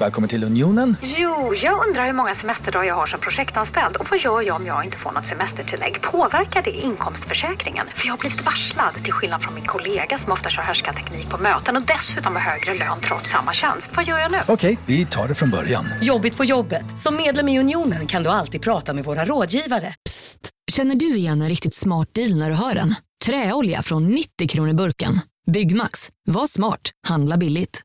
Välkommen 0.00 0.28
till 0.28 0.44
Unionen. 0.44 0.96
Jo, 1.02 1.54
jag 1.62 1.86
undrar 1.86 2.06
hur 2.06 2.12
många 2.12 2.34
semesterdagar 2.34 2.84
jag 2.88 2.94
har 2.94 3.06
som 3.06 3.20
projektanställd 3.20 3.96
och 3.96 4.06
vad 4.10 4.20
gör 4.20 4.42
jag 4.42 4.56
om 4.56 4.66
jag 4.66 4.84
inte 4.84 4.96
får 4.96 5.12
något 5.12 5.26
semestertillägg? 5.26 6.02
Påverkar 6.02 6.62
det 6.62 6.70
inkomstförsäkringen? 6.70 7.86
För 7.94 8.06
jag 8.06 8.12
har 8.12 8.18
blivit 8.18 8.44
varslad, 8.44 8.94
till 9.04 9.12
skillnad 9.12 9.42
från 9.42 9.54
min 9.54 9.64
kollega 9.66 10.18
som 10.18 10.32
ofta 10.32 10.50
kör 10.50 10.62
härskarteknik 10.62 11.28
på 11.30 11.38
möten 11.38 11.76
och 11.76 11.82
dessutom 11.82 12.36
har 12.36 12.42
högre 12.42 12.74
lön 12.74 12.98
trots 13.00 13.30
samma 13.30 13.52
tjänst. 13.52 13.88
Vad 13.96 14.04
gör 14.04 14.18
jag 14.18 14.32
nu? 14.32 14.38
Okej, 14.48 14.78
vi 14.86 15.06
tar 15.06 15.28
det 15.28 15.34
från 15.34 15.50
början. 15.50 15.84
Jobbigt 16.02 16.36
på 16.36 16.44
jobbet. 16.44 16.98
Som 16.98 17.16
medlem 17.16 17.48
i 17.48 17.58
Unionen 17.60 18.06
kan 18.06 18.22
du 18.22 18.30
alltid 18.30 18.62
prata 18.62 18.94
med 18.94 19.04
våra 19.04 19.24
rådgivare. 19.24 19.94
Psst! 20.04 20.50
Känner 20.72 20.94
du 20.94 21.16
igen 21.16 21.42
en 21.42 21.48
riktigt 21.48 21.74
smart 21.74 22.08
deal 22.14 22.38
när 22.38 22.50
du 22.50 22.56
hör 22.56 22.74
den? 22.74 22.94
Träolja 23.26 23.82
från 23.82 24.08
90 24.08 24.48
kronor 24.48 24.72
burken. 24.72 25.20
Byggmax. 25.52 26.08
Var 26.26 26.46
smart. 26.46 26.90
Handla 27.08 27.36
billigt. 27.36 27.82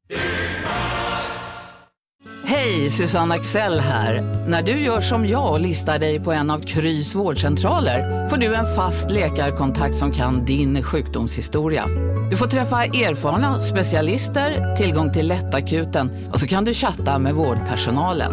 Hej, 2.44 2.92
Susanne 2.92 3.36
Axel 3.36 3.80
här. 3.80 4.22
När 4.48 4.62
du 4.62 4.72
gör 4.72 5.02
som 5.02 5.28
jag 5.28 5.52
och 5.54 5.60
listar 5.60 6.00
dig 6.00 6.20
på 6.20 6.32
en 6.32 6.50
av 6.50 6.60
Krys 6.60 7.16
vårdcentraler 7.16 8.30
får 8.30 8.38
du 8.38 8.56
en 8.56 8.76
fast 8.76 9.12
läkarkontakt 9.12 9.96
som 9.96 10.12
kan 10.12 10.46
din 10.46 10.84
sjukdomshistoria. 10.84 11.86
Du 12.32 12.38
får 12.38 12.46
träffa 12.48 12.84
erfarna 12.84 13.60
specialister, 13.62 14.76
tillgång 14.76 15.14
till 15.14 15.28
lättakuten 15.28 16.30
och 16.34 16.40
så 16.40 16.48
kan 16.48 16.66
du 16.66 16.74
chatta 16.74 17.20
med 17.20 17.34
vårdpersonalen. 17.34 18.32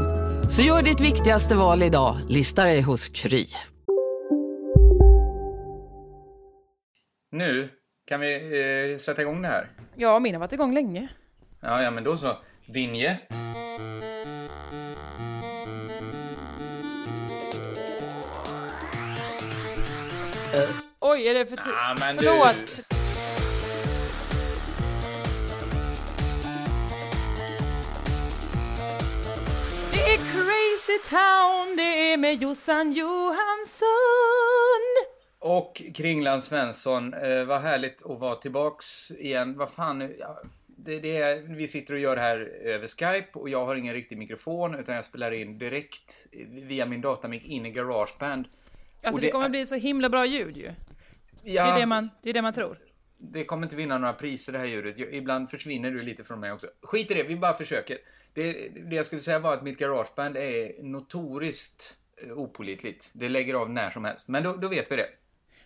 Så 0.51 0.63
gör 0.63 0.83
ditt 0.83 1.01
viktigaste 1.01 1.57
val 1.57 1.83
idag, 1.83 2.17
lista 2.29 2.65
dig 2.65 2.81
hos 2.83 3.09
Kry. 3.09 3.47
Nu 7.33 7.69
kan 8.07 8.21
vi 8.21 8.35
eh, 8.93 8.99
sätta 8.99 9.23
igång 9.23 9.43
det 9.43 9.49
här. 9.49 9.69
Ja, 9.97 10.19
min 10.19 10.35
har 10.35 10.41
varit 10.41 10.53
igång 10.53 10.75
länge. 10.75 11.09
Ja, 11.61 11.83
ja, 11.83 11.91
men 11.91 12.05
då 12.05 12.17
så. 12.17 12.37
Vignett. 12.69 13.33
Oj, 21.01 21.29
är 21.29 21.35
det 21.35 21.47
för 21.47 21.57
tidigt? 21.57 21.75
Ja, 21.89 21.97
men 22.01 22.17
du- 22.17 22.23
Förlåt. 22.27 22.85
Det 29.93 30.01
är 30.13 30.17
Crazy 30.17 30.99
Town, 31.11 31.77
det 31.77 32.13
är 32.13 32.17
med 32.17 32.43
Jossan 32.43 32.93
Johansson. 32.93 33.89
Och 35.41 35.83
Kringland 35.95 36.45
Svensson, 36.45 37.15
eh, 37.15 37.45
vad 37.45 37.61
härligt 37.61 38.07
att 38.07 38.19
vara 38.21 38.35
tillbaks 38.35 39.11
igen. 39.11 39.57
Vad 39.59 39.71
fan, 39.71 39.99
nu- 39.99 40.17
ja, 40.21 40.39
det, 40.85 40.99
det 41.01 41.17
är, 41.17 41.37
vi 41.43 41.69
sitter 41.69 41.95
och 41.95 42.01
gör 42.01 42.17
det 42.17 42.23
här 42.23 42.39
över 42.63 42.87
Skype 42.87 43.39
och 43.39 43.49
jag 43.49 43.67
har 43.67 43.75
ingen 43.77 43.95
riktig 43.95 44.19
mikrofon 44.19 44.75
utan 44.75 44.95
jag 44.95 45.05
spelar 45.05 45.31
in 45.33 45.59
direkt 45.59 46.27
via 46.49 46.87
min 46.87 47.01
datamick 47.01 47.45
in 47.45 47.67
i 47.67 47.71
Garageband. 47.71 48.49
Alltså 49.03 49.21
det, 49.21 49.27
det 49.27 49.31
kommer 49.31 49.45
är- 49.45 49.51
bli 49.51 49.67
så 49.67 49.75
himla 49.75 50.09
bra 50.09 50.27
ljud 50.27 50.57
ju. 50.57 50.67
Det 51.43 51.51
Ja, 51.53 51.75
är 51.75 51.81
det 51.81 51.87
man, 51.87 52.11
det 52.23 52.31
är 52.31 52.35
det 52.35 52.43
man 52.43 52.53
tror. 52.53 52.79
det 53.19 53.45
kommer 53.45 53.63
inte 53.67 53.77
vinna 53.77 53.99
några 53.99 54.13
priser 54.13 54.53
det 54.53 54.59
här 54.59 54.67
ljudet. 54.67 54.99
Jag- 54.99 55.15
Ibland 55.15 55.51
försvinner 55.51 55.91
du 55.91 56.03
lite 56.03 56.25
från 56.25 56.41
mig 56.41 56.53
också. 56.53 56.67
Skit 56.83 57.11
i 57.11 57.15
det, 57.15 57.23
vi 57.23 57.37
bara 57.37 57.55
försöker. 57.55 57.99
Det, 58.35 58.53
det 58.69 58.97
jag 58.97 59.07
skulle 59.07 59.23
säga 59.23 59.39
var 59.39 59.55
att 59.55 59.63
mitt 59.63 59.79
Garageband 59.79 60.37
är 60.37 60.83
notoriskt 60.83 61.97
eh, 62.27 62.33
opålitligt. 62.33 63.11
Det 63.13 63.29
lägger 63.29 63.55
av 63.55 63.71
när 63.71 63.91
som 63.91 64.05
helst. 64.05 64.29
Men 64.29 64.43
då, 64.43 64.53
då 64.53 64.69
vet 64.69 64.93
vi 64.93 64.97
det. 64.97 65.09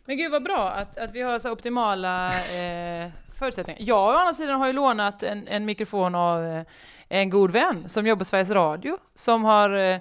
Men 0.05 0.17
gud 0.17 0.31
vad 0.33 0.43
bra 0.43 0.71
att, 0.71 0.99
att 0.99 1.13
vi 1.13 1.21
har 1.21 1.39
så 1.39 1.53
optimala 1.53 2.29
eh, 2.53 3.11
förutsättningar. 3.43 3.83
Jag 3.83 4.15
å 4.15 4.19
andra 4.19 4.35
sidan 4.35 4.61
har 4.61 4.67
ju 4.67 4.73
lånat 4.73 5.23
en, 5.23 5.49
en 5.49 5.65
mikrofon 5.65 6.15
av 6.15 6.45
eh, 6.45 6.63
en 7.09 7.31
god 7.31 7.51
vän 7.51 7.89
som 7.89 8.07
jobbar 8.07 8.19
på 8.19 8.25
Sveriges 8.25 8.51
Radio 8.51 8.99
som 9.15 9.45
har 9.45 9.71
eh, 9.71 9.99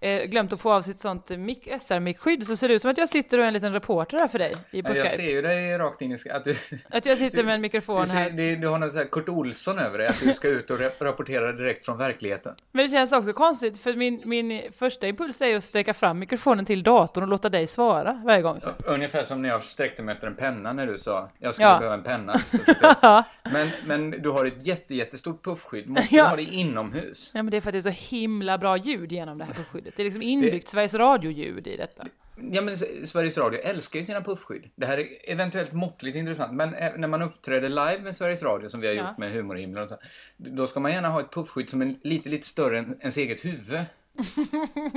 eh, 0.00 0.22
glömt 0.24 0.52
att 0.52 0.60
få 0.60 0.72
av 0.72 0.82
sitt 0.82 1.00
sånt 1.00 1.30
mic- 1.30 1.78
SR-mickskydd 1.78 2.46
så 2.46 2.56
ser 2.56 2.68
det 2.68 2.74
ut 2.74 2.82
som 2.82 2.90
att 2.90 2.98
jag 2.98 3.08
sitter 3.08 3.38
och 3.38 3.44
är 3.44 3.48
en 3.48 3.54
liten 3.54 3.72
reporter 3.72 4.18
här 4.18 4.28
för 4.28 4.38
dig 4.38 4.56
i, 4.70 4.82
på 4.82 4.88
jag 4.88 4.96
Skype. 4.96 5.08
ser 5.08 5.30
ju 5.30 5.42
dig 5.42 5.78
rakt 5.78 6.02
in 6.02 6.12
i... 6.12 6.16
sk- 6.16 6.32
Att 6.32 6.44
du, 6.44 6.56
Att 6.90 7.06
jag 7.06 7.18
sitter 7.18 7.44
med 7.44 7.54
en 7.54 7.60
mikrofon 7.60 8.06
ser, 8.06 8.14
här. 8.16 8.30
det, 8.30 8.56
du 8.56 8.66
har 8.66 8.78
någon 8.78 8.90
sån 8.90 8.98
här 8.98 9.06
Kurt 9.08 9.28
Olsson 9.28 9.78
över 9.78 9.98
dig. 9.98 10.06
Att 10.06 10.20
du 10.24 10.34
ska 10.34 10.48
ut 10.48 10.70
och 10.70 10.78
rap- 10.78 11.00
rapportera 11.00 11.52
direkt 11.52 11.84
från 11.84 11.98
verkligheten. 11.98 12.54
Men 12.72 12.84
det 12.86 12.90
känns 12.92 13.12
också 13.12 13.32
konstigt 13.32 13.78
för 13.78 13.94
min, 13.94 14.22
min 14.24 14.62
första 14.78 15.06
impuls 15.08 15.42
är 15.42 15.56
att 15.56 15.64
sträcka 15.64 15.94
fram 15.94 16.18
mikrofonen 16.18 16.64
till 16.64 16.82
datorn 16.82 17.24
och 17.24 17.28
låta 17.30 17.48
dig 17.48 17.66
svara 17.66 18.22
varje 18.24 18.42
gång. 18.42 18.60
Så. 18.60 18.70
Ungefär 18.86 19.22
som 19.22 19.42
när 19.42 19.48
jag 19.48 19.62
sträckte 19.62 20.02
mig 20.02 20.12
efter 20.12 20.26
en 20.26 20.34
penna 20.36 20.72
när 20.72 20.86
du 20.86 20.98
sa 20.98 21.30
jag 21.38 21.54
skulle 21.54 21.68
Ja. 21.68 21.78
behöva 21.78 21.94
en 21.94 22.02
penna. 22.02 22.40
Jag- 23.02 23.24
men, 23.52 23.68
men 23.86 24.10
du 24.10 24.28
har 24.30 24.44
ett 24.44 24.66
jätte, 24.66 24.94
jättestort 24.94 25.44
puffskydd. 25.44 25.88
Måste 25.88 26.14
Ja. 26.14 26.22
du 26.22 26.28
ha 26.28 26.36
det 26.36 26.42
inomhus? 26.42 27.30
Ja 27.34 27.42
men 27.42 27.50
det 27.50 27.56
är 27.56 27.60
för 27.60 27.68
att 27.68 27.72
det 27.72 27.78
är 27.78 27.92
så 27.92 28.14
himla 28.16 28.58
bra 28.58 28.76
ljud 28.76 29.12
genom 29.12 29.38
det 29.38 29.44
här 29.44 29.54
skyddet. 29.74 29.96
Det 29.96 30.02
är 30.02 30.04
liksom 30.04 30.22
inbyggt 30.22 30.68
Sveriges 30.68 30.94
Radio-ljud 30.94 31.66
i 31.66 31.76
detta. 31.76 32.06
Ja 32.52 32.62
men 32.62 32.76
Sveriges 33.06 33.38
Radio 33.38 33.60
älskar 33.60 33.98
ju 33.98 34.04
sina 34.04 34.20
puffskydd. 34.20 34.70
Det 34.74 34.86
här 34.86 34.98
är 34.98 35.06
eventuellt 35.32 35.72
måttligt 35.72 36.16
intressant, 36.16 36.52
men 36.52 36.70
när 37.00 37.08
man 37.08 37.22
uppträder 37.22 37.68
live 37.68 37.98
med 38.02 38.16
Sveriges 38.16 38.42
Radio 38.42 38.68
som 38.68 38.80
vi 38.80 38.86
har 38.86 38.94
Ja. 38.94 39.08
gjort 39.08 39.18
med 39.18 39.32
Humorhimlen 39.32 39.82
och 39.82 39.88
så, 39.88 39.96
då 40.36 40.66
ska 40.66 40.80
man 40.80 40.92
gärna 40.92 41.08
ha 41.08 41.20
ett 41.20 41.30
puffskydd 41.32 41.70
som 41.70 41.82
är 41.82 41.94
lite, 42.02 42.28
lite 42.28 42.46
större 42.46 42.78
än 42.78 42.96
ens 43.00 43.16
eget 43.16 43.44
huvud. 43.44 43.80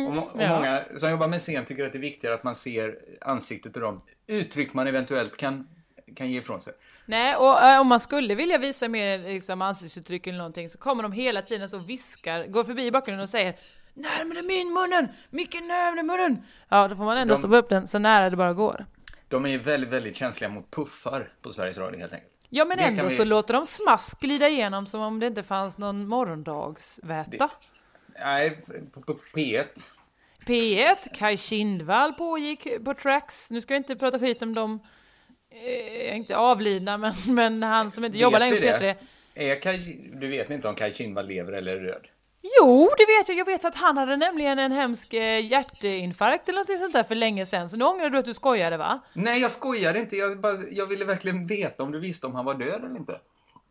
Och, 0.08 0.14
må- 0.14 0.22
och 0.22 0.42
Ja. 0.42 0.56
många 0.56 0.84
som 0.96 1.10
jobbar 1.12 1.28
med 1.28 1.40
scen 1.42 1.66
tycker 1.66 1.86
att 1.86 1.92
det 1.92 1.98
är 1.98 2.02
viktigare 2.02 2.36
att 2.36 2.44
man 2.44 2.56
ser 2.56 2.96
ansiktet 3.22 3.76
och 3.76 3.82
de 3.82 4.02
uttryck 4.28 4.74
man 4.74 4.88
eventuellt 4.88 5.38
kan, 5.38 5.68
kan 6.16 6.32
ge 6.32 6.40
ifrån 6.40 6.62
sig. 6.62 6.74
Nej, 7.06 7.36
och 7.36 7.62
äh, 7.62 7.82
om 7.82 7.88
man 7.88 8.00
skulle 8.00 8.36
vilja 8.36 8.58
visa 8.58 8.88
mer 8.88 9.18
liksom, 9.18 9.62
ansiktsuttryck 9.62 10.28
eller 10.28 10.38
någonting 10.38 10.70
så 10.70 10.78
kommer 10.78 11.04
de 11.04 11.12
hela 11.12 11.42
tiden 11.42 11.70
så 11.70 11.78
viskar, 11.78 12.48
går 12.48 12.64
förbi 12.64 12.86
i 12.86 12.92
bakgrunden 12.92 13.24
och 13.24 13.30
säger 13.30 13.56
Närmare 13.98 14.42
min 14.44 14.74
munnen! 14.74 15.08
Mycket 15.30 15.64
närmare 15.66 16.04
munnen! 16.04 16.44
Ja, 16.70 16.88
då 16.88 16.96
får 16.96 17.04
man 17.06 17.18
ändå 17.18 17.34
De- 17.34 17.38
stoppa 17.42 17.58
upp 17.58 17.70
den 17.70 17.88
så 17.88 18.00
nära 18.00 18.30
det 18.30 18.36
bara 18.36 18.54
går. 18.54 18.86
De 19.28 19.46
är 19.46 19.50
ju 19.50 19.58
väldigt, 19.58 19.90
väldigt 19.90 20.16
känsliga 20.16 20.50
mot 20.50 20.72
puffar 20.72 21.34
på 21.42 21.54
Sveriges 21.54 21.78
Radio 21.78 22.00
helt 22.00 22.14
enkelt. 22.14 22.32
Ja, 22.50 22.66
men 22.66 22.78
Det 22.78 22.84
ändå 22.84 23.04
vi- 23.04 23.10
så 23.10 23.24
låter 23.24 23.54
de 23.54 23.66
smask 23.66 24.20
glida 24.20 24.48
igenom 24.50 24.86
som 24.88 25.02
om 25.02 25.20
det 25.20 25.28
inte 25.28 25.44
fanns 25.44 25.78
någon 25.78 26.08
morgondagsväta. 26.08 27.50
Nej, 28.20 28.60
på, 28.94 29.02
på 29.02 29.14
P1. 29.14 29.66
P1, 30.46 30.96
Kai 31.14 31.38
Kindvall 31.38 32.14
pågick 32.14 32.68
på 32.86 32.94
tracks. 32.94 33.52
Nu 33.52 33.62
ska 33.62 33.74
vi 33.74 33.78
inte 33.78 33.96
prata 33.96 34.20
skit 34.20 34.42
om 34.42 34.54
dem, 34.54 34.80
eh, 35.50 36.16
inte 36.18 36.38
avlidna, 36.38 36.98
men, 36.98 37.14
men 37.28 37.64
han 37.64 37.92
som 37.92 38.06
inte 38.06 38.18
jobbar 38.18 38.40
Vet 38.40 38.50
längre 38.50 38.78
på 38.78 38.80
vi 38.84 38.88
P3. 38.88 38.96
det? 39.34 39.52
Är 39.52 39.62
Kaj, 39.62 40.10
du 40.14 40.28
vet 40.28 40.50
inte 40.50 40.68
om 40.68 40.76
Kaj 40.76 40.94
Kindvall 40.94 41.28
lever 41.28 41.54
eller 41.54 41.76
är 41.78 41.84
död? 41.84 42.08
Jo, 42.60 42.90
det 42.98 43.06
vet 43.06 43.30
jag. 43.30 43.38
Jag 43.38 43.46
vet 43.46 43.66
att 43.66 43.76
han 43.76 43.98
hade 43.98 44.18
nämligen 44.18 44.60
en 44.60 44.72
hemsk 44.72 45.14
eh, 45.14 45.46
hjärtinfarkt 45.46 46.50
eller 46.50 46.60
något 46.60 46.80
sånt 46.80 46.94
där 46.94 47.04
för 47.04 47.16
länge 47.16 47.46
sedan. 47.46 47.70
Så 47.70 47.78
nu 47.78 47.86
ångrar 47.86 48.10
du 48.10 48.18
att 48.18 48.26
du 48.26 48.34
skojade 48.34 48.78
va? 48.78 49.00
Nej, 49.14 49.42
jag 49.42 49.52
skojade 49.52 50.00
inte. 50.00 50.16
Jag, 50.16 50.40
bara, 50.40 50.58
jag 50.72 50.86
ville 50.86 51.06
verkligen 51.06 51.48
veta 51.48 51.84
om 51.84 51.92
du 51.92 52.00
visste 52.00 52.28
om 52.28 52.36
han 52.36 52.46
var 52.46 52.54
död 52.54 52.84
eller 52.84 52.98
inte. 52.98 53.20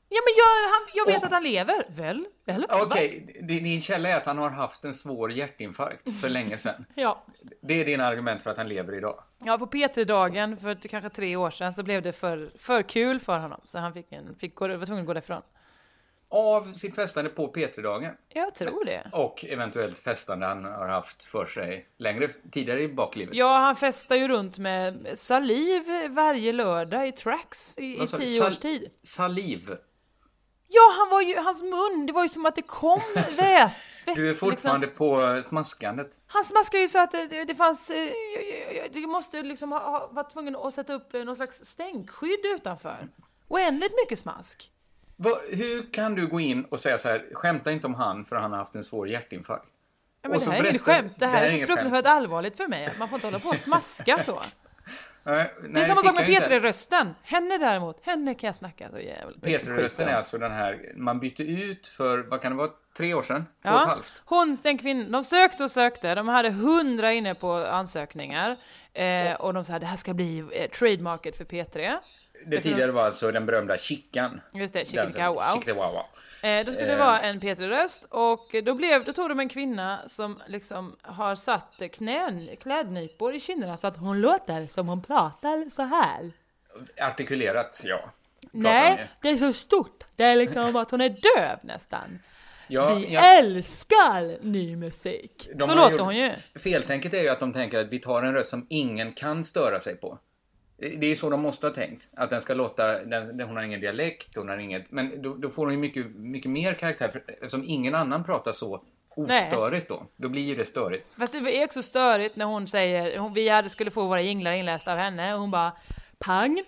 Ja 0.08 0.18
men 0.24 0.34
jag, 0.36 0.70
han, 0.70 0.88
jag 0.94 1.06
vet 1.06 1.16
Och- 1.18 1.24
att 1.24 1.32
han 1.32 1.42
lever, 1.42 1.86
väl? 1.88 2.26
Eller? 2.46 2.68
Okej, 2.82 3.38
din 3.42 3.64
din 3.64 3.80
källa 3.80 4.08
är 4.08 4.16
att 4.16 4.26
han 4.26 4.38
har 4.38 4.50
haft 4.50 4.84
en 4.84 4.94
svår 4.94 5.32
hjärtinfarkt 5.32 6.20
för 6.20 6.28
länge 6.28 6.58
sedan. 6.58 6.84
Ja. 6.94 7.24
Det 7.62 7.80
är 7.80 7.84
din 7.84 8.00
argument 8.00 8.42
för 8.42 8.50
att 8.50 8.56
han 8.56 8.68
lever 8.68 8.94
idag. 8.94 9.22
ja, 9.44 9.58
på 9.58 9.66
P3-dagen 9.66 10.56
för 10.56 10.74
kanske 10.74 11.10
tre 11.10 11.36
år 11.36 11.50
sedan 11.50 11.74
så 11.74 11.82
blev 11.82 12.02
det 12.02 12.12
för, 12.12 12.50
för 12.58 12.82
kul 12.82 13.20
för 13.20 13.38
honom. 13.38 13.60
Så 13.64 13.78
han 13.78 13.92
fick 13.92 14.12
en, 14.12 14.36
fick 14.38 14.54
gå, 14.54 14.68
var 14.68 14.86
tvungen 14.86 15.02
att 15.02 15.06
gå 15.06 15.12
därifrån. 15.14 15.42
Av 16.28 16.72
sitt 16.72 16.94
festande 16.94 17.30
på 17.30 17.52
P3-dagen. 17.52 18.12
Jag 18.28 18.54
tror 18.54 18.84
det. 18.84 19.10
Och 19.12 19.44
eventuellt 19.48 19.98
festande 19.98 20.46
han 20.46 20.64
har 20.64 20.88
haft 20.88 21.24
för 21.24 21.46
sig 21.46 21.88
längre 21.98 22.28
tidigare 22.52 22.82
i 22.82 22.88
baklivet. 22.88 23.34
Ja, 23.34 23.58
han 23.58 23.76
festar 23.76 24.16
ju 24.16 24.28
runt 24.28 24.58
med 24.58 25.18
saliv 25.18 25.82
varje 26.10 26.52
lördag 26.52 27.08
i 27.08 27.12
tracks 27.12 27.78
i, 27.78 27.82
i 27.96 27.98
du? 27.98 28.06
tio 28.06 28.38
Sal- 28.40 28.48
års 28.48 28.58
tid. 28.58 28.90
Saliv. 29.02 29.76
Ja, 30.68 30.94
han 30.98 31.08
var 31.10 31.20
ju, 31.22 31.36
hans 31.36 31.62
mun, 31.62 32.06
det 32.06 32.12
var 32.12 32.22
ju 32.22 32.28
som 32.28 32.46
att 32.46 32.56
det 32.56 32.62
kom 32.62 33.00
vät. 33.14 33.72
Du 34.16 34.30
är 34.30 34.34
fortfarande 34.34 34.86
på 34.86 35.42
smaskandet. 35.44 36.10
Han 36.26 36.44
smaskade 36.44 36.82
ju 36.82 36.88
så 36.88 36.98
att 36.98 37.10
det, 37.10 37.44
det, 37.44 37.54
fanns... 37.54 37.90
eh, 37.90 38.08
Det 38.90 39.06
måste 39.06 39.42
liksom 39.42 39.72
ha, 39.72 39.78
ha 39.78 40.08
varit 40.12 40.32
tvungen 40.32 40.56
att 40.56 40.74
sätta 40.74 40.92
upp 40.94 41.12
någon 41.12 41.36
slags 41.36 41.64
stänkskydd 41.64 42.40
utanför. 42.44 43.08
Oändligt 43.48 43.92
mycket 44.04 44.18
smask. 44.18 44.72
Va, 45.16 45.30
hur 45.50 45.92
kan 45.92 46.14
du 46.14 46.26
gå 46.26 46.40
in 46.40 46.64
och 46.64 46.80
säga 46.80 46.98
så 46.98 47.08
här, 47.08 47.26
skämta 47.32 47.72
inte 47.72 47.86
om 47.86 47.94
han 47.94 48.24
för 48.24 48.36
han 48.36 48.50
har 48.52 48.58
haft 48.58 48.74
en 48.74 48.82
svår 48.82 49.08
hjärtinfarkt? 49.08 49.66
Ja, 50.22 50.28
men 50.28 50.38
det 50.38 50.44
så 50.44 50.50
här 50.50 50.64
är 50.64 50.68
inget 50.70 50.82
skämt. 50.82 51.12
Det 51.18 51.26
här 51.26 51.42
är, 51.42 51.48
så 51.48 51.54
inget 51.54 51.66
fruktansvärt 51.66 52.04
skämt. 52.04 52.16
allvarligt 52.16 52.56
för 52.56 52.68
mig. 52.68 52.92
Man 52.98 53.08
får 53.08 53.16
inte 53.16 53.26
hålla 53.26 53.38
på 53.38 53.48
och 53.48 53.56
smaska 53.56 54.16
så. 54.16 54.40
Nej, 55.22 55.52
Det 55.74 55.80
är 55.80 55.84
samma 55.84 56.02
sak 56.02 56.14
med 56.14 56.28
P3-rösten. 56.28 57.14
Henne 57.22 57.58
däremot, 57.58 58.00
henne 58.06 58.34
kan 58.34 58.46
jag 58.48 58.54
snacka 58.54 58.88
så 58.90 58.98
jävligt 58.98 59.42
mycket 59.42 59.60
skit 59.60 59.70
P3-rösten 59.70 60.04
om. 60.06 60.12
är 60.12 60.16
alltså 60.16 60.38
den 60.38 60.52
här, 60.52 60.92
man 60.96 61.20
bytte 61.20 61.42
ut 61.42 61.86
för, 61.86 62.18
vad 62.18 62.40
kan 62.42 62.52
det 62.52 62.58
vara, 62.58 62.70
tre 62.96 63.14
år 63.14 63.22
sedan? 63.22 63.46
Två 63.62 63.68
och 63.70 63.74
ett 63.76 63.80
Ja, 63.80 63.86
halvt? 63.86 64.22
hon, 64.24 64.58
den 64.62 64.78
kvinnan, 64.78 65.12
de 65.12 65.24
sökte 65.24 65.64
och 65.64 65.70
sökte, 65.70 66.14
de 66.14 66.28
hade 66.28 66.50
hundra 66.50 67.12
inne 67.12 67.34
på 67.34 67.52
ansökningar. 67.52 68.56
Eh, 68.92 69.34
och 69.34 69.54
de 69.54 69.64
sa 69.64 69.78
det 69.78 69.86
här 69.86 69.96
ska 69.96 70.14
bli 70.14 70.38
eh, 70.52 70.70
trademarket 70.70 71.36
för 71.36 71.44
P3. 71.44 71.96
Det 72.46 72.60
tidigare 72.60 72.90
var 72.92 73.04
alltså 73.04 73.30
den 73.32 73.46
berömda 73.46 73.78
Chickan. 73.78 74.40
Just 74.54 74.74
det, 74.74 74.84
Chickadee-Wow. 74.84 75.40
Chickadee-wow. 75.40 76.02
Eh, 76.42 76.64
då 76.66 76.72
skulle 76.72 76.86
det 76.86 76.92
Eh. 76.92 76.98
vara 76.98 77.20
en 77.20 77.40
P3-röst 77.40 78.06
och 78.10 78.54
då, 78.64 78.74
blev, 78.74 79.04
då 79.04 79.12
tog 79.12 79.28
de 79.28 79.40
en 79.40 79.48
kvinna 79.48 79.98
som 80.06 80.42
liksom 80.46 80.96
har 81.02 81.34
satt 81.34 81.72
knä, 81.92 82.56
klädnypor 82.62 83.34
i 83.34 83.40
kinderna 83.40 83.76
så 83.76 83.86
att 83.86 83.96
hon 83.96 84.20
låter 84.20 84.66
som 84.66 84.88
hon 84.88 85.02
pratar 85.02 85.70
så 85.70 85.82
här. 85.82 86.32
Artikulerat, 87.00 87.82
ja. 87.84 88.10
Nej, 88.52 89.08
det 89.22 89.28
är 89.28 89.36
så 89.36 89.52
stort. 89.52 90.04
Det 90.16 90.24
är 90.24 90.36
liksom 90.36 90.76
att 90.76 90.90
hon 90.90 91.00
är 91.00 91.08
döv 91.08 91.58
nästan. 91.62 92.18
Ja, 92.68 92.94
Vi 92.94 93.14
ja, 93.14 93.20
älskar 93.38 94.44
ny 94.44 94.76
musik. 94.76 95.48
de 95.54 95.66
så 95.66 95.74
låter 95.74 95.98
hon 95.98 96.16
ju. 96.16 96.30
Feltänket 96.58 97.14
är 97.14 97.22
ju 97.22 97.28
att 97.28 97.40
de 97.40 97.52
tänker 97.52 97.78
att 97.78 97.92
vi 97.92 97.98
tar 97.98 98.22
en 98.22 98.32
röst 98.34 98.50
som 98.50 98.66
ingen 98.70 99.12
kan 99.12 99.44
störa 99.44 99.80
sig 99.80 99.96
på. 99.96 100.18
Det 100.78 101.06
är 101.06 101.14
så 101.14 101.30
de 101.30 101.40
måste 101.40 101.66
ha 101.66 101.74
tänkt. 101.74 102.08
Att 102.16 102.30
den 102.30 102.40
ska 102.40 102.54
låta, 102.54 103.04
den, 103.04 103.40
hon 103.40 103.56
har 103.56 103.62
ingen 103.62 103.80
dialekt, 103.80 104.36
hon 104.36 104.48
har 104.48 104.58
inget, 104.58 104.90
men 104.90 105.22
då, 105.22 105.34
då 105.34 105.50
får 105.50 105.64
hon 105.64 105.72
ju 105.72 105.78
mycket, 105.78 106.06
mycket 106.06 106.50
mer 106.50 106.74
karaktär 106.74 107.08
för, 107.08 107.22
eftersom 107.28 107.64
ingen 107.66 107.94
annan 107.94 108.24
pratar 108.24 108.52
så 108.52 108.82
ostörigt 109.16 109.88
då. 109.88 110.06
Då 110.16 110.28
blir 110.28 110.42
ju 110.42 110.54
det 110.54 110.64
störigt. 110.64 111.06
Fast 111.18 111.32
det 111.32 111.58
är 111.62 111.64
också 111.64 111.82
störigt 111.82 112.36
när 112.36 112.44
hon 112.44 112.66
säger, 112.66 113.18
hon, 113.18 113.32
vi 113.32 113.48
hade 113.48 113.68
skulle 113.68 113.90
få 113.90 114.06
våra 114.06 114.20
jinglar 114.20 114.52
inlästa 114.52 114.92
av 114.92 114.98
henne 114.98 115.34
och 115.34 115.40
hon 115.40 115.50
bara 115.50 115.72
Pang 116.18 116.62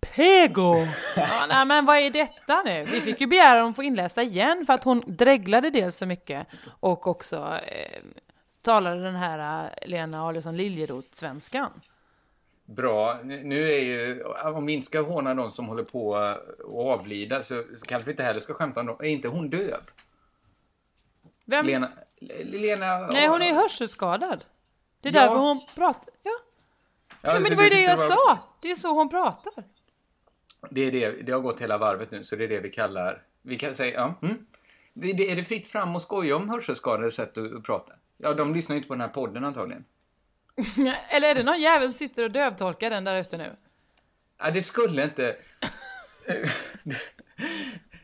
Pego! 0.00 0.86
Ja, 1.16 1.46
nej, 1.48 1.66
men 1.66 1.86
vad 1.86 1.96
är 1.96 2.10
detta 2.10 2.62
nu? 2.64 2.84
Vi 2.84 3.00
fick 3.00 3.20
ju 3.20 3.26
begära 3.26 3.68
att 3.68 3.76
få 3.76 3.82
inlästa 3.82 4.22
igen 4.22 4.66
för 4.66 4.72
att 4.72 4.84
hon 4.84 5.02
dreglade 5.06 5.70
dels 5.70 5.96
så 5.96 6.06
mycket 6.06 6.46
och 6.80 7.06
också 7.06 7.58
eh, 7.66 8.02
talade 8.62 9.02
den 9.02 9.16
här 9.16 9.64
eh, 9.64 9.88
Lena 9.88 10.24
Adelsohn 10.26 10.56
Liljeroth-svenskan. 10.56 11.70
Bra. 12.76 13.18
Nu 13.24 13.68
är 13.72 13.78
ju, 13.78 14.24
om 14.24 14.66
vi 14.66 14.72
inte 14.72 14.86
ska 14.86 15.00
håna 15.00 15.34
de 15.34 15.50
som 15.50 15.66
håller 15.66 15.82
på 15.84 16.16
att 16.16 16.60
avlida 16.74 17.42
så, 17.42 17.62
så 17.74 17.86
kanske 17.86 18.06
vi 18.06 18.10
inte 18.10 18.22
heller 18.22 18.40
ska 18.40 18.54
skämta 18.54 18.80
om 18.80 18.86
dem. 18.86 18.96
Är 19.00 19.04
inte 19.08 19.28
hon 19.28 19.50
döv? 19.50 19.80
Vem? 21.44 21.66
Lena... 21.66 21.90
Lena... 22.44 22.98
Nej, 22.98 23.28
hon 23.28 23.42
är 23.42 23.46
ju 23.46 23.54
hörselskadad. 23.54 24.44
Det 25.00 25.08
är 25.08 25.14
Ja. 25.14 25.20
därför 25.20 25.36
hon 25.36 25.60
pratar. 25.74 26.14
Ja, 26.22 26.30
Ja, 27.22 27.32
men 27.40 27.42
det 27.42 27.54
var 27.54 27.62
ju 27.64 27.70
det 27.70 27.80
jag 27.82 27.96
var- 27.96 28.08
sa. 28.08 28.38
Det 28.60 28.70
är 28.70 28.76
så 28.76 28.88
hon 28.94 29.08
pratar. 29.08 29.64
Det, 30.70 30.80
är 30.80 30.92
det, 30.92 31.10
det 31.26 31.32
har 31.32 31.40
gått 31.40 31.60
hela 31.60 31.78
varvet 31.78 32.10
nu, 32.10 32.22
så 32.22 32.36
det 32.36 32.44
är 32.44 32.48
det 32.48 32.60
vi 32.60 32.70
kallar... 32.70 33.22
Vi 33.42 33.58
kan 33.58 33.74
säga... 33.74 33.94
Ja, 33.94 34.14
mm. 34.28 34.46
det, 34.94 35.12
det, 35.12 35.30
är 35.30 35.36
det 35.36 35.44
fritt 35.44 35.66
fram 35.66 35.96
och 35.96 36.02
skoja 36.02 36.36
om 36.36 36.48
hörselskadade 36.48 37.10
sätt 37.10 37.38
att, 37.38 37.52
att 37.52 37.62
prata? 37.64 37.92
Ja, 38.16 38.34
de 38.34 38.54
lyssnar 38.54 38.74
ju 38.74 38.78
inte 38.78 38.88
på 38.88 38.94
den 38.94 39.00
här 39.00 39.08
podden 39.08 39.44
antagligen. 39.44 39.84
Eller 41.10 41.28
är 41.30 41.34
det 41.34 41.42
någon 41.42 41.60
jävel 41.60 41.88
som 41.90 41.98
sitter 41.98 42.24
och 42.24 42.32
dövtolkar 42.32 42.90
den 42.90 43.04
där 43.04 43.20
ute 43.20 43.36
nu? 43.36 43.56
Ja, 44.38 44.50
det 44.50 44.62
skulle 44.62 45.02
inte... 45.02 45.36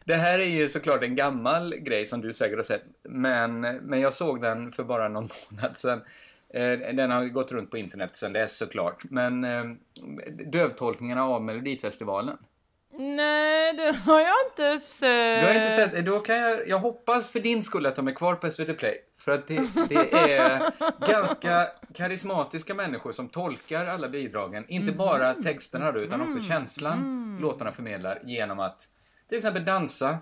Det 0.04 0.14
här 0.14 0.38
är 0.38 0.44
ju 0.44 0.68
såklart 0.68 1.02
en 1.02 1.14
gammal 1.14 1.74
grej 1.76 2.06
som 2.06 2.20
du 2.20 2.32
säkert 2.32 2.56
har 2.58 2.64
sett. 2.64 2.84
Men, 3.02 3.60
men 3.60 4.00
jag 4.00 4.12
såg 4.12 4.42
den 4.42 4.72
för 4.72 4.84
bara 4.84 5.08
någon 5.08 5.28
månad 5.50 5.78
sedan. 5.78 6.02
Eh, 6.54 6.78
Den 6.94 7.10
har 7.10 7.24
gått 7.24 7.52
runt 7.52 7.70
på 7.70 7.78
internet 7.78 8.16
sedan 8.16 8.32
dess 8.32 8.58
såklart. 8.58 9.02
Men 9.04 9.44
eh, 9.44 9.64
dövtolkningarna 10.52 11.24
av 11.24 11.42
Melodifestivalen. 11.42 12.36
Nej, 12.98 13.72
det 13.72 13.92
har 13.92 14.20
jag 14.20 14.34
inte 14.50 14.84
sett. 14.84 15.40
Du 15.40 15.46
har 15.46 15.54
inte 15.54 15.76
sett, 15.76 16.06
då 16.06 16.18
kan 16.18 16.36
jag, 16.36 16.68
jag 16.68 16.78
hoppas 16.78 17.30
för 17.30 17.40
din 17.40 17.62
skull 17.62 17.86
att 17.86 17.96
de 17.96 18.08
är 18.08 18.12
kvar 18.12 18.34
på 18.34 18.50
SVT 18.50 18.78
Play. 18.78 19.00
För 19.24 19.32
att 19.32 19.46
det, 19.46 19.70
det 19.88 20.12
är 20.12 20.72
ganska 21.06 21.68
karismatiska 21.94 22.74
människor 22.74 23.12
som 23.12 23.28
tolkar 23.28 23.86
alla 23.86 24.08
bidragen. 24.08 24.64
Inte 24.68 24.84
Mm. 24.84 24.96
bara 24.96 25.34
texterna 25.34 25.92
då, 25.92 26.00
utan 26.00 26.20
också 26.20 26.40
känslan 26.42 27.38
låtarna 27.40 27.72
förmedlar 27.72 28.20
genom 28.24 28.60
att 28.60 28.88
till 29.28 29.36
exempel 29.38 29.64
dansa. 29.64 30.18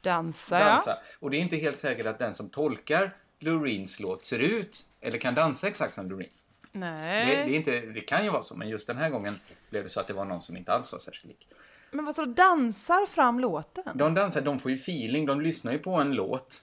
Dansa, 0.00 0.58
dansa. 0.58 0.90
ja. 0.90 1.02
Och 1.20 1.30
det 1.30 1.36
är 1.36 1.40
inte 1.40 1.56
helt 1.56 1.78
säkert 1.78 2.06
att 2.06 2.18
den 2.18 2.32
som 2.32 2.48
tolkar 2.50 3.16
Loreens 3.38 4.00
låt 4.00 4.24
ser 4.24 4.38
ut 4.38 4.86
eller 5.00 5.18
kan 5.18 5.34
dansa 5.34 5.68
exakt 5.68 5.94
som 5.94 6.10
Loreen. 6.10 6.30
Nej. 6.72 7.26
Det, 7.26 7.34
det, 7.34 7.50
är 7.50 7.56
inte, 7.56 7.80
det 7.80 8.00
kan 8.00 8.24
ju 8.24 8.30
vara 8.30 8.42
så, 8.42 8.56
men 8.56 8.68
just 8.68 8.86
den 8.86 8.96
här 8.96 9.10
gången 9.10 9.34
blev 9.70 9.82
det 9.84 9.90
så 9.90 10.00
att 10.00 10.06
det 10.06 10.12
var 10.12 10.24
någon 10.24 10.42
som 10.42 10.56
inte 10.56 10.72
alls 10.72 10.92
var 10.92 10.98
särskilt 10.98 11.24
lik. 11.24 11.48
Men 11.90 12.04
vad 12.04 12.14
så 12.14 12.24
dansar 12.24 13.06
fram 13.06 13.40
låten? 13.40 13.84
De 13.94 14.14
dansar, 14.14 14.40
de 14.40 14.58
får 14.58 14.70
ju 14.70 14.76
feeling, 14.76 15.26
de 15.26 15.40
lyssnar 15.40 15.72
ju 15.72 15.78
på 15.78 15.94
en 15.94 16.12
låt 16.12 16.62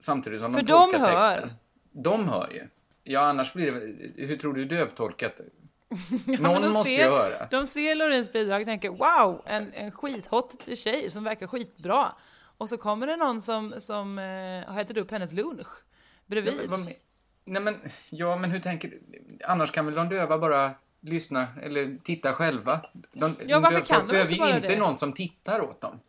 samtidigt 0.00 0.40
som 0.40 0.54
För 0.54 0.60
de 0.62 0.66
de 0.72 0.90
tolkar 0.92 0.98
hör. 0.98 1.34
texten. 1.36 1.52
De 1.92 2.28
hör 2.28 2.50
ju. 2.50 2.62
Ja, 3.04 3.20
annars 3.20 3.52
blir 3.52 3.70
det... 3.70 4.26
Hur 4.26 4.36
tror 4.36 4.54
du 4.54 4.64
dövtolkat? 4.64 5.40
Någon 6.26 6.62
de 6.62 6.68
måste 6.68 6.90
ser- 6.90 7.04
ju 7.04 7.10
höra. 7.10 7.46
De 7.50 7.66
ser 7.66 7.94
Loreens 7.94 8.32
bidrag 8.32 8.60
och 8.60 8.66
tänker 8.66 8.88
wow, 8.90 9.42
en, 9.46 9.72
en 9.72 9.90
skithot 9.92 10.56
tjej 10.76 11.10
som 11.10 11.24
verkar 11.24 11.46
skitbra. 11.46 12.08
Och 12.58 12.68
så 12.68 12.76
kommer 12.76 13.06
det 13.06 13.16
någon 13.16 13.42
som, 13.42 13.74
som 13.78 14.18
eh, 14.18 14.72
har 14.72 14.80
ätit 14.80 14.96
upp 14.96 15.10
hennes 15.10 15.32
lunch 15.32 15.66
Ja, 15.66 16.22
bredvid. 16.26 16.70
vad 16.70 16.80
men- 16.80 16.92
nej, 17.44 17.62
men, 17.62 17.76
ja, 18.10 18.36
men 18.36 18.50
hur 18.50 18.60
tänker 18.60 18.88
du? 18.88 19.00
Annars 19.44 19.70
kan 19.72 19.86
väl 19.86 19.94
de 19.94 20.08
döva 20.08 20.38
bara 20.38 20.70
lyssna 21.00 21.46
eller 21.62 21.98
titta 22.04 22.32
själva? 22.32 22.80
De, 23.12 23.34
Ja, 23.46 23.60
varför 23.60 23.78
dövtolk 23.78 23.88
kan 23.98 24.06
de 24.06 24.12
behöver 24.12 24.30
inte 24.30 24.40
bara 24.40 24.56
inte 24.56 24.68
det? 24.68 24.78
någon 24.78 24.96
som 24.96 25.12
tittar 25.12 25.60
åt 25.60 25.80
dem. 25.80 26.00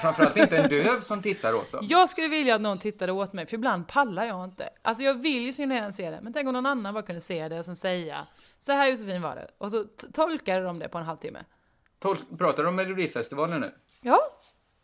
Framförallt 0.00 0.36
inte 0.36 0.56
en 0.58 0.68
döv 0.70 1.00
som 1.00 1.22
tittar 1.22 1.54
åt 1.54 1.72
dem. 1.72 1.86
Jag 1.90 2.08
skulle 2.08 2.28
vilja 2.28 2.54
att 2.54 2.60
någon 2.60 2.78
tittade 2.78 3.12
åt 3.12 3.32
mig, 3.32 3.46
för 3.46 3.54
ibland 3.54 3.88
pallar 3.88 4.24
jag 4.24 4.44
inte. 4.44 4.68
Alltså 4.82 5.02
jag 5.04 5.14
vill 5.14 5.42
ju 5.42 5.52
så 5.52 5.62
gärna 5.62 5.92
se 5.92 6.10
det, 6.10 6.20
men 6.22 6.32
tänk 6.32 6.46
om 6.46 6.52
någon 6.52 6.66
annan 6.66 6.94
bara 6.94 7.02
kunde 7.02 7.20
se 7.20 7.48
det 7.48 7.58
och 7.58 7.64
sen 7.64 7.76
säga 7.76 8.26
Så 8.58 8.72
här 8.72 8.86
Josefin 8.90 9.22
var 9.22 9.34
det. 9.36 9.48
Och 9.58 9.70
så 9.70 9.84
t- 9.84 10.06
tolkar 10.12 10.60
de 10.60 10.78
det 10.78 10.88
på 10.88 10.98
en 10.98 11.04
halvtimme. 11.04 11.44
Tol- 12.02 12.38
pratar 12.38 12.62
du 12.62 12.68
om 12.68 12.76
Melodifestivalen 12.76 13.60
nu? 13.60 13.72
Ja, 14.02 14.20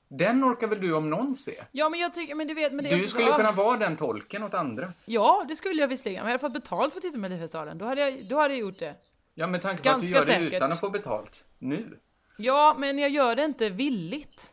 Den 0.09 0.45
orkar 0.45 0.67
väl 0.67 0.81
du 0.81 0.93
om 0.95 1.11
någon 1.11 1.35
se? 1.35 1.65
ja 1.73 1.89
men 1.89 2.01
jag 2.01 2.15
tycker, 2.15 2.35
men 2.35 2.47
du 2.47 2.55
vet, 2.55 2.73
men 2.73 2.85
det 2.85 2.97
Du 2.97 3.09
skulle 3.09 3.33
kunna 3.33 3.53
vara 3.53 3.77
den 3.77 3.97
tolken 3.97 4.43
åt 4.43 4.55
andra. 4.55 4.93
Ja, 5.05 5.45
det 5.49 5.57
skulle 5.57 5.81
jag 5.81 5.89
visserligen. 5.89 6.23
Om 6.23 6.27
jag 6.29 6.33
hade 6.33 6.41
fått 6.41 6.53
betalt 6.63 6.93
för 6.93 6.99
att 6.99 7.03
titta 7.03 7.13
på 7.13 7.19
Melodifestivalen, 7.19 7.79
då 7.79 7.85
hade 7.85 8.01
jag, 8.01 8.29
då 8.29 8.37
hade 8.41 8.55
jag 8.55 8.61
gjort 8.61 8.79
det. 8.79 8.95
Ja, 9.35 9.47
med 9.47 9.63
tanke 9.63 9.83
på 9.83 9.89
att 9.91 10.01
du 10.01 10.07
gör 10.07 10.21
det 10.21 10.27
säkert. 10.27 10.53
utan 10.53 10.73
att 10.73 10.81
få 10.81 10.91
betalt. 10.91 11.45
Nu. 11.59 11.99
Ja, 12.37 12.75
men 12.79 12.99
jag 12.99 13.11
gör 13.11 13.37
det 13.37 13.45
inte 13.45 13.71
villigt. 13.71 14.51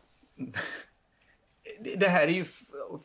Det- 1.80 1.96
här 2.08 2.22
är 2.22 2.32
ju 2.32 2.44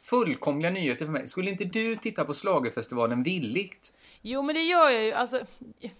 fullkomliga 0.02 0.72
nyheter 0.72 1.06
för 1.06 1.12
mig. 1.12 1.28
Skulle 1.28 1.50
inte 1.52 1.64
du 1.66 1.96
titta 1.96 2.26
på 2.26 2.34
Schlagerfestivalen 2.34 3.24
villigt? 3.24 3.94
Jo, 4.22 4.42
men 4.42 4.56
det 4.56 4.62
gör 4.62 4.90
jag 4.90 5.04
ju. 5.04 5.12
Alltså, 5.14 5.40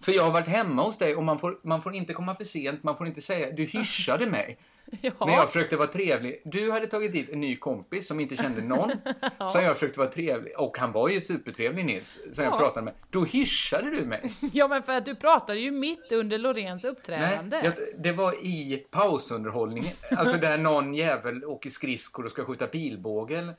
För 0.02 0.12
jag 0.12 0.24
har 0.24 0.32
varit 0.32 0.48
hemma 0.48 0.84
hos 0.84 0.98
dig 0.98 1.16
och 1.16 1.24
man 1.24 1.40
får, 1.40 1.60
man 1.64 1.82
får 1.82 1.94
inte 1.96 2.14
komma 2.14 2.36
för 2.36 2.44
sent, 2.44 2.84
man 2.84 2.98
får 2.98 3.08
inte 3.08 3.22
säga... 3.22 3.52
Du 3.52 3.64
hyschade 3.64 4.26
mig 4.26 4.58
ja. 5.02 5.12
när 5.20 5.34
jag 5.34 5.48
försökte 5.52 5.78
vara 5.78 5.88
trevlig. 5.88 6.42
Du 6.46 6.72
hade 6.72 6.88
tagit 6.88 7.12
dit 7.12 7.30
en 7.30 7.40
ny 7.42 7.56
kompis 7.56 8.08
som 8.08 8.20
inte 8.20 8.36
kände 8.38 8.62
någon. 8.62 8.92
Som 9.52 9.64
jag 9.64 9.74
försökte 9.74 10.00
vara 10.00 10.10
trevlig. 10.10 10.54
Och 10.58 10.78
han 10.78 10.92
var 10.92 11.10
ju 11.10 11.22
supertrevlig 11.22 11.86
Nils, 11.86 12.20
jag 12.38 12.46
Ja. 12.46 12.58
pratade 12.58 12.86
med. 12.86 12.94
Då 13.10 13.24
hyschade 13.26 13.90
du 13.90 14.06
mig. 14.06 14.32
ja, 14.54 14.68
men 14.68 14.84
för 14.84 14.94
att 14.94 15.06
du 15.06 15.16
pratade 15.16 15.60
ju 15.60 15.72
mitt 15.72 16.12
under 16.12 16.38
Loreens 16.38 16.84
Nej, 16.84 16.92
uppträdande. 16.92 17.62
jag, 17.64 17.74
det 18.04 18.12
var 18.12 18.34
i 18.46 18.86
pausunderhållningen. 18.92 19.94
Alltså 20.18 20.38
där 20.38 20.58
någon 20.58 20.94
jävel 20.94 21.46
åker 21.46 21.70
skridskor 21.70 22.26
och 22.26 22.32
ska 22.32 22.46
skjuta 22.46 22.68
pilbåge. 22.68 23.54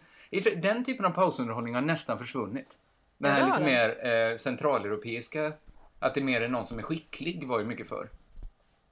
Den 0.56 0.84
typen 0.84 1.04
av 1.06 1.10
pausunderhållning 1.10 1.74
har 1.74 1.82
nästan 1.82 2.18
försvunnit. 2.18 2.76
Den 3.18 3.30
här 3.32 3.40
det 3.40 3.46
har 3.50 3.58
lite 3.60 3.70
mer 3.70 4.30
eh, 4.30 4.36
centraleuropeiska, 4.36 5.52
att 5.98 6.14
det 6.14 6.20
mer 6.20 6.40
är 6.40 6.48
någon 6.48 6.66
som 6.66 6.78
är 6.78 6.82
skicklig, 6.82 7.46
var 7.46 7.58
ju 7.58 7.64
mycket 7.64 7.88
för. 7.88 8.08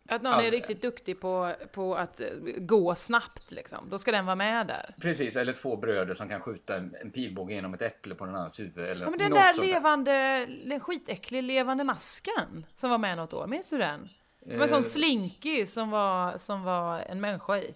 Att 0.08 0.22
någon 0.22 0.32
Alltså- 0.32 0.46
är 0.46 0.50
riktigt 0.50 0.82
duktig 0.82 1.20
på, 1.20 1.52
på 1.72 1.94
att 1.96 2.20
eh, 2.20 2.26
gå 2.58 2.94
snabbt 2.94 3.50
liksom. 3.50 3.90
Då 3.90 3.98
ska 3.98 4.12
den 4.12 4.26
vara 4.26 4.36
med 4.36 4.66
där. 4.66 4.94
Precis, 5.00 5.36
eller 5.36 5.52
två 5.52 5.76
bröder 5.76 6.14
som 6.14 6.28
kan 6.28 6.40
skjuta 6.40 6.76
en, 6.76 6.94
en 7.02 7.10
pilbåge 7.10 7.54
genom 7.54 7.74
ett 7.74 7.82
äpple 7.82 8.14
på 8.14 8.26
någon 8.26 8.34
annans 8.34 8.60
huvud. 8.60 8.78
Eller 8.88 9.04
Ja, 9.04 9.10
men 9.10 9.18
den 9.18 9.30
något 9.30 9.38
där 9.38 9.52
sånt 9.52 9.66
levande, 9.66 10.46
den 10.64 10.80
skitäcklig 10.80 11.42
levande 11.42 11.84
masken 11.84 12.66
som 12.76 12.90
var 12.90 12.98
med 12.98 13.16
något 13.16 13.32
år, 13.34 13.46
minns 13.46 13.70
du 13.70 13.78
den? 13.78 14.08
Det 14.40 14.56
var 14.56 14.62
en 14.62 14.68
sån 14.68 14.78
Eh. 14.78 14.82
slinky 14.82 15.66
som 15.66 15.90
var, 15.90 16.38
som 16.38 16.62
var 16.62 16.98
en 17.00 17.20
människa 17.20 17.58
i. 17.58 17.74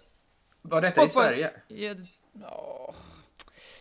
Var 0.63 0.81
detta 0.81 1.03
i 1.05 1.09
Folk 1.09 1.15
var- 1.15 1.23
Sverige? 1.25 1.51
Ja, 1.69 1.95
åh, 2.43 2.95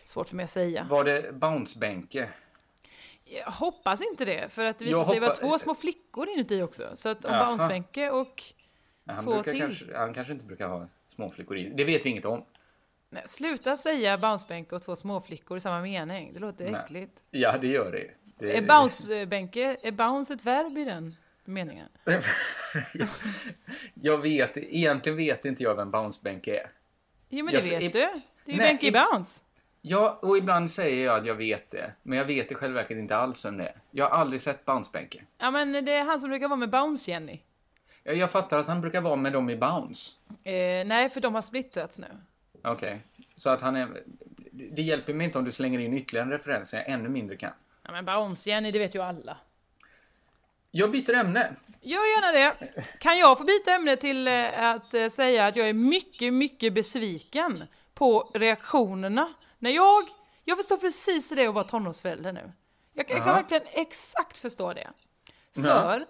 svårt 0.04 0.28
för 0.28 0.36
mig 0.36 0.44
att 0.44 0.50
säga. 0.50 0.86
Var 0.90 1.04
det 1.04 1.32
Bounce-bänke? 1.34 2.28
Jag 3.36 3.52
hoppas 3.52 4.02
inte 4.02 4.24
det, 4.24 4.48
för 4.52 4.64
att 4.64 4.78
det 4.78 4.84
Jag 4.84 4.88
visade 4.98 5.10
sig 5.10 5.20
vara 5.20 5.30
hoppa- 5.30 5.40
två 5.40 5.58
små 5.58 5.74
flickor 5.74 6.28
inuti 6.28 6.62
också. 6.62 6.90
Så 6.94 7.08
att 7.08 7.24
om 7.24 7.32
Jaha. 7.32 7.46
Bounce-Bänke 7.46 8.10
och... 8.10 8.42
Han, 9.06 9.24
Två 9.24 9.42
till. 9.42 9.60
kanske, 9.60 9.96
han 9.96 10.14
kanske 10.14 10.32
inte 10.32 10.44
brukar 10.44 10.68
ha 10.68 10.86
småflickor 11.14 11.56
i. 11.56 11.68
Det 11.74 11.84
vet 11.84 12.06
vi 12.06 12.10
inget 12.10 12.24
om. 12.24 12.44
Nej, 13.10 13.22
sluta 13.26 13.76
säga 13.76 14.16
Bounce-Bänke 14.18 14.74
och 14.74 14.82
två 14.82 14.96
småflickor 14.96 15.56
i 15.56 15.60
samma 15.60 15.80
mening. 15.80 16.32
Det 16.34 16.38
låter 16.40 16.70
Nej. 16.70 16.80
äckligt. 16.84 17.22
Ja, 17.30 17.58
det 17.60 17.66
gör 17.66 17.92
det. 17.92 18.10
det 18.38 18.56
Är 18.56 18.62
Bounce-Bänke, 18.62 19.76
är 19.82 19.92
Bounce 19.92 20.34
ett 20.34 20.44
verb 20.46 20.78
i 20.78 20.84
den 20.84 21.16
meningen? 21.44 21.88
jag 23.94 24.18
vet, 24.18 24.56
egentligen 24.56 25.16
vet 25.16 25.44
inte 25.44 25.62
jag 25.62 25.74
vem 25.76 25.90
bounce-bänk 25.90 26.46
är. 26.48 26.70
Jo 27.28 27.44
men 27.44 27.54
Jag 27.54 27.62
det 27.64 27.78
vet 27.78 27.92
du. 27.92 27.98
Det 27.98 28.04
är 28.04 28.12
ju 28.52 28.56
Nej, 28.58 28.68
Benke 28.68 28.86
i 28.86 28.88
i- 28.88 28.92
Bounce. 28.92 29.44
Ja, 29.82 30.18
och 30.22 30.38
ibland 30.38 30.70
säger 30.70 31.06
jag 31.06 31.18
att 31.18 31.26
jag 31.26 31.34
vet 31.34 31.70
det. 31.70 31.92
Men 32.02 32.18
jag 32.18 32.24
vet 32.24 32.52
i 32.52 32.54
själva 32.54 32.80
verket 32.80 32.98
inte 32.98 33.16
alls 33.16 33.44
vem 33.44 33.56
det 33.56 33.64
är. 33.64 33.74
Jag 33.90 34.08
har 34.08 34.18
aldrig 34.18 34.40
sett 34.40 34.64
bounce-bänke. 34.64 35.22
Ja 35.38 35.50
men 35.50 35.72
det 35.84 35.92
är 35.92 36.04
han 36.04 36.20
som 36.20 36.30
brukar 36.30 36.48
vara 36.48 36.56
med 36.56 36.70
Bounce-Jenny. 36.70 37.38
Jag, 38.02 38.16
jag 38.16 38.30
fattar 38.30 38.58
att 38.58 38.66
han 38.66 38.80
brukar 38.80 39.00
vara 39.00 39.16
med 39.16 39.32
dem 39.32 39.50
i 39.50 39.56
Bounce. 39.56 40.10
Eh, 40.44 40.86
nej, 40.86 41.10
för 41.10 41.20
de 41.20 41.34
har 41.34 41.42
splittrats 41.42 41.98
nu. 41.98 42.06
Okej. 42.64 43.00
Så 43.36 43.50
att 43.50 43.60
han 43.60 43.76
är... 43.76 43.88
Det 44.52 44.82
hjälper 44.82 45.14
mig 45.14 45.24
inte 45.24 45.38
om 45.38 45.44
du 45.44 45.50
slänger 45.50 45.78
in 45.78 45.94
ytterligare 45.94 46.26
en 46.26 46.32
referens 46.32 46.72
jag 46.72 46.88
ännu 46.88 47.08
mindre 47.08 47.36
kan. 47.36 47.52
Ja, 47.82 47.92
men 47.92 48.04
Bounce, 48.04 48.50
Jenny, 48.50 48.70
det 48.70 48.78
vet 48.78 48.94
ju 48.94 49.02
alla. 49.02 49.36
Jag 50.70 50.90
byter 50.90 51.14
ämne. 51.14 51.54
Gör 51.80 52.00
gärna 52.00 52.32
det. 52.32 52.82
Kan 52.98 53.18
jag 53.18 53.38
få 53.38 53.44
byta 53.44 53.74
ämne 53.74 53.96
till 53.96 54.28
eh, 54.28 54.64
att 54.64 54.94
eh, 54.94 55.08
säga 55.08 55.46
att 55.46 55.56
jag 55.56 55.68
är 55.68 55.72
mycket, 55.72 56.32
mycket 56.32 56.72
besviken 56.72 57.64
på 57.94 58.30
reaktionerna. 58.34 59.34
När 59.60 59.70
jag, 59.70 60.08
jag 60.44 60.56
förstår 60.56 60.76
precis 60.76 61.32
hur 61.32 61.36
det 61.36 61.44
är 61.44 61.48
att 61.48 61.54
vara 61.54 61.64
tonårsförälder 61.64 62.32
nu. 62.32 62.52
Jag, 62.94 63.10
jag 63.10 63.24
kan 63.24 63.34
verkligen 63.34 63.62
exakt 63.72 64.38
förstå 64.38 64.72
det. 64.72 64.90
För 65.54 66.06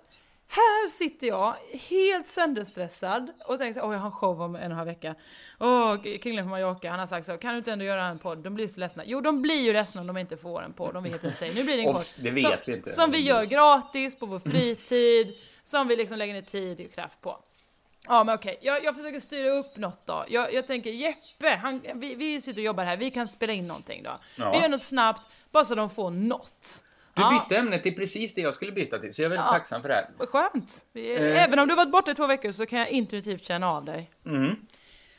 här 0.49 0.88
sitter 0.88 1.26
jag 1.26 1.54
helt 1.88 2.28
sönderstressad 2.28 3.33
och 3.47 3.59
tänker 3.59 3.80
så 3.80 3.80
här, 3.80 3.88
åh 3.88 3.95
jag 3.95 4.00
har 4.00 4.07
en 4.07 4.12
show 4.12 4.42
om 4.42 4.54
en 4.54 4.61
och 4.61 4.64
en 4.64 4.73
halv 4.73 4.87
vecka. 4.87 5.14
Åh, 5.61 5.97
killen 6.02 6.45
från 6.45 6.50
Mallorca, 6.50 6.90
han 6.90 6.99
har 6.99 7.07
sagt 7.07 7.26
så, 7.26 7.38
kan 7.38 7.52
du 7.52 7.59
inte 7.59 7.73
ändå 7.73 7.85
göra 7.85 8.04
en 8.04 8.19
podd? 8.19 8.38
De 8.38 8.54
blir 8.54 8.69
så 8.69 8.80
ledsna. 8.80 9.02
Jo, 9.07 9.21
de 9.21 9.42
blir 9.42 9.61
ju 9.61 9.73
ledsna 9.73 10.00
om 10.00 10.07
de 10.07 10.16
inte 10.16 10.37
får 10.37 10.62
en 10.62 10.73
podd, 10.73 10.95
de 10.95 11.02
vet 11.02 11.12
inte 11.12 11.33
sig. 11.33 11.54
Nu 11.54 11.64
blir 11.64 11.76
det 11.76 11.83
en 11.83 11.92
podd. 11.92 12.04
Det 12.19 12.30
vet 12.30 12.42
som, 12.42 12.52
vi 12.66 12.73
inte. 12.73 12.90
Som 12.90 13.11
vi 13.11 13.19
gör 13.19 13.45
gratis 13.45 14.19
på 14.19 14.26
vår 14.26 14.38
fritid, 14.38 15.37
som 15.62 15.88
vi 15.88 15.97
liksom 15.97 16.19
lägger 16.19 16.35
ner 16.35 16.42
tid 16.42 16.87
och 16.87 16.92
kraft 16.92 17.21
på. 17.21 17.45
Ja 18.07 18.25
men 18.25 18.35
okej, 18.35 18.59
jag, 18.61 18.85
jag 18.85 18.97
försöker 18.97 19.21
styra 19.21 19.50
upp 19.50 19.76
något 19.76 20.07
då. 20.07 20.25
Jag, 20.28 20.54
jag 20.54 20.66
tänker 20.66 20.90
Jeppe, 20.90 21.49
han, 21.62 21.83
vi, 21.95 22.14
vi 22.14 22.40
sitter 22.40 22.61
och 22.61 22.64
jobbar 22.64 22.85
här, 22.85 22.97
vi 22.97 23.11
kan 23.11 23.28
spela 23.28 23.52
in 23.52 23.66
någonting 23.66 24.02
då. 24.02 24.11
Ja. 24.37 24.52
Vi 24.52 24.59
gör 24.59 24.69
något 24.69 24.83
snabbt, 24.83 25.23
bara 25.50 25.64
så 25.64 25.75
de 25.75 25.90
får 25.90 26.11
något. 26.11 26.85
Du 27.14 27.23
Ja. 27.23 27.30
bytte 27.49 27.61
ämne 27.61 27.78
till 27.78 27.95
precis 27.97 28.35
det 28.35 28.40
jag 28.40 28.54
skulle 28.54 28.73
byta 28.73 28.99
till, 28.99 29.14
så 29.14 29.23
jag 29.23 29.26
är 29.26 29.30
väldigt 29.30 29.47
Ja. 29.47 29.52
tacksam 29.52 29.83
för 29.83 29.88
det 29.88 29.95
här. 29.95 30.26
Skönt. 30.26 30.85
Eh. 30.95 31.42
Även 31.45 31.59
om 31.59 31.69
du 31.69 31.75
varit 31.75 31.90
borta 31.92 32.11
i 32.11 32.14
två 32.14 32.26
veckor 32.26 32.52
så 32.52 32.66
kan 32.66 32.78
jag 32.78 32.88
intuitivt 32.88 33.45
känna 33.45 33.71
av 33.71 33.85
dig. 33.85 34.11
Mm. 34.26 34.57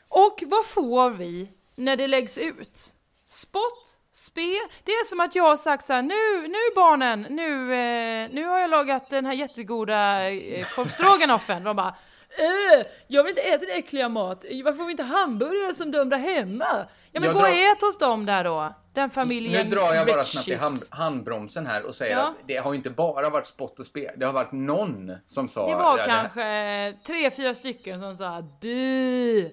Och 0.07 0.43
vad 0.45 0.65
får 0.65 1.09
vi 1.09 1.49
när 1.75 1.95
det 1.95 2.07
läggs 2.07 2.37
ut? 2.37 2.79
Spott? 3.27 3.97
Spe? 4.11 4.41
Det 4.83 4.91
är 4.91 5.05
som 5.05 5.19
att 5.19 5.35
jag 5.35 5.43
har 5.43 5.57
sagt 5.57 5.85
så 5.85 5.93
här, 5.93 6.01
nu, 6.01 6.47
nu 6.47 6.75
barnen, 6.75 7.21
nu, 7.29 7.73
eh, 7.73 8.29
nu 8.31 8.45
har 8.45 8.59
jag 8.59 8.69
lagat 8.69 9.09
den 9.09 9.25
här 9.25 9.33
jättegoda 9.33 10.29
eh, 10.31 10.65
korvstroganoffen. 10.75 11.63
De 11.63 11.75
bara, 11.75 11.95
äh, 12.37 12.85
jag 13.07 13.23
vill 13.23 13.29
inte 13.29 13.41
äta 13.41 13.65
den 13.65 13.77
äckliga 13.77 14.09
mat. 14.09 14.45
Varför 14.63 14.77
får 14.77 14.85
vi 14.85 14.91
inte 14.91 15.03
hamburgare 15.03 15.73
som 15.73 15.91
där 15.91 16.17
hemma? 16.17 16.65
Ja 17.11 17.19
men 17.19 17.23
Jag 17.23 17.33
gå 17.33 17.39
drar- 17.39 17.49
och 17.49 17.55
ät 17.55 17.81
hos 17.81 17.97
dem 17.97 18.25
där 18.25 18.43
då. 18.43 18.73
Den 18.93 19.09
familjen 19.09 19.67
Nu 19.67 19.75
drar 19.75 19.93
jag 19.93 20.07
bara 20.07 20.23
snabbt 20.23 20.47
i 20.47 20.55
hand, 20.55 20.79
handbromsen 20.89 21.65
här 21.67 21.83
och 21.83 21.95
säger 21.95 22.15
Ja. 22.15 22.21
att 22.27 22.35
det 22.47 22.57
har 22.57 22.73
inte 22.73 22.89
bara 22.89 23.29
varit 23.29 23.47
spott 23.47 23.79
och 23.79 23.85
spe. 23.85 24.11
Det 24.17 24.25
har 24.25 24.33
varit 24.33 24.51
någon 24.51 25.11
som 25.25 25.47
sa... 25.47 25.67
Det 25.69 25.75
var 25.75 25.97
ja, 25.97 26.05
kanske 26.05 26.93
tre, 27.07 27.31
fyra 27.31 27.55
stycken 27.55 27.99
som 28.01 28.15
sa 28.15 28.41
bu. 28.61 29.51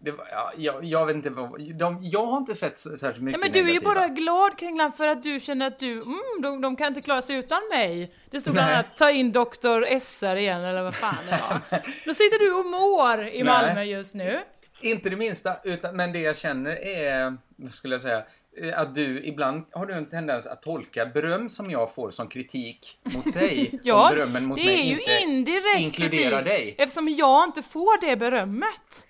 Var, 0.00 0.28
ja, 0.30 0.52
jag, 0.56 0.84
jag 0.84 1.06
vet 1.06 1.16
inte 1.16 1.30
vad... 1.30 1.60
De, 1.74 1.98
jag 2.02 2.26
har 2.26 2.38
inte 2.38 2.54
sett 2.54 2.78
särskilt 2.78 3.22
mycket 3.22 3.40
men 3.40 3.52
du 3.52 3.58
är 3.58 3.62
ju 3.62 3.66
negativa. 3.66 3.94
bara 3.94 4.08
glad 4.08 4.58
Kringlan 4.58 4.92
för 4.92 5.08
att 5.08 5.22
du 5.22 5.40
känner 5.40 5.66
att 5.66 5.78
du, 5.78 5.92
mm, 5.92 6.20
de, 6.42 6.60
de 6.60 6.76
kan 6.76 6.86
inte 6.86 7.00
klara 7.00 7.22
sig 7.22 7.36
utan 7.36 7.60
mig. 7.70 8.14
Det 8.30 8.40
stod 8.40 8.52
bland 8.52 8.70
annat 8.70 8.96
ta 8.96 9.10
in 9.10 9.32
Dr. 9.32 9.98
SR 10.00 10.36
igen 10.36 10.64
eller 10.64 10.82
vad 10.82 10.94
fan 10.94 11.14
det 11.26 11.30
var. 11.30 11.80
Då 12.04 12.14
sitter 12.14 12.38
du 12.38 12.54
och 12.54 12.66
mår 12.66 13.26
i 13.28 13.42
Nej. 13.42 13.44
Malmö 13.44 13.82
just 13.82 14.14
nu. 14.14 14.40
Inte 14.80 15.10
det 15.10 15.16
minsta, 15.16 15.56
utan, 15.64 15.96
men 15.96 16.12
det 16.12 16.20
jag 16.20 16.38
känner 16.38 16.84
är, 16.86 17.36
vad 17.56 17.74
skulle 17.74 17.94
jag 17.94 18.02
säga, 18.02 18.24
eh, 18.62 18.80
att 18.80 18.94
du 18.94 19.24
ibland 19.24 19.64
har 19.72 19.86
du 19.86 19.94
en 19.94 20.06
tendens 20.06 20.46
att 20.46 20.62
tolka 20.62 21.06
beröm 21.06 21.48
som 21.48 21.70
jag 21.70 21.94
får 21.94 22.10
som 22.10 22.28
kritik 22.28 22.98
mot 23.02 23.34
dig. 23.34 23.78
Ja, 23.82 24.08
om 24.08 24.14
berömmen 24.14 24.44
mot 24.44 24.58
det 24.58 24.64
mig 24.64 24.80
är 24.80 24.84
ju 24.84 25.00
inte 25.00 25.18
indirekt 25.22 25.78
inkluderar 25.78 26.42
kritik, 26.42 26.44
dig. 26.44 26.74
Eftersom 26.78 27.08
jag 27.08 27.44
inte 27.44 27.62
får 27.62 28.00
det 28.00 28.16
berömmet. 28.16 29.07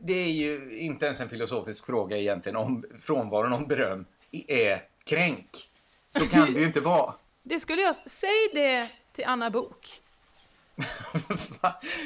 Det 0.00 0.12
är 0.12 0.32
ju 0.32 0.78
inte 0.78 1.06
ens 1.06 1.20
en 1.20 1.28
filosofisk 1.28 1.86
fråga 1.86 2.16
egentligen 2.16 2.56
om 2.56 2.84
frånvaron 3.00 3.52
om 3.52 3.66
beröm 3.66 4.04
är 4.48 4.82
kränk. 5.04 5.70
Så 6.08 6.26
kan 6.26 6.52
det 6.52 6.60
ju 6.60 6.66
inte 6.66 6.80
vara. 6.80 7.14
Det 7.42 7.60
skulle 7.60 7.82
jag, 7.82 7.94
säg 7.96 8.30
det 8.54 8.88
till 9.12 9.24
Anna 9.26 9.50
Bok. 9.50 9.86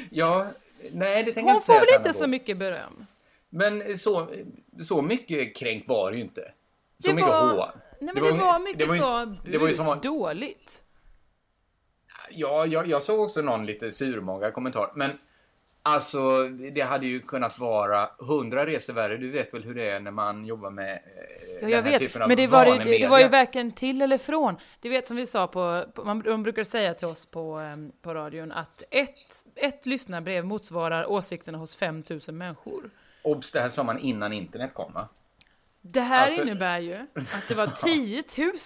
Ja, 0.09 0.47
nej 0.91 1.23
det 1.23 1.31
tänker 1.31 1.39
jag 1.41 1.43
Hon 1.47 1.55
inte 1.55 1.65
säga 1.65 1.79
får 1.79 1.85
väl 1.85 1.95
inte 1.99 2.13
så 2.13 2.27
mycket 2.27 2.57
beröm? 2.57 3.05
Men 3.49 3.97
så, 3.97 4.27
så 4.79 5.01
mycket 5.01 5.55
kränk 5.55 5.87
var 5.87 6.11
det 6.11 6.17
ju 6.17 6.23
inte. 6.23 6.51
Så 6.99 7.07
Det 7.09 7.13
mycket 7.15 7.29
var- 7.29 7.47
hån. 7.47 7.69
Nej 8.01 8.13
men 8.13 8.23
det 8.23 8.31
var, 8.31 8.57
ju- 8.59 8.63
mycket 8.63 8.79
det 8.79 8.85
var 8.85 8.95
ju 8.95 9.01
så 9.01 9.21
inte- 9.23 9.51
det 9.51 9.57
var 9.57 9.67
ju 9.67 9.73
som, 9.73 9.99
dåligt. 10.01 10.83
Ja, 12.31 12.65
jag, 12.65 12.87
jag 12.87 13.03
såg 13.03 13.19
också 13.19 13.41
någon 13.41 13.65
lite 13.65 13.91
surmaga 13.91 14.51
kommentar. 14.51 14.91
Men 14.95 15.11
alltså, 15.83 16.47
det 16.47 16.81
hade 16.81 17.07
ju 17.07 17.19
kunnat 17.19 17.59
vara 17.59 18.09
hundra 18.17 18.65
resor 18.65 18.93
värre. 18.93 19.17
Du 19.17 19.29
vet 19.29 19.53
väl 19.53 19.63
hur 19.63 19.75
det 19.75 19.89
är 19.89 19.99
när 19.99 20.11
man 20.11 20.45
jobbar 20.45 20.69
med 20.69 20.93
eh, 20.93 20.99
Ja, 21.53 21.59
den 21.61 21.69
jag 21.69 21.83
här 21.83 21.91
vet, 21.91 21.99
typen 21.99 22.21
av 22.21 22.27
men 22.27 22.37
det 22.37 22.47
var, 22.47 22.65
det, 22.65 22.97
det 22.97 23.07
var 23.07 23.19
ju 23.19 23.27
varken 23.27 23.71
till 23.71 24.01
eller 24.01 24.17
från. 24.17 24.55
Det 24.79 24.89
vet 24.89 25.07
som 25.07 25.17
vi 25.17 25.27
sa 25.27 25.47
på, 25.47 25.85
på 25.93 26.03
man, 26.03 26.21
de 26.21 26.43
brukar 26.43 26.63
säga 26.63 26.93
till 26.93 27.07
oss 27.07 27.25
på, 27.25 27.53
em, 27.57 27.91
på 28.01 28.13
radion 28.13 28.51
att 28.51 28.83
ett, 28.89 29.45
ett 29.55 29.85
lyssnarbrev 29.85 30.45
motsvarar 30.45 31.11
åsikterna 31.11 31.57
hos 31.57 31.75
5000 31.75 32.37
människor. 32.37 32.89
Obs, 33.21 33.51
det 33.51 33.59
här 33.59 33.69
sa 33.69 33.83
man 33.83 33.99
innan 33.99 34.33
internet 34.33 34.73
kom 34.73 34.93
va? 34.93 35.07
Det 35.85 36.01
här 36.01 36.23
Alltså- 36.25 36.41
innebär 36.41 36.79
ju 36.79 36.93
att 37.15 37.47
det 37.47 37.55
var 37.55 37.67
10 37.75 38.23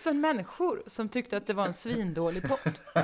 000 0.07 0.15
människor 0.15 0.83
som 0.87 1.09
tyckte 1.09 1.37
att 1.37 1.47
det 1.47 1.53
var 1.53 1.65
en 1.65 1.73
svindålig 1.73 2.43
podd. 2.49 2.79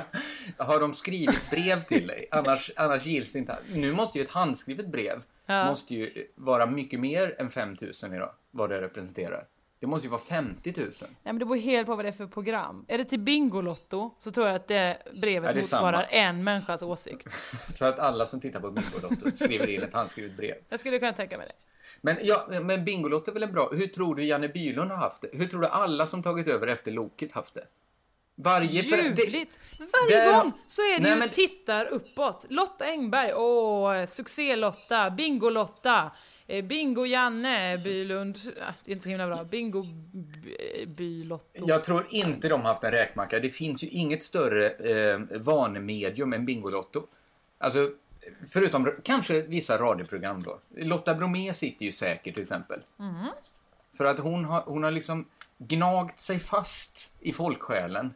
Har 0.58 0.80
de 0.80 0.94
skrivit 0.94 1.50
brev 1.50 1.82
till 1.82 2.06
dig? 2.06 2.26
Annars, 2.30 2.70
annars 2.76 3.06
gills 3.06 3.32
det 3.32 3.38
inte. 3.38 3.58
Nu 3.72 3.92
måste 3.92 4.18
ju 4.18 4.24
ett 4.24 4.30
handskrivet 4.30 4.86
brev 4.86 5.22
Ja. 5.46 5.66
måste 5.66 5.94
ju 5.94 6.26
vara 6.34 6.66
mycket 6.66 7.00
mer 7.00 7.34
än 7.40 7.50
5000 7.50 8.14
idag. 8.14 8.30
Vad 8.50 8.70
det 8.70 8.80
representerar. 8.80 9.46
Det 9.80 9.86
måste 9.86 10.06
ju 10.06 10.10
vara 10.10 10.20
50 10.20 10.74
000. 10.76 10.86
Nej, 11.00 11.08
men 11.22 11.38
det 11.38 11.44
beror 11.44 11.56
helt 11.56 11.86
på 11.86 11.96
vad 11.96 12.04
det 12.04 12.08
är 12.08 12.12
för 12.12 12.26
program. 12.26 12.84
Är 12.88 12.98
det 12.98 13.04
till 13.04 13.20
Bingolotto 13.20 14.14
så 14.18 14.30
tror 14.30 14.46
jag 14.46 14.56
att 14.56 14.68
det 14.68 14.98
brevet 15.22 15.48
Ja, 15.48 15.52
det 15.52 15.60
motsvarar 15.60 15.92
samma. 15.92 16.04
en 16.06 16.44
människas 16.44 16.82
åsikt. 16.82 17.28
Så 17.78 17.84
att 17.84 17.98
alla 17.98 18.26
som 18.26 18.40
tittar 18.40 18.60
på 18.60 18.70
Bingolotto 18.70 19.30
skriver 19.36 19.66
in 19.70 19.82
ett 19.82 19.94
handskrivet 19.94 20.36
brev. 20.36 20.54
Jag 20.68 20.80
skulle 20.80 20.98
kunna 20.98 21.12
tänka 21.12 21.38
mig 21.38 21.46
det. 21.46 21.54
Men, 22.00 22.16
ja, 22.22 22.46
men 22.62 22.84
Bingolotto 22.84 23.30
är 23.30 23.34
väl 23.34 23.42
en 23.42 23.52
bra... 23.52 23.70
Hur 23.72 23.86
tror 23.86 24.14
du 24.14 24.24
Janne 24.24 24.48
Bylund 24.48 24.90
har 24.90 24.98
haft 24.98 25.22
det? 25.22 25.28
Hur 25.32 25.46
tror 25.46 25.60
du 25.60 25.66
alla 25.66 26.06
som 26.06 26.22
tagit 26.22 26.48
över 26.48 26.66
efter 26.66 26.92
Loket 26.92 27.32
haft 27.32 27.54
det? 27.54 27.64
Varje 28.36 28.80
Ljuvligt! 28.82 29.58
Varje 29.78 30.24
Där- 30.24 30.32
gång 30.42 30.52
så 30.66 30.82
är 30.82 30.96
det 30.96 31.02
Nej, 31.02 31.12
ju 31.12 31.18
men- 31.18 31.28
tittar 31.30 31.86
uppåt. 31.86 32.46
Lotta 32.50 32.84
Engberg, 32.84 33.32
åh, 33.34 34.04
succé-Lotta, 34.04 35.10
Bingo-Lotta, 35.10 36.10
eh, 36.46 36.64
Bingo-Janne 36.64 37.78
Bylund, 37.84 38.38
ah, 38.68 38.72
det 38.84 38.90
är 38.90 38.92
inte 38.92 39.02
så 39.02 39.08
himla 39.08 39.26
bra, 39.26 39.44
Bingo-By-Lotto. 39.44 41.64
Jag 41.68 41.84
tror 41.84 42.06
inte 42.10 42.48
de 42.48 42.60
har 42.60 42.68
haft 42.68 42.84
en 42.84 42.90
räkmacka. 42.90 43.40
Det 43.40 43.50
finns 43.50 43.84
ju 43.84 43.88
inget 43.88 44.22
större 44.22 44.70
eh, 44.70 45.18
vanemedium 45.40 46.32
än 46.32 46.46
Bingolotto. 46.46 47.06
Alltså, 47.58 47.90
förutom 48.48 48.90
kanske 49.02 49.42
vissa 49.42 49.78
radioprogram 49.78 50.42
då. 50.42 50.58
Lotta 50.76 51.14
Bromé 51.14 51.54
sitter 51.54 51.84
ju 51.84 51.92
säkert 51.92 52.34
till 52.34 52.42
exempel. 52.42 52.80
Mhm. 52.96 53.28
För 53.96 54.04
att 54.04 54.18
hon 54.18 54.44
har, 54.44 54.60
hon 54.60 54.82
har 54.82 54.90
liksom 54.90 55.24
gnagt 55.58 56.18
sig 56.18 56.38
fast 56.38 57.16
i 57.20 57.32
folksjälen. 57.32 58.14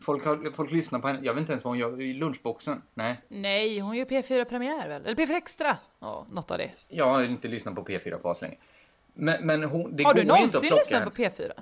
Folk, 0.00 0.24
har, 0.24 0.50
folk 0.52 0.70
lyssnar 0.70 0.98
på 0.98 1.08
henne. 1.08 1.20
Jag 1.22 1.34
vet 1.34 1.40
inte 1.40 1.52
ens 1.52 1.64
vad 1.64 1.70
hon 1.70 1.78
gör 1.78 2.00
i 2.00 2.14
lunchboxen. 2.14 2.82
Nej, 2.94 3.20
Nej, 3.28 3.78
hon 3.78 3.96
gör 3.96 4.04
P4 4.04 4.44
Premiär 4.44 4.88
väl? 4.88 5.06
Eller 5.06 5.14
P4 5.14 5.36
Extra? 5.36 5.78
Ja, 6.00 6.26
något 6.32 6.50
av 6.50 6.58
det. 6.58 6.70
jag 6.88 7.04
har 7.04 7.22
inte 7.22 7.48
lyssnat 7.48 7.74
på 7.74 7.84
P4 7.84 8.18
på 8.18 8.34
länge. 8.40 8.56
Men, 9.14 9.46
men 9.46 9.64
hon, 9.64 9.96
det 9.96 10.04
Har 10.04 10.14
du 10.14 10.24
någonsin 10.24 10.74
lyssnat 10.74 11.04
på 11.04 11.10
P4? 11.10 11.52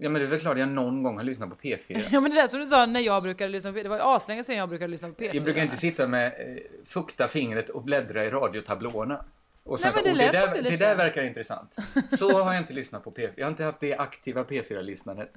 Ja, 0.00 0.08
men 0.08 0.20
det 0.22 0.26
är 0.26 0.30
väl 0.30 0.40
klart 0.40 0.58
jag 0.58 0.68
någon 0.68 1.02
gång 1.02 1.16
har 1.16 1.24
lyssnat 1.24 1.48
på 1.50 1.56
P4. 1.56 2.06
Ja 2.10 2.20
men 2.20 2.30
det 2.30 2.36
där 2.40 2.48
som 2.48 2.60
du 2.60 2.66
sa 2.66 2.86
när 2.86 3.00
jag 3.00 3.22
brukade 3.22 3.50
lyssna 3.50 3.72
på 3.72 3.78
P4, 3.78 3.82
det 3.82 3.88
var 3.88 4.16
aslänge 4.16 4.44
sedan 4.44 4.56
jag 4.56 4.68
brukade 4.68 4.90
lyssna 4.90 5.08
på 5.08 5.14
P4. 5.14 5.30
Jag 5.34 5.44
brukar 5.44 5.62
inte 5.62 5.76
sitta 5.76 6.06
med 6.06 6.26
eh, 6.26 6.62
fukta 6.84 7.28
fingret 7.28 7.68
och 7.68 7.82
bläddra 7.82 8.24
i 8.24 8.30
radiotablåerna. 8.30 9.24
Och 9.62 9.78
Nej, 9.82 9.92
men 9.94 10.04
det 10.04 10.10
"Oh, 10.10 10.16
lät 10.16 10.32
det, 10.32 10.38
där, 10.38 10.46
det 10.48 10.54
det 10.54 10.70
lite." 10.70 10.76
där 10.76 10.96
verkar 10.96 11.22
intressant. 11.22 11.76
Så 12.18 12.32
har 12.42 12.52
jag 12.52 12.62
inte 12.62 12.72
lyssnat 12.72 13.04
på 13.04 13.10
P4. 13.10 13.30
Jag 13.36 13.46
har 13.46 13.50
inte 13.50 13.64
haft 13.64 13.80
det 13.80 13.94
aktiva 13.96 14.44
P4-lyssnandet. 14.44 15.32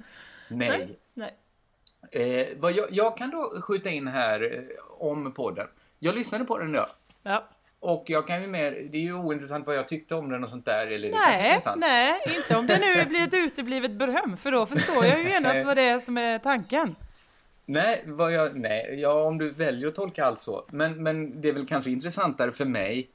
Nej. 0.48 0.98
Nej. 1.14 1.34
Eh, 2.10 2.46
vad 2.56 2.72
jag, 2.72 2.86
jag 2.90 3.16
kan 3.16 3.30
då 3.30 3.60
skjuta 3.60 3.88
in 3.90 4.06
här 4.08 4.54
eh, 4.54 4.60
om 4.88 5.32
podden. 5.32 5.66
Jag 5.98 6.14
lyssnade 6.14 6.44
på 6.44 6.58
den 6.58 6.70
idag. 6.70 6.88
Ja. 7.22 7.48
Och 7.82 8.04
jag 8.06 8.26
kan 8.26 8.42
ju 8.42 8.46
med, 8.48 8.72
det 8.72 8.98
är 8.98 9.02
ju 9.02 9.14
ointressant 9.14 9.66
vad 9.66 9.76
jag 9.76 9.88
tyckte 9.88 10.14
om 10.14 10.28
den 10.30 10.44
och 10.44 10.50
sånt 10.50 10.64
där. 10.64 10.86
Eller 10.86 11.10
Nej, 11.10 11.60
nej, 11.76 12.20
inte 12.36 12.56
om 12.56 12.66
det 12.66 12.78
nu 12.78 13.04
blir 13.08 13.22
ett 13.22 13.34
uteblivet 13.34 13.90
beröm, 13.90 14.36
för 14.36 14.52
då 14.52 14.66
förstår 14.66 15.04
jag 15.04 15.18
ju 15.22 15.28
genast 15.28 15.64
vad 15.64 15.76
det 15.76 15.82
är 15.82 16.00
som 16.00 16.18
är 16.18 16.38
tanken. 16.38 16.94
Nej, 17.66 18.02
vad 18.06 18.32
jag, 18.32 18.56
nej 18.56 19.00
ja, 19.00 19.22
om 19.24 19.38
du 19.38 19.50
väljer 19.50 19.88
att 19.88 19.94
tolka 19.94 20.24
allt 20.24 20.40
så. 20.40 20.64
Men, 20.70 21.02
men 21.02 21.40
det 21.40 21.48
är 21.48 21.52
väl 21.52 21.66
kanske 21.66 21.90
intressantare 21.90 22.52
för 22.52 22.64
mig. 22.64 23.08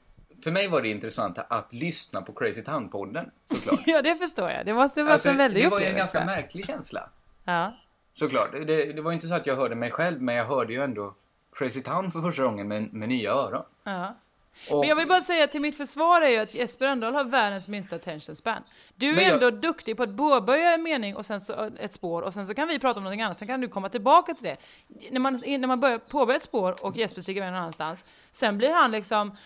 För 0.44 0.50
mig 0.50 0.68
var 0.68 0.82
det 0.82 0.88
intressant 0.88 1.38
att 1.48 1.72
lyssna 1.72 2.22
på 2.22 2.32
Crazy 2.32 2.62
Town-podden, 2.62 3.30
såklart. 3.46 3.80
Ja, 3.86 4.02
det 4.02 4.14
förstår 4.16 4.50
jag. 4.50 4.66
Det 4.66 4.74
måste 4.74 5.02
vara 5.02 5.12
Alltså, 5.12 5.28
en 5.28 5.36
väldig 5.36 5.64
det 5.64 5.68
var 5.68 5.78
ju 5.80 5.84
en 5.86 5.90
upplevelse. 5.92 6.18
ganska 6.18 6.32
märklig 6.36 6.66
känsla. 6.66 7.08
Ja. 7.44 7.74
Såklart. 8.14 8.52
Det, 8.52 8.92
det 8.92 9.02
var 9.02 9.12
inte 9.12 9.26
så 9.26 9.34
att 9.34 9.46
jag 9.46 9.56
hörde 9.56 9.74
mig 9.74 9.90
själv, 9.90 10.22
men 10.22 10.34
jag 10.34 10.44
hörde 10.44 10.72
ju 10.72 10.82
ändå 10.82 11.14
Crazy 11.52 11.82
Town 11.82 12.10
för 12.10 12.20
första 12.20 12.42
gången 12.42 12.68
med, 12.68 12.92
med 12.92 13.08
nya 13.08 13.32
öron. 13.32 13.64
Ja. 13.84 14.16
Och, 14.70 14.80
Men 14.80 14.88
jag 14.88 14.96
vill 14.96 15.08
bara 15.08 15.20
säga 15.20 15.46
till 15.46 15.60
mitt 15.60 15.76
försvar 15.76 16.22
är 16.22 16.28
ju 16.28 16.36
att 16.38 16.54
Jesper 16.54 16.86
Rönndahl 16.86 17.14
har 17.14 17.24
världens 17.24 17.68
minsta 17.68 17.96
attention 17.96 18.36
span. 18.36 18.62
Du 18.96 19.18
är 19.18 19.22
jag- 19.22 19.32
ändå 19.32 19.50
duktig 19.50 19.96
på 19.96 20.02
att 20.02 20.16
påbörja 20.16 20.74
en 20.74 20.82
mening 20.82 21.16
och 21.16 21.26
sen 21.26 21.40
så 21.40 21.70
ett 21.80 21.94
spår 21.94 22.22
och 22.22 22.34
sen 22.34 22.46
så 22.46 22.54
kan 22.54 22.68
vi 22.68 22.78
prata 22.78 22.98
om 23.00 23.04
någonting 23.04 23.22
annat, 23.22 23.38
sen 23.38 23.48
kan 23.48 23.60
du 23.60 23.68
komma 23.68 23.88
tillbaka 23.88 24.34
till 24.34 24.44
det. 24.44 24.56
När 25.10 25.20
man, 25.20 25.42
när 25.46 25.66
man 25.66 25.80
börjar 25.80 25.98
påbörja 25.98 26.36
ett 26.36 26.42
spår 26.42 26.84
och 26.84 26.96
Jesper 26.96 27.20
stiger 27.20 27.40
iväg 27.42 27.52
någon 27.52 27.60
annanstans, 27.60 28.04
sen 28.32 28.58
blir 28.58 28.70
han 28.70 28.90
liksom, 28.90 29.36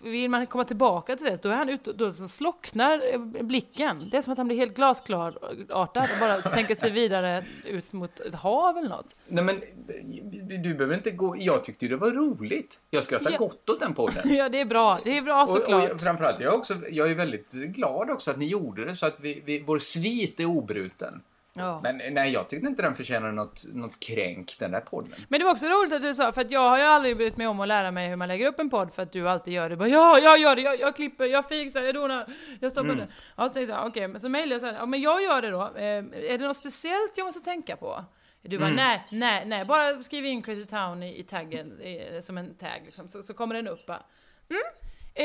vill 0.00 0.30
man 0.30 0.46
komma 0.46 0.64
tillbaka 0.64 1.16
till 1.16 1.26
det, 1.26 1.42
då 1.42 1.48
är 1.48 1.54
han 1.54 1.68
ute, 1.68 1.92
då 1.92 2.12
slocknar 2.12 3.12
eh, 3.12 3.18
blicken. 3.44 4.08
Det 4.10 4.16
är 4.16 4.22
som 4.22 4.32
att 4.32 4.38
han 4.38 4.46
blir 4.46 4.56
helt 4.56 4.76
glasklar-artad 4.76 6.08
och 6.14 6.20
bara 6.20 6.42
tänker 6.42 6.74
sig 6.74 6.90
vidare 6.90 7.44
ut 7.64 7.92
mot 7.92 8.20
ett 8.20 8.34
hav 8.34 8.78
eller 8.78 8.88
något. 8.88 9.16
Nej 9.28 9.44
men, 9.44 9.60
du 10.62 10.74
behöver 10.74 10.94
inte 10.94 11.10
gå... 11.10 11.36
Jag 11.38 11.64
tyckte 11.64 11.84
ju 11.84 11.88
det 11.88 11.96
var 11.96 12.10
roligt. 12.10 12.80
Jag 12.90 13.04
skrattar 13.04 13.30
Ja. 13.30 13.38
gott 13.38 13.70
åt 13.70 13.80
den 13.80 13.94
podden. 13.94 14.22
Ja, 14.34 14.48
det 14.48 14.60
är 14.60 14.64
bra. 14.64 15.00
Det 15.04 15.18
är 15.18 15.22
bra 15.22 15.42
Och, 15.42 15.48
såklart. 15.48 15.92
och 15.92 16.00
framförallt, 16.00 16.40
jag 16.40 16.52
är, 16.52 16.56
också, 16.58 16.76
jag 16.90 17.10
är 17.10 17.14
väldigt 17.14 17.52
glad 17.52 18.10
också 18.10 18.30
att 18.30 18.38
ni 18.38 18.46
gjorde 18.46 18.84
det 18.84 18.96
så 18.96 19.06
att 19.06 19.20
vi, 19.20 19.42
vi, 19.44 19.62
vår 19.66 19.78
svit 19.78 20.40
är 20.40 20.46
obruten. 20.46 21.20
Ja. 21.56 21.80
Men 21.82 22.00
nej, 22.14 22.32
jag 22.32 22.48
tyckte 22.48 22.66
inte 22.66 22.82
den 22.82 22.94
förtjänade 22.94 23.32
något, 23.32 23.64
något 23.72 24.00
kränk, 24.00 24.56
den 24.58 24.70
där 24.70 24.80
podden. 24.80 25.12
Men 25.28 25.38
det 25.40 25.44
var 25.44 25.52
också 25.52 25.66
roligt 25.66 25.92
att 25.92 26.02
du 26.02 26.14
sa, 26.14 26.32
för 26.32 26.40
att 26.40 26.50
jag 26.50 26.60
har 26.70 26.78
ju 26.78 26.84
aldrig 26.84 27.16
brytt 27.16 27.36
mig 27.36 27.46
om 27.46 27.60
att 27.60 27.68
lära 27.68 27.90
mig 27.90 28.08
hur 28.08 28.16
man 28.16 28.28
lägger 28.28 28.46
upp 28.46 28.58
en 28.60 28.70
podd 28.70 28.94
för 28.94 29.02
att 29.02 29.12
du 29.12 29.28
alltid 29.28 29.54
gör 29.54 29.68
det. 29.68 29.76
Bara, 29.76 29.88
ja, 29.88 30.18
jag 30.18 30.38
gör 30.38 30.56
det, 30.56 30.62
jag, 30.62 30.80
jag 30.80 30.96
klipper, 30.96 31.24
jag 31.24 31.48
fixar, 31.48 31.82
jag 31.82 31.94
donar, 31.94 32.26
jag 32.60 32.72
stoppar 32.72 32.88
Mm. 32.90 32.98
det. 32.98 33.12
Ja, 33.36 33.48
så 33.48 33.54
tänkte 33.54 33.72
jag, 33.74 33.86
okej, 33.86 34.08
men 34.08 34.20
så 34.20 34.28
mejlade 34.28 34.52
jag 34.54 34.60
så 34.60 34.66
här, 34.66 34.74
ja 34.74 34.86
men 34.86 35.00
jag 35.00 35.22
gör 35.22 35.42
det 35.42 35.50
då. 35.50 35.62
Eh, 35.76 35.84
är 36.32 36.38
det 36.38 36.46
något 36.46 36.56
speciellt 36.56 37.12
jag 37.16 37.24
måste 37.24 37.40
tänka 37.40 37.76
på? 37.76 38.04
Du 38.42 38.58
bara, 38.58 38.64
Mm. 38.68 38.76
nej, 38.76 39.06
nej, 39.10 39.42
nej, 39.46 39.64
bara 39.64 40.02
skriv 40.02 40.24
in 40.26 40.42
Crazy 40.42 40.64
Town 40.64 41.02
i, 41.02 41.18
i 41.20 41.22
taggen, 41.22 41.80
eh, 41.80 42.20
som 42.20 42.38
en 42.38 42.54
tag 42.54 42.82
liksom, 42.84 43.08
så, 43.08 43.22
så 43.22 43.34
kommer 43.34 43.54
den 43.54 43.68
upp 43.68 43.86
bara. 43.86 44.02
Mm? 44.50 44.62
Eh, 45.16 45.24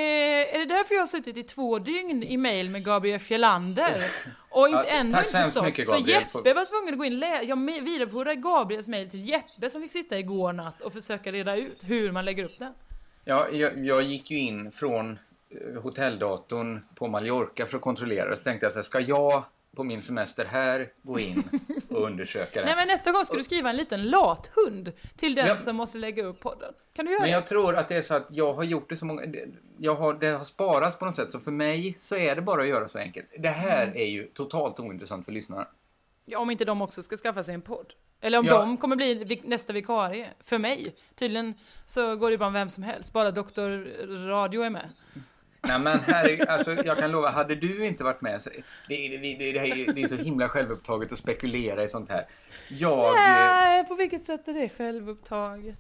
är 0.55 0.59
det 0.59 0.65
därför 0.65 0.95
jag 0.95 1.01
har 1.01 1.07
suttit 1.07 1.37
i 1.37 1.43
två 1.43 1.79
dygn 1.79 2.23
i 2.23 2.37
mail 2.37 2.69
med 2.69 2.85
Gabriel 2.85 3.19
Fjellander? 3.19 3.95
Och 4.49 4.67
inte 4.67 4.83
Ja, 4.87 4.99
ännu 4.99 5.11
tack 5.11 5.25
inte 5.25 5.37
så 5.37 5.43
förstått. 5.43 5.63
mycket, 5.65 5.87
så 5.87 5.93
Gabriel. 5.93 6.21
Jeppe 6.21 6.53
var 6.53 6.65
tvungen 6.65 6.93
att 6.93 6.97
gå 6.97 7.05
in 7.05 7.19
Jag 7.47 7.83
vidarebefordrade 7.83 8.35
Gabriels 8.35 8.87
mail 8.87 9.09
till 9.09 9.29
Jeppe 9.29 9.69
som 9.69 9.81
fick 9.81 9.91
sitta 9.91 10.19
igår 10.19 10.53
natt 10.53 10.81
och 10.81 10.93
försöka 10.93 11.31
reda 11.31 11.55
ut 11.55 11.83
hur 11.83 12.11
man 12.11 12.25
lägger 12.25 12.43
upp 12.43 12.59
den. 12.59 12.73
Ja, 13.25 13.49
jag, 13.51 13.85
jag 13.85 14.01
gick 14.01 14.31
ju 14.31 14.39
in 14.39 14.71
från 14.71 15.19
eh, 15.49 15.81
hotelldatorn 15.81 16.85
på 16.95 17.07
Mallorca 17.07 17.65
för 17.65 17.77
att 17.77 17.83
kontrollera. 17.83 18.35
Så 18.35 18.43
tänkte 18.43 18.65
jag 18.65 18.73
så 18.73 18.79
här, 18.79 18.83
ska 18.83 18.99
jag 18.99 19.43
på 19.75 19.83
min 19.83 20.01
semester 20.01 20.45
här 20.45 20.89
gå 21.01 21.19
in 21.19 21.43
och 21.89 22.03
undersöka 22.03 22.59
det? 22.59 22.65
Nej 22.65 22.75
men 22.75 22.87
nästa 22.87 23.11
gång 23.11 23.25
ska 23.25 23.35
du 23.37 23.43
skriva 23.43 23.69
en 23.69 23.75
liten 23.77 24.03
lathund 24.09 24.91
till 25.15 25.35
den 25.35 25.47
Ja. 25.47 25.57
som 25.57 25.75
måste 25.75 25.97
lägga 25.97 26.23
upp 26.23 26.39
podden. 26.39 26.73
Kan 26.93 27.05
du 27.05 27.11
göra 27.11 27.21
Men 27.21 27.29
det? 27.29 27.33
jag 27.33 27.47
tror 27.47 27.75
att 27.75 27.87
det 27.87 27.95
är 27.95 28.01
så 28.01 28.15
att 28.15 28.27
jag 28.29 28.53
har 28.53 28.63
gjort 28.63 28.89
det 28.89 28.95
så 28.95 29.05
många... 29.05 29.23
Jag 29.77 29.95
har, 29.95 30.13
det 30.13 30.27
har 30.27 30.43
sparats 30.45 30.99
på 30.99 31.05
något 31.05 31.15
sätt, 31.15 31.31
så 31.31 31.39
för 31.39 31.51
mig 31.51 31.97
så 31.99 32.15
är 32.15 32.35
det 32.35 32.41
bara 32.41 32.61
att 32.61 32.67
göra 32.67 32.87
så 32.87 32.99
enkelt. 32.99 33.25
Det 33.39 33.49
här 33.49 33.83
Mm. 33.83 33.97
är 33.97 34.05
ju 34.05 34.25
totalt 34.27 34.79
ointressant 34.79 35.25
för 35.25 35.31
lyssnarna. 35.31 35.67
Ja, 36.25 36.39
om 36.39 36.51
inte 36.51 36.65
de 36.65 36.81
också 36.81 37.01
ska 37.01 37.17
skaffa 37.17 37.43
sig 37.43 37.53
en 37.55 37.61
podd. 37.61 37.93
Eller 38.21 38.37
om 38.37 38.45
Ja. 38.45 38.57
de 38.59 38.77
kommer 38.77 38.95
bli 38.95 39.41
nästa 39.43 39.73
vikarie. 39.73 40.27
För 40.43 40.57
mig. 40.57 40.95
Tydligen 41.15 41.53
så 41.85 42.15
går 42.15 42.31
det 42.31 42.37
bra 42.37 42.49
med 42.49 42.61
vem 42.61 42.69
som 42.69 42.83
helst. 42.83 43.13
Bara 43.13 43.31
Doktor 43.31 43.69
Radio 44.27 44.61
är 44.63 44.69
med. 44.69 44.89
Nej 45.61 45.79
men 45.79 45.99
herregud, 45.99 46.47
alltså 46.49 46.73
jag 46.73 46.97
kan 46.97 47.11
lova, 47.11 47.29
hade 47.29 47.55
du 47.55 47.85
inte 47.85 48.03
varit 48.03 48.21
med 48.21 48.41
så... 48.41 48.49
Det, 48.87 49.05
är- 49.05 49.09
det, 49.09 49.17
det, 49.17 49.51
det, 49.93 50.01
är- 50.01 50.07
så 50.07 50.15
himla 50.15 50.49
självupptaget 50.49 51.11
att 51.11 51.17
spekulera 51.17 51.83
i 51.83 51.87
sånt 51.87 52.09
här. 52.09 52.25
Jag... 52.69 53.13
Nej, 53.15 53.85
på 53.85 53.95
vilket 53.95 54.23
sätt 54.23 54.47
är 54.47 54.53
det 54.53 54.69
självupptaget? 54.69 55.75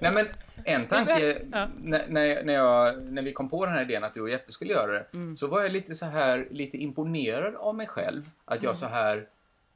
Nej 0.00 0.12
men 0.12 0.26
en 0.64 0.86
tanke, 0.86 1.42
Ja. 1.52 1.68
när, 1.82 2.08
när, 2.44 2.52
jag, 2.54 3.02
när 3.02 3.22
vi 3.22 3.32
kom 3.32 3.48
på 3.48 3.64
den 3.66 3.74
här 3.74 3.82
idén 3.82 4.04
att 4.04 4.14
du 4.14 4.20
och 4.20 4.30
Jeppe 4.30 4.52
skulle 4.52 4.72
göra 4.72 4.92
det, 4.92 5.06
Mm. 5.12 5.36
så 5.36 5.46
var 5.46 5.62
jag 5.62 5.72
lite 5.72 5.94
så 5.94 6.06
här, 6.06 6.48
lite 6.50 6.76
imponerad 6.76 7.54
av 7.54 7.74
mig 7.74 7.86
själv. 7.86 8.30
Att 8.44 8.62
jag 8.62 8.70
Mm. 8.70 8.74
så 8.74 8.86
här, 8.86 9.26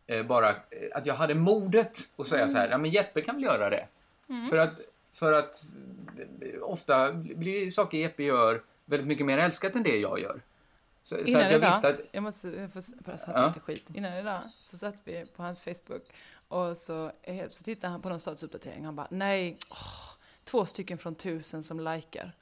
eh, 0.07 0.23
bara, 0.23 0.55
att 0.95 1.07
jag 1.07 1.15
hade 1.15 1.35
modet 1.35 1.99
att 2.19 2.27
säga 2.27 2.49
så 2.49 2.53
Mm. 2.57 2.63
här, 2.63 2.69
ja 2.71 2.79
men 2.79 2.91
Jeppe 2.91 3.21
kan 3.21 3.35
väl 3.35 3.45
göra 3.45 3.71
det. 3.71 3.87
För 4.51 4.57
att, 4.57 4.81
för 5.19 5.33
att 5.33 5.63
ofta 6.63 7.13
blir 7.13 7.71
saker 7.71 7.99
Jeppe 7.99 8.23
gör 8.23 8.63
väldigt 8.85 9.09
mycket 9.09 9.27
mer 9.27 9.39
älskat 9.39 9.75
än 9.75 9.83
det 9.83 9.97
jag 9.97 10.21
gör. 10.21 10.43
Så, 11.03 11.15
så 11.17 11.21
Innan 11.23 11.43
att 11.43 11.51
jag 11.51 11.59
idag, 11.61 11.71
visste 11.71 11.89
att, 11.89 12.01
jag 12.13 12.23
måste 12.23 12.49
jag 12.49 12.73
får 12.73 12.83
bara 13.03 13.17
Ja. 13.41 13.47
inte 13.49 13.61
skit. 13.61 13.91
Innan 13.95 14.13
idag 14.13 14.41
så 14.63 14.79
satt 14.79 14.95
vi 15.05 15.27
på 15.37 15.43
hans 15.43 15.63
Facebook 15.63 16.03
och 16.49 16.77
så, 16.77 17.13
eh, 17.23 17.49
så 17.49 17.63
tittade 17.65 17.91
han 17.91 18.03
på 18.03 18.09
någon 18.09 18.21
statusuppdatering. 18.21 18.85
Han 18.85 18.97
bara, 18.97 19.09
nej, 19.11 19.57
åh, 19.71 19.77
två 20.45 20.67
stycken 20.67 20.99
från 20.99 21.15
tusen 21.15 21.65
som 21.65 21.81
likar. 21.81 22.33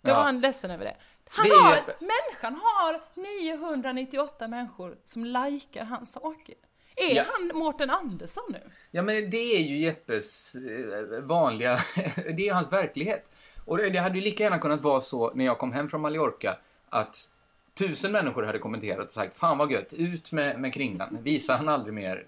Då 0.00 0.10
Ja. 0.10 0.14
var 0.14 0.22
han 0.22 0.40
ledsen 0.40 0.70
över 0.70 0.84
det. 0.84 0.96
Han 1.28 1.48
Det 1.48 1.54
har, 1.54 1.74
människan 2.00 2.54
har 2.62 3.00
998 3.16 4.48
människor 4.48 4.96
som 5.04 5.24
likar 5.24 5.84
hans 5.84 6.12
saker. 6.12 6.54
Är 6.96 7.14
Ja. 7.16 7.24
han 7.32 7.58
Mårten 7.58 7.90
Andersson 7.90 8.44
nu? 8.48 8.60
Ja, 8.90 9.02
men 9.02 9.30
det 9.30 9.56
är 9.56 9.60
ju 9.60 9.78
Jeppes 9.78 10.54
eh, 10.54 11.20
vanliga... 11.22 11.80
det 12.36 12.48
är 12.48 12.54
hans 12.54 12.72
verklighet. 12.72 13.24
Och 13.64 13.78
det, 13.78 13.98
hade 13.98 14.14
ju 14.18 14.24
lika 14.24 14.42
gärna 14.42 14.58
kunnat 14.58 14.82
vara 14.82 15.00
så 15.00 15.32
när 15.34 15.44
jag 15.44 15.58
kom 15.58 15.72
hem 15.72 15.88
från 15.88 16.00
Mallorca 16.00 16.56
att 16.88 17.28
tusen 17.74 18.12
människor 18.12 18.42
hade 18.42 18.58
kommenterat 18.58 19.06
och 19.06 19.12
sagt 19.12 19.36
Fan 19.36 19.58
vad 19.58 19.72
gött, 19.72 19.92
ut 19.92 20.32
med, 20.32 20.60
med 20.60 20.74
kringlan. 20.74 21.18
Visa 21.22 21.54
han 21.56 21.68
aldrig 21.68 21.94
mer 21.94 22.26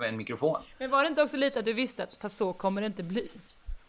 eh, 0.00 0.08
en 0.08 0.16
mikrofon. 0.16 0.56
Men 0.78 0.90
var 0.90 1.02
det 1.02 1.08
inte 1.08 1.22
också 1.22 1.36
lite 1.36 1.58
att 1.58 1.64
du 1.64 1.72
visste 1.72 2.02
att 2.02 2.14
fast 2.20 2.36
så 2.36 2.52
kommer 2.52 2.80
det 2.80 2.86
inte 2.86 3.02
bli? 3.02 3.28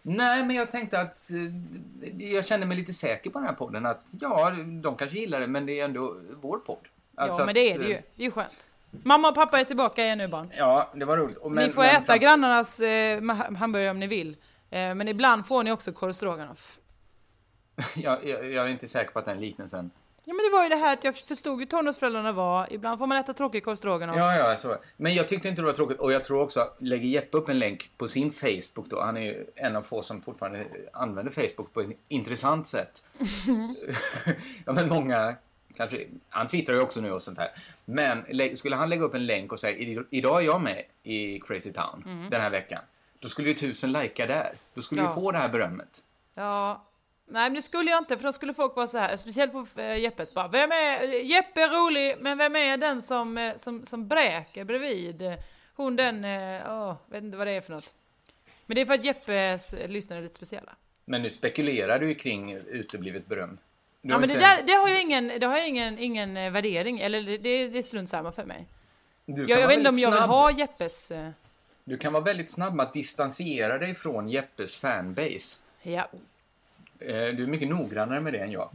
Nej, 0.01 0.43
men 0.45 0.55
jag 0.55 0.71
tänkte 0.71 0.99
att 0.99 1.29
eh, 1.31 2.25
jag 2.31 2.45
kände 2.47 2.65
mig 2.65 2.77
lite 2.77 2.93
säker 2.93 3.29
på 3.29 3.39
den 3.39 3.47
här 3.47 3.55
podden. 3.55 3.86
Att 3.86 4.08
ja, 4.21 4.51
de 4.81 4.95
kanske 4.95 5.17
gillar 5.19 5.39
det, 5.39 5.47
men 5.47 5.65
det 5.65 5.79
är 5.79 5.86
ändå 5.86 6.17
vår 6.41 6.58
podd. 6.58 6.88
Alltså 7.15 7.39
ja, 7.41 7.45
men 7.45 7.53
det 7.55 7.71
är 7.71 7.79
det 7.79 7.86
ju. 7.86 7.93
eh, 7.93 8.01
Det 8.15 8.21
är 8.23 8.25
ju 8.25 8.31
skönt. 8.31 8.71
Mamma 9.03 9.29
och 9.29 9.36
pappa 9.36 9.60
är 9.60 9.63
tillbaka 9.63 10.03
igen 10.03 10.17
nu 10.17 10.27
barn. 10.27 10.51
Ja, 10.58 10.91
det 10.95 11.05
var 11.05 11.17
roligt. 11.17 11.38
Men- 11.43 11.65
ni 11.67 11.71
får 11.71 11.81
men 11.81 11.95
äta 11.95 12.03
fram- 12.05 12.19
grannarnas 12.19 12.79
eh, 12.79 13.23
hamburgare 13.58 13.91
om 13.91 13.99
ni 13.99 14.08
vill. 14.08 14.38
Eh, 14.69 14.95
men 14.95 15.08
ibland 15.08 15.47
får 15.47 15.63
ni 15.63 15.71
också 15.71 15.91
korv 15.91 16.12
stroganoff. 16.13 16.79
Jag, 17.95 18.25
jag, 18.25 18.51
jag 18.51 18.65
är 18.65 18.69
inte 18.69 18.88
säker 18.88 19.12
på 19.12 19.19
att 19.19 19.25
den 19.25 19.39
liknelsen 19.39 19.91
Ja 20.27 20.34
men 20.34 20.45
det 20.45 20.49
var 20.58 20.63
ju 20.63 20.69
det 20.69 20.75
här 20.75 20.93
att 20.93 21.03
jag 21.03 21.15
förstod 21.17 21.60
hur 21.60 21.65
tonårsföräldrarna 21.65 22.31
var. 22.31 22.73
Ibland 22.73 22.99
får 22.99 23.08
man 23.08 23.17
äta 23.17 23.34
tråkig 23.34 23.65
korv 23.65 23.75
stroganoff. 23.75 24.17
Ja, 24.17 24.36
ja, 24.38 24.55
så. 24.58 24.77
Men 24.97 25.13
jag 25.13 25.27
tyckte 25.27 25.47
inte 25.49 25.62
det 25.62 25.65
var 25.65 25.73
tråkigt. 25.73 25.99
Och 25.99 26.12
jag 26.12 26.23
tror 26.23 26.41
också, 26.41 26.67
lägger 26.79 27.08
Jeppe 27.08 27.38
upp 27.38 27.49
en 27.49 27.60
länk 27.60 27.91
på 27.97 28.08
sin 28.08 28.31
Facebook 28.31 28.89
då, 28.89 29.01
han 29.01 29.17
är 29.17 29.21
ju 29.21 29.45
en 29.55 29.75
av 29.75 29.81
få 29.81 30.03
som 30.03 30.21
fortfarande 30.21 30.65
använder 30.93 31.31
Facebook 31.31 31.73
på 31.73 31.81
ett 31.81 31.89
intressant 32.08 32.67
sätt. 32.67 33.05
ja, 34.65 34.73
men 34.73 34.89
många 34.89 35.36
kanske, 35.77 36.07
han 36.29 36.47
twittrar 36.47 36.75
ju 36.75 36.81
också 36.81 37.01
nu 37.01 37.11
och 37.11 37.21
sånt 37.21 37.38
här. 37.38 37.51
Men 37.85 38.25
skulle 38.57 38.75
han 38.75 38.89
lägga 38.89 39.03
upp 39.03 39.13
en 39.15 39.25
länk 39.25 39.51
och 39.51 39.59
säga, 39.59 39.77
"I- 39.77 40.05
idag 40.09 40.41
är 40.41 40.45
jag 40.45 40.61
med 40.61 40.83
i 41.03 41.39
Crazy 41.39 41.71
Town 41.73 42.27
den 42.31 42.41
här 42.41 42.49
veckan. 42.49 42.81
Då 43.19 43.27
skulle 43.29 43.47
ju 43.47 43.53
tusen 43.53 43.91
lajka 43.91 44.25
där. 44.25 44.53
Då 44.73 44.81
skulle 44.81 45.01
Ja. 45.01 45.09
ju 45.09 45.15
få 45.15 45.31
det 45.31 45.38
här 45.38 45.49
berömmet. 45.49 46.03
Ja. 46.35 46.85
Nej 47.27 47.43
men 47.43 47.53
det 47.53 47.61
skulle 47.61 47.91
jag 47.91 48.01
inte 48.01 48.17
för 48.17 48.23
då 48.23 48.33
skulle 48.33 48.53
folk 48.53 48.75
vara 48.75 48.88
så 48.88 48.97
här, 48.97 49.17
speciellt 49.17 49.51
på 49.51 49.67
eh, 49.81 49.97
Jeppes 49.97 50.33
bara, 50.33 50.47
vem 50.47 50.71
är, 50.71 51.03
Jeppe 51.23 51.61
är 51.61 51.69
rolig, 51.69 52.15
men 52.19 52.38
vem 52.38 52.55
är 52.55 52.77
den 52.77 53.01
som, 53.01 53.38
eh, 53.38 53.57
som, 53.57 53.85
som 53.85 54.07
bräker 54.07 54.63
bredvid? 54.63 55.33
Hon 55.75 55.95
den, 55.95 56.25
eh, 56.25 56.61
åh, 56.71 56.95
vet 57.07 57.23
inte 57.23 57.38
vad 57.38 57.47
det 57.47 57.51
är 57.53 57.61
för 57.61 57.73
något. 57.73 57.93
Men 58.65 58.75
det 58.75 58.81
är 58.81 58.85
för 58.85 58.93
att 58.93 59.05
Jeppes 59.05 59.75
lyssnare 59.88 60.19
är 60.19 60.23
lite 60.23 60.35
speciella. 60.35 60.75
Men 61.05 61.21
nu 61.21 61.29
spekulerar 61.29 61.99
du 61.99 62.07
ju 62.09 62.15
kring 62.15 62.53
uteblivet 62.55 63.27
beröm. 63.27 63.57
Ja 64.08 64.18
men 64.18 64.30
det, 64.30 64.38
där, 64.38 64.63
det 64.63 64.74
har 64.74 64.89
jag 64.89 65.02
ingen, 65.02 65.28
det 65.28 65.46
har 65.46 65.58
jag 65.58 65.68
ingen, 65.68 66.00
ingen 66.00 66.38
eh, 66.38 66.52
värdering, 66.52 67.00
eller 67.00 67.22
det, 67.22 67.38
det, 67.38 67.78
är 67.78 67.82
strunt 67.82 68.10
samma 68.10 68.32
för 68.32 68.46
mig. 68.46 68.65
Jag, 69.26 69.50
jag 69.50 69.68
vet 69.68 69.78
inte 69.78 69.89
om 69.89 69.96
jag 69.96 70.12
vill 70.12 70.18
snabb. 70.18 70.30
ha 70.30 70.52
Jeppes, 70.52 71.12
eh, 71.12 71.30
Du 71.84 71.98
kan 71.98 72.13
vara 72.13 72.24
väldigt 72.24 72.52
snabb 72.52 72.74
med 72.74 72.84
att 72.86 72.94
distansera 72.94 73.78
dig 73.78 73.96
från 73.96 74.30
Jeppes 74.30 74.76
fanbase. 74.76 75.58
ja. 75.82 76.08
Eh, 76.99 77.08
Du 77.15 77.43
är 77.43 77.47
mycket 77.47 77.67
noggrannare 77.67 78.21
med 78.21 78.34
det 78.34 78.39
än 78.39 78.51
jag. 78.51 78.69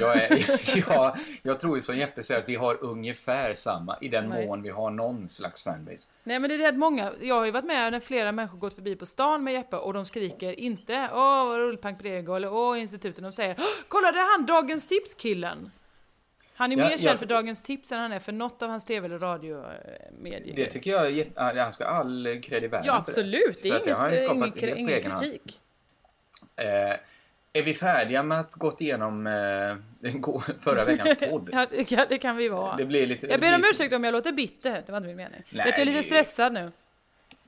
Jag, 0.00 0.16
är, 0.16 0.44
jag, 0.88 1.16
jag 1.42 1.60
tror 1.60 1.76
ju 1.76 1.82
som 1.82 1.96
Jeppe 1.96 2.22
säger 2.22 2.40
att 2.40 2.48
vi 2.48 2.54
har 2.54 2.84
ungefär 2.84 3.54
samma 3.54 3.98
i 4.00 4.08
den 4.08 4.28
Nej. 4.28 4.46
mån 4.46 4.62
vi 4.62 4.68
har 4.70 4.90
någon 4.90 5.28
slags 5.28 5.62
fanbase. 5.64 6.08
Nej 6.24 6.38
men 6.38 6.48
det 6.48 6.54
är 6.54 6.58
det 6.58 6.68
att 6.68 6.74
många, 6.78 7.12
jag 7.20 7.34
har 7.34 7.44
ju 7.44 7.50
varit 7.50 7.64
med 7.64 7.92
när 7.92 8.00
flera 8.00 8.32
människor 8.32 8.58
gått 8.58 8.74
förbi 8.74 8.96
på 8.96 9.06
stan 9.06 9.44
med 9.44 9.54
Jeppe 9.54 9.76
och 9.76 9.92
de 9.92 10.06
skriker 10.06 10.60
inte 10.60 11.08
åh 11.12 11.46
vad 11.46 11.56
rullpank 11.58 11.98
på 11.98 12.04
Lego 12.04 12.34
eller 12.34 12.52
åh 12.52 12.80
instituten, 12.80 13.24
de 13.24 13.32
säger 13.32 13.54
"Åh, 13.58 13.64
kolla 13.88 14.12
det 14.12 14.18
är 14.18 14.38
han 14.38 14.46
Dagens 14.46 14.86
Tips-killen! 14.86 15.70
Han 16.54 16.72
är 16.72 16.76
Ja, 16.76 16.84
mer 16.84 16.90
jag- 16.90 17.00
känd 17.00 17.18
för 17.18 17.26
Dagens 17.26 17.62
Tips 17.62 17.92
än 17.92 17.98
han 18.00 18.12
är 18.12 18.18
för 18.18 18.32
något 18.32 18.62
av 18.62 18.68
hans 18.70 18.84
tv 18.84 19.06
eller 19.06 19.18
radiomedier. 19.18 20.56
Det 20.56 20.66
tycker 20.66 20.90
jag 20.90 21.18
är 21.18 21.62
han 21.62 21.72
ska 21.72 21.84
all 21.84 22.40
cred 22.42 22.64
i 22.64 22.66
världen 22.66 22.86
Ja 22.86 22.96
absolut, 22.96 23.58
det 23.62 23.68
För 23.70 23.80
är 23.80 23.84
det 23.84 23.92
han 23.94 24.10
ju 24.12 24.18
inget, 24.18 24.30
skapat 24.30 24.62
ingen, 24.78 24.88
egen 24.88 25.10
hand. 25.10 25.22
Är 27.52 27.62
vi 27.62 27.74
färdiga 27.74 28.22
med 28.22 28.40
att 28.40 28.54
gått 28.54 28.80
igenom 28.80 29.26
eh, 29.26 30.12
förra 30.60 30.84
veckans 30.84 31.18
podd? 31.30 31.48
Ja, 31.52 31.66
det 31.70 31.84
kan, 31.84 32.06
det 32.08 32.18
kan 32.18 32.36
vi 32.36 32.48
vara. 32.48 32.76
Det 32.76 32.84
blir 32.84 33.06
lite... 33.06 33.26
jag 33.26 33.40
ber 33.40 33.54
om 33.54 33.62
ursäkt 33.70 33.92
om 33.92 34.04
jag 34.04 34.12
låter 34.12 34.32
bitter, 34.32 34.82
det 34.86 34.92
var 34.92 34.96
inte 34.96 35.06
min 35.08 35.16
mening. 35.16 35.42
Nej, 35.50 35.66
jag 35.66 35.78
är 35.78 35.84
lite 35.84 36.02
stressad 36.02 36.52
nu. 36.52 36.68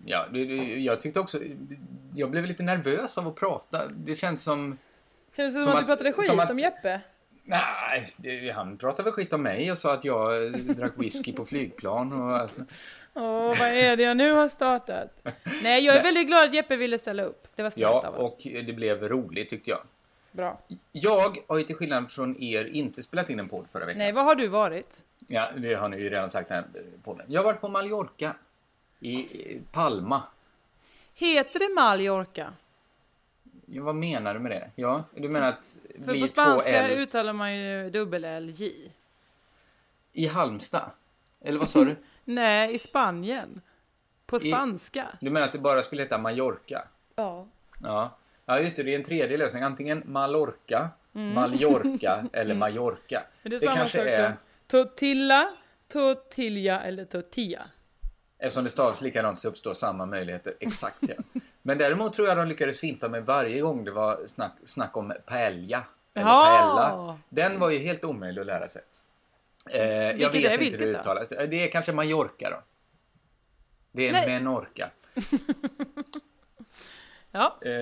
Ja, 0.04 0.26
det, 0.32 0.40
jag 0.80 1.00
tyckte 1.00 1.20
också... 1.20 1.38
Jag 2.14 2.30
blev 2.30 2.46
lite 2.46 2.62
nervös 2.62 3.18
av 3.18 3.28
att 3.28 3.34
prata. 3.34 3.88
Det 3.88 4.16
känns 4.16 4.42
som... 4.44 4.78
Kändes 5.36 5.54
det 5.54 5.60
som, 5.60 5.72
Som 5.72 5.72
att 5.72 5.80
du 5.80 5.86
pratade 5.86 6.12
skit 6.12 6.40
att- 6.40 6.50
om 6.50 6.58
Jeppe? 6.58 7.00
Nej, 7.46 8.08
det, 8.16 8.50
han 8.50 8.76
pratade 8.76 9.02
väl 9.02 9.12
skit 9.12 9.32
om 9.32 9.42
mig 9.42 9.72
och 9.72 9.78
sa 9.78 9.94
att 9.94 10.04
jag 10.04 10.46
eh, 10.46 10.50
drack 10.52 10.92
whisky 10.96 11.32
på 11.32 11.44
flygplan 11.44 12.12
och... 12.12 12.50
Åh, 13.14 13.58
vad 13.58 13.68
är 13.68 13.96
det 13.96 14.02
jag 14.02 14.16
nu 14.16 14.32
har 14.32 14.48
startat? 14.48 15.26
Nej, 15.62 15.84
jag 15.84 15.96
är 15.96 16.02
väldigt 16.02 16.26
glad 16.26 16.44
att 16.44 16.54
Jeppe 16.54 16.76
ville 16.76 16.98
ställa 16.98 17.22
upp. 17.22 17.46
Det 17.54 17.62
var 17.62 17.70
snällt 17.70 17.90
Ja, 18.02 18.06
av 18.08 18.14
och 18.14 18.38
det 18.44 18.72
blev 18.72 19.08
roligt 19.08 19.48
tyckte 19.48 19.70
jag. 19.70 19.80
Bra. 20.34 20.58
Jag 20.92 21.36
har 21.48 21.56
ju 21.58 21.64
till 21.64 21.76
skillnad 21.76 22.10
från 22.10 22.42
er 22.42 22.64
inte 22.64 23.02
spelat 23.02 23.30
in 23.30 23.40
en 23.40 23.48
podd 23.48 23.66
förra 23.72 23.86
veckan. 23.86 23.98
Nej, 23.98 24.12
vad 24.12 24.24
har 24.24 24.34
du 24.34 24.48
varit? 24.48 25.04
Ja, 25.26 25.50
det 25.56 25.74
har 25.74 25.88
ni 25.88 25.96
ju 26.00 26.10
redan 26.10 26.30
sagt 26.30 26.50
här 26.50 26.64
podden. 27.04 27.26
Jag 27.28 27.40
har 27.40 27.44
varit 27.44 27.60
på 27.60 27.68
Mallorca. 27.68 28.34
I 29.00 29.14
i 29.20 29.60
Palma. 29.72 30.22
Heter 31.14 31.58
det 31.58 31.74
Mallorca? 31.74 32.52
Ja, 33.66 33.82
vad 33.82 33.94
menar 33.94 34.34
du 34.34 34.40
med 34.40 34.52
det? 34.52 34.70
Ja, 34.74 35.04
du 35.14 35.28
menar 35.28 35.48
att 35.48 35.78
För 36.04 36.12
blir 36.12 36.20
på 36.20 36.28
spanska 36.28 36.70
L 36.70 36.98
uttalar 37.00 37.32
man 37.32 37.56
ju 37.56 37.90
dubbel-L-J. 37.90 38.72
i 40.12 40.26
Halmstad? 40.26 40.90
Eller 41.40 41.58
vad 41.58 41.70
sa 41.70 41.84
du? 41.84 41.96
Nej, 42.24 42.74
i 42.74 42.78
Spanien. 42.78 43.60
På 44.26 44.36
I- 44.36 44.40
spanska. 44.40 45.06
Du 45.20 45.30
menar 45.30 45.46
att 45.46 45.52
det 45.52 45.58
bara 45.58 45.82
skulle 45.82 46.02
heta 46.02 46.18
Mallorca? 46.18 46.84
Ja. 47.16 47.46
Ja. 47.82 48.16
Ja, 48.46 48.60
just 48.60 48.76
det. 48.76 48.82
Det 48.82 48.90
är 48.94 48.96
en 48.98 49.04
tredje 49.04 49.36
lösning. 49.38 49.62
Antingen 49.62 50.02
Mallorca, 50.06 50.88
Mallorca 51.12 52.24
eller 52.32 52.54
Mallorca. 52.54 53.18
Mm. 53.18 53.28
Men 53.42 53.50
det 53.50 53.56
är 53.56 53.60
samma 53.60 53.76
kanske 53.76 53.98
sak 53.98 54.06
är, 54.06 54.26
som 54.28 54.36
tortilla, 54.66 55.48
tortilla 55.88 56.80
eller 56.82 57.04
tortilla. 57.04 57.62
eftersom 58.38 58.64
det 58.64 58.70
stavas 58.70 59.00
likadant 59.00 59.40
så 59.40 59.48
uppstår 59.48 59.74
samma 59.74 60.06
möjligheter. 60.06 60.54
Exakt 60.60 60.96
ja. 61.00 61.14
Men 61.62 61.78
däremot 61.78 62.14
tror 62.14 62.28
jag 62.28 62.36
de 62.36 62.48
lyckades 62.48 62.80
fimpa 62.80 63.08
mig 63.08 63.20
varje 63.20 63.60
gång 63.60 63.84
det 63.84 63.90
var 63.90 64.20
snack, 64.26 64.52
snack 64.64 64.96
om 64.96 65.12
paella. 65.26 65.84
Eller 66.14 66.28
Ja. 66.28 66.44
paella. 66.44 67.18
Den 67.28 67.58
var 67.60 67.70
ju 67.70 67.78
helt 67.78 68.04
omöjlig 68.04 68.40
att 68.40 68.46
lära 68.46 68.68
sig. 68.68 68.82
Eh, 69.70 69.82
jag 69.82 70.14
vet 70.14 70.34
inte 70.34 70.56
vilket 70.56 70.80
hur 70.80 70.86
det 70.86 70.92
då? 70.92 70.98
uttalas. 70.98 71.28
Det 71.28 71.64
är 71.64 71.70
kanske 71.70 71.92
Mallorca 71.92 72.50
då. 72.50 72.62
Det 73.92 74.08
är 74.08 74.12
Nej. 74.12 74.26
Menorca. 74.26 74.90
Ja. 77.36 77.58
Eh, 77.62 77.72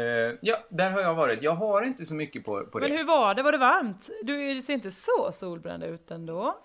ja, 0.41 0.57
där 0.69 0.91
har 0.91 1.01
jag 1.01 1.15
varit. 1.15 1.43
Jag 1.43 1.53
har 1.53 1.83
inte 1.83 2.07
så 2.07 2.15
mycket 2.15 2.45
på, 2.45 2.65
på 2.67 2.79
Men 2.79 2.91
det. 2.91 2.97
hur 2.97 3.05
var 3.05 3.35
det? 3.35 3.43
Var 3.43 3.53
det 3.53 3.59
varmt? 3.59 4.11
Du 4.23 4.63
ser 4.63 4.73
inte 4.75 4.91
så 4.91 5.31
solbränd 5.33 5.85
ut 5.85 6.11
ändå. 6.11 6.59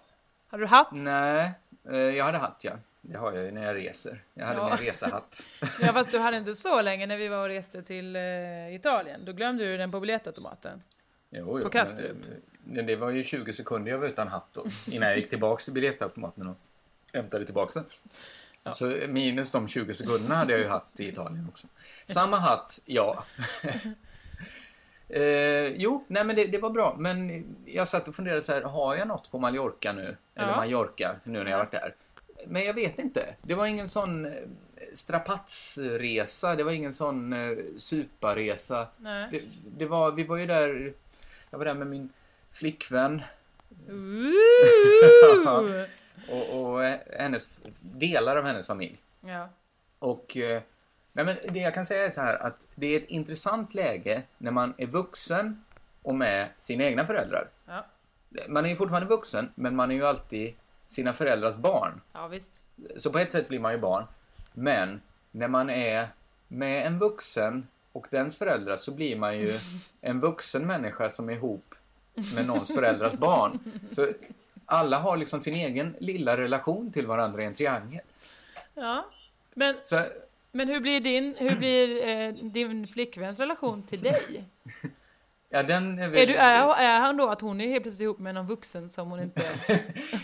Hade 0.47 0.63
du 0.63 0.67
hatt? 0.67 0.89
Nej, 0.91 1.51
eh, 1.89 1.97
jag 1.97 2.25
hade 2.25 2.37
hatt 2.37 2.57
ja. 2.61 2.71
Det 3.01 3.17
har 3.17 3.31
jag 3.33 3.45
ju 3.45 3.51
när 3.51 3.65
jag 3.65 3.75
reser. 3.75 4.23
Jag 4.33 4.45
hade 4.45 4.59
Ja. 4.59 4.69
min 4.69 4.77
resehatt. 4.87 5.39
Ja, 5.81 5.93
fast 5.93 6.11
du 6.11 6.17
hade 6.19 6.37
inte 6.37 6.55
så 6.55 6.81
länge 6.81 7.05
när 7.07 7.17
vi 7.17 7.27
var 7.27 7.37
och 7.43 7.47
reste 7.47 7.81
till 7.83 8.15
eh, 8.15 8.75
Italien. 8.75 9.25
Då 9.25 9.33
glömde 9.33 9.63
du 9.63 9.77
den 9.77 9.91
på 9.91 9.99
biljettautomaten. 9.99 10.83
Jo, 11.29 11.57
jo, 11.59 11.63
På 11.63 11.69
Kastrup. 11.69 12.17
men, 12.21 12.41
Men 12.75 12.85
det 12.85 12.95
var 12.95 13.09
ju 13.09 13.23
20 13.23 13.53
sekunder 13.53 13.91
jag 13.91 13.99
var 13.99 14.07
utan 14.07 14.27
hatt 14.27 14.47
då, 14.53 14.65
innan 14.91 15.09
jag 15.09 15.17
gick 15.17 15.29
tillbaks 15.29 15.63
till 15.65 15.73
biljettautomaten 15.73 16.47
och 16.47 16.55
hämtade 17.13 17.45
tillbaks 17.45 17.73
den. 17.73 17.83
Så 18.71 18.85
minus 19.07 19.51
de 19.51 19.67
20 19.67 19.93
sekunderna 19.93 20.35
hade 20.35 20.51
jag 20.51 20.61
ju 20.61 20.67
hatt 20.67 20.99
i 20.99 21.07
Italien 21.07 21.47
också. 21.49 21.67
Samma 22.05 22.37
hatt, 22.37 22.81
ja. 22.85 23.23
eh, 25.09 25.67
jo, 25.67 26.05
nej 26.07 26.23
men 26.23 26.35
det, 26.35 26.45
det 26.45 26.57
var 26.57 26.69
bra. 26.69 26.95
Men 26.99 27.45
jag 27.65 27.87
satt 27.87 28.07
och 28.07 28.15
funderade 28.15 28.41
så 28.41 28.53
här, 28.53 28.61
har 28.61 28.95
jag 28.95 29.07
något 29.07 29.31
på 29.31 29.39
Mallorca 29.39 29.93
nu? 29.93 30.17
Eller 30.35 30.49
Ja. 30.49 30.55
Mallorca, 30.55 31.15
nu 31.23 31.43
när 31.43 31.51
jag 31.51 31.57
varit 31.57 31.71
där. 31.71 31.95
Men 32.47 32.63
jag 32.63 32.73
vet 32.73 32.99
inte. 32.99 33.35
Det 33.41 33.55
var 33.55 33.65
ingen 33.65 33.89
sån 33.89 34.25
eh, 34.25 34.31
strapatsresa. 34.93 36.55
Det 36.55 36.63
var 36.63 36.71
ingen 36.71 36.93
sån 36.93 37.33
eh, 37.33 37.57
suparresa. 37.77 38.87
Det, 39.31 39.41
det 39.77 39.85
var, 39.85 40.11
vi 40.11 40.23
var 40.23 40.37
ju 40.37 40.45
där, 40.45 40.93
jag 41.49 41.57
var 41.57 41.65
där 41.65 41.73
med 41.73 41.87
min 41.87 42.09
flickvän 42.51 43.21
Ooh! 43.89 45.85
och, 46.29 46.59
och 46.59 46.76
eh, 46.76 46.76
hennes, 47.17 47.49
delar 47.81 48.35
av 48.37 48.45
hennes 48.45 48.67
familj. 48.67 48.97
ja. 49.21 49.49
Och 49.99 50.37
eh, 50.37 50.61
nej 51.13 51.25
men 51.25 51.35
det 51.49 51.59
jag 51.59 51.73
kan 51.73 51.85
säga 51.85 52.05
är 52.05 52.09
så 52.09 52.21
här 52.21 52.35
att 52.35 52.67
det 52.75 52.87
är 52.87 52.97
ett 52.97 53.09
intressant 53.09 53.73
läge 53.73 54.23
när 54.37 54.51
man 54.51 54.73
är 54.77 54.85
vuxen 54.87 55.63
och 56.01 56.15
med 56.15 56.47
sina 56.59 56.83
egna 56.83 57.05
föräldrar. 57.05 57.47
Ja. 57.65 57.85
Man 58.47 58.65
är 58.65 58.69
ju 58.69 58.75
fortfarande 58.75 59.07
vuxen, 59.07 59.49
men 59.55 59.75
man 59.75 59.91
är 59.91 59.95
ju 59.95 60.05
alltid 60.05 60.53
sina 60.87 61.13
föräldrars 61.13 61.55
barn. 61.55 62.01
ja, 62.13 62.27
visst. 62.27 62.63
Så 62.97 63.11
på 63.11 63.19
ett 63.19 63.31
sätt 63.31 63.47
blir 63.47 63.59
man 63.59 63.71
ju 63.71 63.77
barn. 63.77 64.03
Men 64.53 65.01
när 65.31 65.47
man 65.47 65.69
är 65.69 66.07
med 66.47 66.87
en 66.87 66.99
vuxen 66.99 67.67
och 67.91 68.07
dens 68.09 68.37
föräldrar 68.37 68.77
så 68.77 68.91
blir 68.91 69.15
man 69.15 69.39
ju 69.39 69.59
en 70.01 70.19
vuxen 70.19 70.67
människa 70.67 71.09
som 71.09 71.29
är 71.29 71.33
ihop 71.33 71.75
med 72.35 72.47
någons 72.47 72.73
föräldrars 72.73 73.13
barn. 73.13 73.59
Så 73.91 74.07
alla 74.67 74.99
har 74.99 75.17
liksom 75.17 75.41
sin 75.41 75.53
egen 75.53 75.95
lilla 75.99 76.37
relation 76.37 76.91
till 76.91 77.07
varandra 77.07 77.43
i 77.43 77.45
en 77.45 77.53
triangel. 77.53 78.01
Ja. 78.73 79.05
Men, 79.53 79.75
Så, 79.89 80.03
men 80.51 80.67
hur 80.67 80.79
blir 80.79 81.01
din, 81.01 81.35
hur 81.37 81.55
blir 81.55 82.07
eh, 82.07 82.33
din 82.33 82.87
flickväns 82.87 83.39
relation 83.39 83.83
till 83.83 84.01
dig? 84.01 84.43
ja, 85.49 85.63
den 85.63 85.99
är 85.99 86.09
väl... 86.09 86.19
Är, 86.19 86.27
du, 86.27 86.35
är, 86.35 86.75
är 86.79 86.99
han 86.99 87.17
då 87.17 87.29
att 87.29 87.41
hon 87.41 87.61
är 87.61 87.67
helt 87.67 87.83
plötsligt 87.83 88.03
ihop 88.03 88.19
med 88.19 88.35
någon 88.35 88.47
vuxen 88.47 88.89
som 88.89 89.09
hon 89.11 89.19
inte 89.19 89.41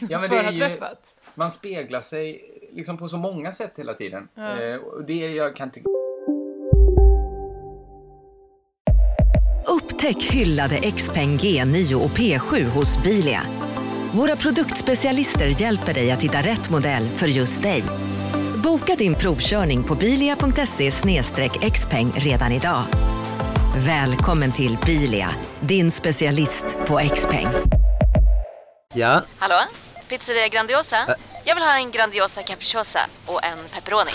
ja, 0.10 0.20
men 0.20 0.24
är 0.32 0.44
har 0.44 0.52
ju, 0.52 0.60
träffat? 0.60 1.18
man 1.36 1.52
speglar 1.52 2.02
sig 2.02 2.42
liksom 2.72 2.98
på 2.98 3.10
så 3.10 3.18
många 3.18 3.52
sätt 3.52 3.74
hela 3.76 3.94
tiden. 3.94 4.28
Ja. 4.36 4.62
Eh, 4.62 4.76
och 4.76 5.04
det 5.04 5.34
jag 5.34 5.56
kan 5.56 5.72
tycka 5.72 5.90
Upptäck 9.68 10.24
hyllade 10.24 10.92
XPeng 10.92 11.38
G9 11.38 11.94
och 11.94 12.10
P7 12.10 12.64
hos 12.64 13.04
Bilia. 13.04 13.42
Våra 14.14 14.36
produktspecialister 14.36 15.62
hjälper 15.62 15.94
dig 15.94 16.12
att 16.12 16.24
hitta 16.24 16.38
rätt 16.38 16.70
modell 16.70 17.10
för 17.10 17.28
just 17.28 17.62
dig. 17.62 17.84
Boka 18.64 18.96
din 18.96 19.16
provkörning 19.16 19.84
på 19.84 19.96
bilia.se 19.96 20.92
xpeng 21.74 22.12
redan 22.16 22.52
idag. 22.52 22.84
Välkommen 23.78 24.52
till 24.52 24.78
Bilia, 24.86 25.30
din 25.60 25.92
specialist 25.92 26.66
på 26.88 27.10
XPeng. 27.16 27.48
Ja, 28.94 29.22
Hallå? 29.40 29.56
Pizzeria 30.10 30.48
Grandiosa? 30.48 30.98
Jag 31.46 31.56
vill 31.56 31.64
ha 31.64 31.78
en 31.78 31.92
Grandiosa 31.92 32.42
capriciosa 32.42 33.00
och 33.26 33.44
en 33.44 33.58
pepperoni. 33.76 34.12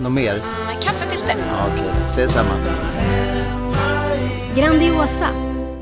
något 0.00 0.12
mer? 0.12 0.34
Med 0.66 0.82
kaffefilter. 0.82 1.36
Ja, 1.48 1.66
Okej, 1.72 1.90
ses 2.06 2.32
samma. 2.32 2.54
Grandiosa, 4.56 5.28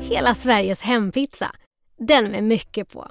hela 0.01 0.35
Sveriges 0.35 0.81
hempizza. 0.81 1.51
Den 1.99 2.31
med 2.31 2.43
mycket 2.43 2.91
på. 2.93 3.07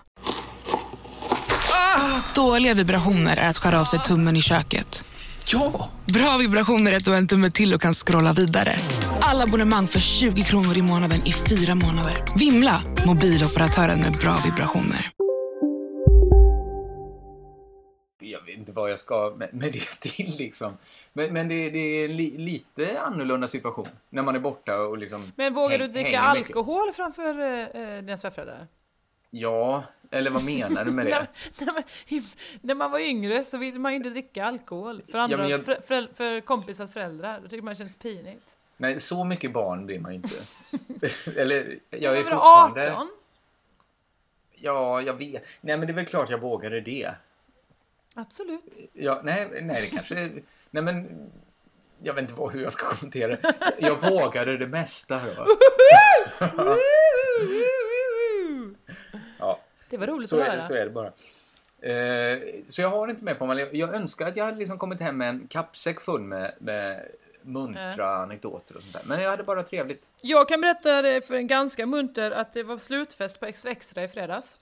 Dåliga 2.34 2.74
vibrationer 2.74 3.36
är 3.36 3.48
att 3.48 3.58
skära 3.58 3.80
av 3.80 3.84
sig 3.84 3.98
tummen 4.00 4.36
i 4.36 4.40
köket. 4.42 5.04
Ja! 5.46 5.88
Bra 6.06 6.36
vibrationer 6.38 6.92
är 6.92 6.96
att 6.96 7.04
du 7.04 7.10
har 7.10 7.18
en 7.18 7.26
tumme 7.28 7.50
till 7.50 7.74
och 7.74 7.80
kan 7.80 7.94
scrolla 7.94 8.32
vidare. 8.32 8.76
Alla 9.20 9.44
abonnemang 9.44 9.86
för 9.86 10.00
20 10.00 10.42
kronor 10.42 10.76
i 10.76 10.82
månaden 10.82 11.20
i 11.26 11.32
fyra 11.32 11.74
månader. 11.74 12.24
Vimla! 12.38 12.82
Mobiloperatören 13.06 14.00
med 14.00 14.12
bra 14.12 14.36
vibrationer. 14.44 15.10
jag 18.26 18.40
vet 18.44 18.58
inte 18.58 18.72
vad 18.72 18.90
jag 18.90 18.98
ska 18.98 19.34
med, 19.36 19.54
med 19.54 19.72
det 19.72 20.00
till 20.00 20.34
liksom. 20.38 20.76
Men, 21.12 21.32
men 21.32 21.48
det, 21.48 21.70
det 21.70 21.78
är 21.78 22.08
li, 22.08 22.38
lite 22.38 23.00
annorlunda 23.00 23.48
situation 23.48 23.88
när 24.10 24.22
man 24.22 24.34
är 24.34 24.38
borta 24.40 24.76
och 24.76 24.98
liksom 24.98 25.32
Men 25.36 25.54
vågar 25.54 25.78
häng- 25.78 25.86
du 25.86 25.88
dricka 25.92 26.20
hänger 26.20 26.34
mycket. 26.38 26.56
alkohol 26.56 26.92
framför 26.92 27.28
eh, 27.76 28.02
dina 28.02 28.16
svärföräldrar? 28.16 28.66
Ja, 29.30 29.84
eller 30.10 30.30
vad 30.30 30.44
menar 30.44 30.84
du 30.84 30.90
med 30.90 31.06
det? 31.06 31.26
när, 31.58 31.72
man, 31.72 31.82
när 32.60 32.74
man 32.74 32.90
var 32.90 32.98
yngre 32.98 33.44
så 33.44 33.58
ville 33.58 33.78
man 33.78 33.92
ju 33.92 33.96
inte 33.96 34.10
dricka 34.10 34.44
alkohol 34.44 35.02
för 35.10 35.18
andra, 35.18 35.36
men 35.36 35.48
jag- 35.48 35.64
för, 35.64 35.80
för, 35.86 36.08
för 36.14 36.40
kompisars 36.40 36.90
föräldrar. 36.90 37.40
Då 37.40 37.48
tycker 37.48 37.62
man 37.62 37.72
det 37.74 37.78
känns 37.78 37.96
pinigt. 37.96 38.56
Nej, 38.76 39.00
så 39.00 39.24
mycket 39.24 39.52
barn 39.52 39.86
blir 39.86 39.98
man 40.00 40.12
ju 40.12 40.16
inte. 40.16 40.36
eller, 41.40 41.78
jag 41.90 42.16
är 42.18 42.22
fortfarande... 42.22 42.92
18? 42.92 43.08
Ja, 44.54 45.02
jag 45.02 45.14
vet. 45.14 45.44
Nej, 45.60 45.76
men 45.76 45.86
det 45.86 45.92
är 45.92 45.94
väl 45.94 46.06
klart 46.06 46.30
jag 46.30 46.38
vågade 46.38 46.80
det. 46.80 47.10
Absolut. 48.14 48.64
Ja, 48.92 49.20
nej, 49.24 49.48
nej, 49.62 49.80
det 49.82 49.96
kanske... 49.96 50.14
Nej, 50.70 50.82
men... 50.82 51.08
Jag 52.02 52.14
vet 52.14 52.22
inte 52.22 52.34
vad, 52.34 52.52
hur 52.52 52.62
jag 52.62 52.72
ska 52.72 52.86
kommentera 52.86 53.36
det. 53.36 53.54
Jag 53.78 54.10
vågade 54.10 54.56
det 54.56 54.66
mesta. 54.66 55.20
Det 59.94 59.98
var 59.98 60.06
roligt 60.06 60.30
så 60.30 60.40
att 60.40 60.46
är, 60.46 60.50
höra. 60.50 60.62
så 60.62 60.74
är 60.74 60.84
det 60.84 60.90
bara. 60.90 61.06
Eh, 61.80 62.38
så 62.68 62.82
jag 62.82 62.90
har 62.90 63.08
inte 63.08 63.24
med 63.24 63.38
på 63.38 63.46
mig. 63.46 63.68
Jag 63.72 63.94
önskar 63.94 64.28
att 64.28 64.36
jag 64.36 64.44
hade 64.44 64.58
liksom 64.58 64.78
kommit 64.78 65.00
hem 65.00 65.16
med 65.16 65.28
en 65.28 65.46
kappsäck 65.48 66.00
full 66.00 66.20
med, 66.20 66.54
med 66.58 67.08
muntra 67.42 68.16
anekdoter 68.16 68.76
och 68.76 68.82
sånt 68.82 68.94
där. 68.94 69.02
Men 69.06 69.22
jag 69.22 69.30
hade 69.30 69.42
bara 69.42 69.62
trevligt. 69.62 70.08
Jag 70.22 70.48
kan 70.48 70.60
berätta 70.60 71.26
för 71.26 71.34
en 71.34 71.46
ganska 71.46 71.86
munter 71.86 72.30
att 72.30 72.54
det 72.54 72.62
var 72.62 72.78
slutfest 72.78 73.40
på 73.40 73.46
Extra 73.46 73.70
Extra 73.70 74.04
i 74.04 74.08
fredags. 74.08 74.56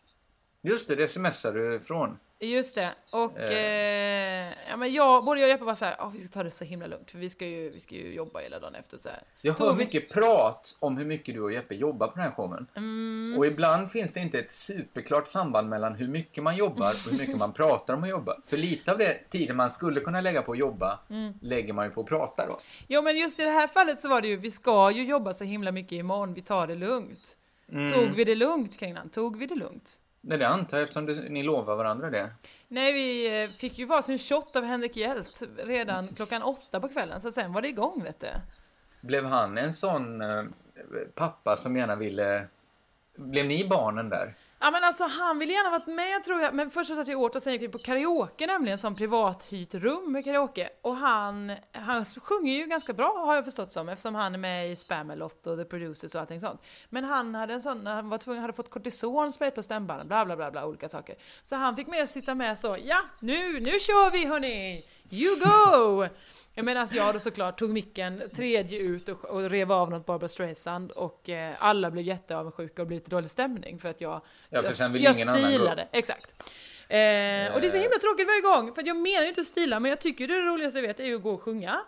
Just 0.63 0.89
det, 0.89 0.95
det 0.95 1.09
smsar 1.09 1.53
du 1.53 1.81
från. 1.81 2.19
Just 2.47 2.75
det. 2.75 2.91
Och 3.11 3.39
Eh. 3.39 4.49
eh, 4.49 4.53
ja, 4.71 4.77
men 4.77 4.93
jag, 4.93 5.25
både 5.25 5.41
jag 5.41 5.47
och 5.47 5.51
Jeppe 5.51 5.65
var 5.65 5.75
så 5.75 5.85
här, 5.85 5.97
"Åh, 6.01 6.11
vi 6.13 6.21
ska 6.21 6.29
ta 6.35 6.43
det 6.43 6.51
så 6.51 6.65
himla 6.65 6.87
lugnt 6.87 7.11
för 7.11 7.19
vi 7.19 7.31
ska 7.31 7.47
ju, 7.47 7.71
vi 7.71 7.81
ska 7.81 7.95
ju 7.95 8.15
jobba 8.15 8.41
hela 8.41 8.59
dagen 8.59 8.75
efter 8.75 8.99
så 8.99 9.09
här. 9.09 9.23
Jag 9.41 9.55
hör 9.59 9.73
vi- 9.73 9.85
mycket 9.85 10.11
prat 10.11 10.77
om 10.81 10.97
hur 10.97 11.05
mycket 11.05 11.35
du 11.35 11.41
och 11.41 11.53
Jeppe 11.53 11.75
jobbar 11.75 12.07
på 12.07 12.15
den 12.15 12.23
här 12.23 12.31
showen. 12.31 12.67
Mm. 12.77 13.35
Och 13.39 13.47
ibland 13.47 13.91
finns 13.91 14.13
det 14.13 14.21
inte 14.21 14.39
ett 14.39 14.53
superklart 14.53 15.29
samband 15.29 15.69
mellan 15.69 15.95
hur 15.95 16.09
mycket 16.09 16.43
man 16.45 16.57
jobbar 16.57 16.91
och 16.91 17.11
hur 17.13 17.19
mycket 17.19 17.39
man 17.39 17.53
pratar 17.53 17.95
om 17.95 18.03
att 18.03 18.09
jobba. 18.09 18.37
För 18.47 18.57
lite 18.57 18.93
av 18.93 18.99
det 18.99 19.31
tiden 19.31 19.57
man 19.57 19.71
skulle 19.71 20.01
kunna 20.01 20.21
lägga 20.21 20.43
på 20.43 20.53
att 20.53 20.59
jobba 20.59 20.99
Mm. 21.11 21.33
lägger 21.41 21.73
man 21.73 21.85
ju 21.85 21.91
på 21.91 22.01
att 22.01 22.07
prata 22.07 22.47
då. 22.47 22.59
Ja 22.87 23.03
men 23.03 23.17
just 23.17 23.41
i 23.41 23.43
det 23.45 23.51
här 23.51 23.67
fallet 23.67 24.01
så 24.01 24.09
var 24.09 24.21
det 24.21 24.29
ju, 24.29 24.37
vi 24.37 24.51
ska 24.51 24.91
ju 24.91 25.05
jobba 25.05 25.33
så 25.33 25.45
himla 25.45 25.73
mycket 25.73 25.93
imorgon, 25.93 26.35
vi 26.35 26.43
tar 26.43 26.67
det 26.67 26.75
lugnt. 26.75 27.37
Mm. 27.73 27.93
Tog 27.93 28.11
vi 28.17 28.25
det 28.25 28.35
lugnt 28.35 28.79
Kringlan? 28.79 29.09
Tog 29.09 29.37
vi 29.39 29.47
det 29.47 29.55
lugnt? 29.55 29.99
Nej, 30.25 30.39
det 30.39 30.49
antar 30.49 30.77
jag 30.77 30.83
eftersom 30.83 31.07
det, 31.07 31.29
ni 31.29 31.43
lovar 31.43 31.77
varandra 31.77 32.11
det. 32.11 32.31
Nej, 32.69 32.93
vi 32.93 33.43
eh, 33.43 33.51
fick 33.59 33.79
ju 33.79 33.85
varsin 33.85 34.19
shot 34.19 34.57
av 34.57 34.65
Henrik 34.65 34.97
Hjelt 34.97 35.43
redan 35.57 36.09
klockan 36.09 36.43
åtta 36.43 36.81
på 36.81 36.89
kvällen, 36.89 37.21
så 37.21 37.33
sen 37.33 37.53
var 37.53 37.63
det 37.63 37.69
igång 37.69 38.03
vet 38.05 38.21
du. 38.21 38.27
Blev 39.01 39.25
han 39.25 39.59
en 39.59 39.73
sån 39.73 40.21
eh, 40.21 40.45
pappa 41.15 41.57
som 41.57 41.77
gärna 41.77 41.97
ville... 41.97 42.47
Blev 43.17 43.47
ni 43.47 43.69
barnen 43.69 44.09
där? 44.09 44.35
Ja 44.65 44.71
men 44.71 44.85
alltså 44.85 45.05
han 45.05 45.39
ville 45.39 45.53
gärna 45.53 45.71
varit 45.71 45.87
med 45.87 46.25
tror 46.25 46.41
jag, 46.41 46.55
men 46.55 46.71
först 46.71 46.91
så 46.91 46.97
satt 46.97 47.09
vi 47.09 47.15
åt 47.15 47.37
och 47.37 47.43
sen 47.43 47.53
gick 47.53 47.63
vi 47.63 47.69
på 47.69 47.79
karaoke 47.79 48.47
nämligen, 48.47 48.79
som 48.79 48.97
privathyrt 48.97 49.75
rum 49.75 50.13
med 50.13 50.25
karaoke. 50.25 50.69
Och 50.83 50.97
han, 50.97 51.53
han 51.73 52.05
sjunger 52.05 52.53
ju 52.53 52.67
ganska 52.67 52.93
bra 52.93 53.25
har 53.27 53.35
jag 53.35 53.45
förstått 53.45 53.73
som, 53.73 53.89
eftersom 53.89 54.15
han 54.15 54.35
är 54.35 54.39
med 54.39 54.71
i 54.71 54.77
Spamalot 54.77 55.47
och 55.47 55.59
The 55.59 55.65
Producers 55.65 56.15
och 56.15 56.21
allting 56.21 56.41
sånt. 56.41 56.63
Men 56.89 57.05
han 57.05 57.35
hade 57.35 57.55
en 57.55 57.63
sån, 57.63 57.87
han 57.87 58.09
var 58.09 58.19
tvungen, 58.19 58.41
hade 58.41 58.53
fått 58.53 58.71
kortison 58.71 59.33
sprayt 59.33 59.55
på 59.55 59.63
stämbanden, 59.63 60.09
bla 60.09 60.25
bla 60.25 60.37
bla 60.37 60.51
bla, 60.51 60.67
olika 60.67 60.89
saker. 60.89 61.17
Så 61.43 61.57
han 61.57 61.77
fick 61.77 61.87
med 61.87 62.09
sitta 62.09 62.35
med 62.35 62.59
så, 62.59 62.77
ja 62.85 62.99
nu, 63.21 63.61
nu 63.61 63.79
kör 63.79 64.11
vi 64.11 64.27
hörni! 64.27 64.85
You 65.11 65.39
go! 65.41 66.07
Jag 66.55 66.65
menar, 66.65 66.81
alltså, 66.81 66.97
jag 66.97 67.15
då 67.15 67.19
såklart 67.19 67.59
tog 67.59 67.71
micken 67.71 68.23
tredje 68.35 68.79
ut 68.79 69.09
och, 69.09 69.25
och 69.25 69.51
rev 69.51 69.73
av 69.73 69.91
något 69.91 70.07
Barbara 70.07 70.29
Streisand 70.29 70.91
och 70.91 71.29
eh, 71.29 71.55
alla 71.59 71.91
blev 71.91 72.05
jätteavundsjuka 72.05 72.83
och 72.83 72.89
blev 72.89 73.01
lite 73.01 73.11
dålig 73.11 73.31
stämning 73.31 73.79
för 73.79 73.89
att 73.89 74.01
jag, 74.01 74.21
Ja, 74.49 74.63
för 74.63 74.83
jag, 74.83 74.97
jag 74.97 75.17
stilade. 75.17 75.89
Exakt. 75.93 76.35
Eh, 76.89 77.55
och 77.55 77.61
det 77.61 77.67
är 77.67 77.71
så 77.71 77.77
himla 77.77 77.99
tråkigt 77.99 78.27
varje 78.27 78.41
gång, 78.41 78.75
för 78.75 78.87
jag 78.87 78.97
menar 78.97 79.23
ju 79.23 79.29
inte 79.29 79.41
att 79.41 79.47
stila, 79.47 79.81
men 79.81 79.89
jag 79.89 80.01
tycker 80.01 80.29
det 80.29 80.41
roligaste 80.41 80.79
jag 80.79 80.87
vet 80.87 81.01
är 81.01 81.05
ju 81.05 81.17
att 81.17 81.23
gå 81.23 81.31
och 81.31 81.43
sjunga. 81.43 81.81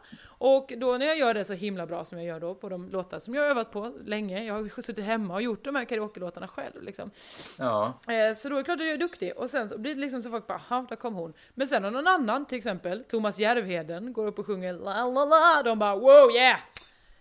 Och 0.47 0.73
då 0.77 0.99
när 0.99 1.07
jag 1.07 1.19
gör 1.19 1.35
det 1.35 1.45
så 1.45 1.53
himla 1.53 1.87
bra 1.87 2.05
som 2.05 2.19
jag 2.19 2.27
gör 2.27 2.41
då 2.41 2.55
på 2.55 2.69
de 2.69 2.89
låtar 2.89 3.19
som 3.19 3.35
jag 3.35 3.43
har 3.43 3.51
övat 3.51 3.71
på 3.71 3.93
länge, 4.05 4.45
jag 4.45 4.55
har 4.55 4.83
suttit 4.83 5.05
hemma 5.05 5.35
och 5.35 5.43
gjort 5.43 5.65
de 5.65 5.75
här 5.75 5.85
karaoke-låtarna 5.85 6.49
själv 6.49 6.83
liksom. 6.83 7.11
Ja. 7.59 7.93
Eh, 8.09 8.35
Så 8.37 8.49
då 8.49 8.55
är 8.55 8.59
det 8.59 8.65
klart 8.65 8.81
att 8.81 8.87
jag 8.87 8.95
är 8.95 8.99
duktig. 8.99 9.33
Och 9.37 9.51
sen 9.51 9.69
så 9.69 9.79
blir 9.79 9.95
det 9.95 10.01
liksom 10.01 10.23
så 10.23 10.31
folk 10.31 10.47
bara, 10.47 10.61
"Ha, 10.69 10.87
där 10.89 10.97
kom 10.97 11.15
hon. 11.15 11.33
Men 11.55 11.69
sen 11.69 11.85
har 11.85 11.91
någon 11.91 12.07
annan, 12.07 12.45
till 12.47 12.59
exempel 12.59 13.05
Thomas 13.05 13.39
Järvheden, 13.39 14.13
går 14.13 14.27
upp 14.27 14.39
och 14.39 14.47
sjunger 14.47 14.73
la 14.73 15.07
la 15.07 15.25
la. 15.25 15.63
De 15.63 15.79
bara, 15.79 15.97
wow 15.97 16.31
yeah! 16.37 16.59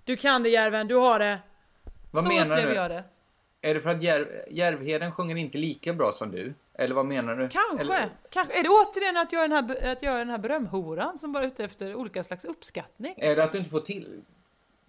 Du 0.04 0.16
kan 0.18 0.44
det 0.44 0.50
Järven, 0.50 0.88
du 0.88 0.96
har 0.96 1.20
det. 1.20 1.40
Vad 2.12 2.24
så 2.24 2.30
menar 2.30 2.56
du? 2.56 2.74
jag 2.74 2.92
det. 2.92 3.04
Är 3.66 3.74
det 3.74 3.82
för 3.82 3.90
att 3.90 4.04
Järv, 4.04 4.28
Järvheden 4.50 5.12
sjunger 5.12 5.36
inte 5.36 5.58
lika 5.58 5.94
bra 5.94 6.12
som 6.12 6.32
du? 6.32 6.54
Eller 6.74 6.96
vad 6.96 7.06
menar 7.06 7.36
du? 7.36 7.50
Kanske. 7.50 7.80
Eller, 7.80 8.10
Kanske. 8.30 8.60
Är 8.60 8.64
det 8.64 8.70
återigen 8.70 9.18
att 9.18 9.32
jag 9.32 9.44
är 9.44 9.48
den 9.48 9.70
här, 9.70 9.92
att 9.92 10.04
jag 10.04 10.14
är 10.14 10.18
den 10.18 10.30
här 10.30 10.38
berömhoran 10.38 11.20
som 11.20 11.32
bara 11.32 11.44
är 11.44 11.48
ute 11.48 11.64
efter 11.64 11.96
olika 11.96 12.24
slags 12.24 12.46
uppskattning? 12.46 13.14
är 13.18 13.36
det 13.36 13.44
att 13.44 13.52
du 13.52 13.58
inte 13.58 13.70
får 13.70 13.80
till... 13.80 14.22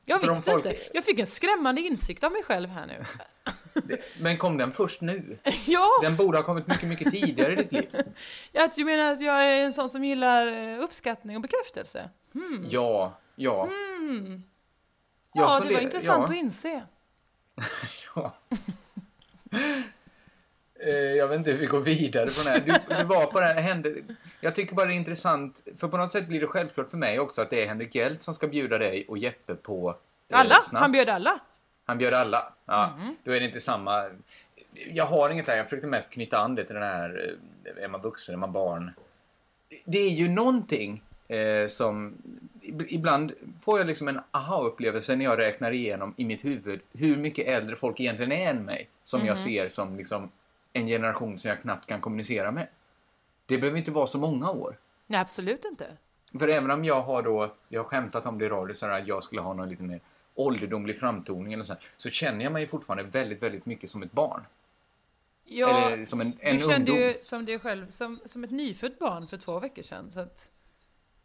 Jag 0.04 0.20
för 0.20 0.34
vet 0.34 0.44
folk- 0.44 0.66
inte. 0.66 0.78
Jag 0.94 1.04
fick 1.04 1.18
en 1.18 1.26
skrämmande 1.26 1.80
insikt 1.80 2.24
av 2.24 2.32
mig 2.32 2.42
själv 2.42 2.68
här 2.68 2.86
nu. 2.86 3.04
Men 4.20 4.36
kom 4.38 4.56
den 4.56 4.72
först 4.72 5.00
nu? 5.00 5.38
ja! 5.66 5.90
Den 6.02 6.16
borde 6.16 6.38
ha 6.38 6.44
kommit 6.44 6.66
mycket, 6.66 6.88
mycket 6.88 7.12
tidigare 7.12 7.52
i 7.52 7.56
ditt 7.56 7.72
liv. 7.72 7.88
Att 8.54 8.74
du 8.74 8.84
menar 8.84 9.12
att 9.12 9.20
jag 9.20 9.44
är 9.44 9.60
en 9.60 9.72
sån 9.72 9.88
som 9.90 10.04
gillar 10.04 10.46
eh, 10.46 10.82
uppskattning 10.82 11.36
och 11.36 11.42
bekräftelse? 11.42 12.10
Hmm. 12.32 12.66
Ja, 12.68 13.18
ja. 13.34 13.64
Hmm. 13.64 14.42
Jag 15.32 15.44
Ja, 15.44 15.60
det 15.60 15.74
var 15.74 15.80
intressant 15.80 16.22
ja. 16.22 16.24
att 16.24 16.34
inse. 16.34 16.82
Eh, 20.80 20.90
Jag 20.92 21.28
vet 21.28 21.38
inte 21.38 21.50
hur 21.50 21.58
vi 21.58 21.66
går 21.66 21.80
vidare 21.80 22.26
på 22.26 22.42
den 22.44 22.52
här. 22.52 22.60
Du, 22.88 22.96
du 22.96 23.04
var 23.04 23.26
på 23.26 23.40
det 23.40 23.46
här, 23.46 23.60
hände, 23.60 23.94
jag 24.40 24.54
tycker 24.54 24.74
bara 24.74 24.86
det 24.86 24.92
är 24.94 24.96
intressant, 24.96 25.62
för 25.76 25.88
på 25.88 25.96
något 25.96 26.12
sätt 26.12 26.26
blir 26.28 26.40
det 26.40 26.46
självklart 26.46 26.90
för 26.90 26.96
mig 26.96 27.20
också 27.20 27.42
att 27.42 27.50
det 27.50 27.62
är 27.62 27.68
Henrik 27.68 27.94
Hjelt 27.94 28.22
som 28.22 28.34
ska 28.34 28.46
bjuda 28.46 28.78
dig 28.78 29.04
och 29.08 29.18
Jeppe 29.18 29.54
på 29.54 29.96
eh, 30.30 30.38
Alla? 30.38 30.60
snaps. 30.60 30.80
Han 30.82 30.92
bjöd 30.92 31.08
alla? 31.08 31.38
Han 31.84 31.98
bjöd 31.98 32.14
alla. 32.14 32.52
Ja, 32.64 32.94
Mm. 33.00 33.16
Då 33.24 33.32
är 33.32 33.40
det 33.40 33.46
inte 33.46 33.60
samma... 33.60 34.04
Jag 34.92 35.06
har 35.06 35.30
inget 35.30 35.46
där, 35.46 35.56
jag 35.56 35.66
försökte 35.66 35.86
mest 35.86 36.12
knyta 36.12 36.38
an 36.38 36.54
det 36.54 36.64
till 36.64 36.74
den 36.74 36.82
här, 36.84 37.36
eh, 37.76 37.84
är 37.84 37.88
man 37.88 38.00
vuxen, 38.02 38.34
är 38.34 38.38
man 38.38 38.52
barn? 38.52 38.90
Det 39.84 39.98
är 39.98 40.10
ju 40.10 40.28
någonting 40.28 41.02
eh, 41.34 41.66
som... 41.66 42.14
ib- 42.62 42.86
Ibland 42.88 43.32
får 43.62 43.78
jag 43.78 43.86
liksom 43.86 44.08
en 44.08 44.20
aha-upplevelse 44.30 45.16
när 45.16 45.24
jag 45.24 45.38
räknar 45.38 45.70
igenom 45.72 46.14
i 46.16 46.24
mitt 46.24 46.44
huvud 46.44 46.80
hur 46.92 47.16
mycket 47.16 47.46
äldre 47.48 47.76
folk 47.76 48.00
egentligen 48.00 48.32
är 48.32 48.50
än 48.50 48.64
mig. 48.64 48.88
Som 49.02 49.20
jag 49.20 49.26
Mhm. 49.36 49.44
ser 49.44 49.68
som 49.68 49.96
liksom 49.96 50.30
en 50.72 50.86
generation 50.86 51.38
som 51.38 51.48
jag 51.48 51.60
knappt 51.60 51.86
kan 51.86 52.00
kommunicera 52.00 52.50
med. 52.50 52.66
Det 53.46 53.58
behöver 53.58 53.78
inte 53.78 53.90
vara 53.90 54.06
så 54.06 54.18
många 54.18 54.50
år. 54.50 54.76
Nej, 55.06 55.20
absolut 55.20 55.64
inte. 55.64 55.86
För 56.38 56.48
även 56.48 56.70
om 56.70 56.84
jag 56.84 57.02
har 57.02 57.22
då, 57.22 57.54
jag 57.68 57.80
har 57.82 57.84
skämtat 57.88 58.26
om 58.26 58.38
det 58.38 58.44
i 58.44 58.48
radio, 58.48 58.74
så 58.74 58.86
att 58.86 59.06
jag 59.08 59.24
skulle 59.24 59.40
ha 59.40 59.54
någon 59.54 59.68
lite 59.68 59.82
mer 59.82 60.00
ålderdomlig 60.34 60.98
framtoning 60.98 61.52
eller 61.52 61.64
så, 61.64 61.74
så 61.96 62.10
känner 62.10 62.44
jag 62.44 62.52
mig 62.52 62.66
fortfarande 62.66 63.02
väldigt, 63.04 63.42
väldigt 63.42 63.66
mycket 63.66 63.90
som 63.90 64.02
ett 64.02 64.12
barn. 64.12 64.42
Ja, 65.46 65.86
Eller 65.92 66.04
som 66.04 66.20
en, 66.20 66.32
en 66.40 66.56
du 66.56 66.62
kände 66.62 66.74
ungdom. 66.92 66.96
ju 66.96 67.14
som 67.22 67.44
dig 67.44 67.58
själv 67.58 67.90
som, 67.90 68.20
som 68.24 68.44
ett 68.44 68.50
nyfött 68.50 68.98
barn 68.98 69.26
för 69.28 69.36
två 69.36 69.58
veckor 69.58 69.82
sedan. 69.82 70.10
Så 70.10 70.20
att, 70.20 70.50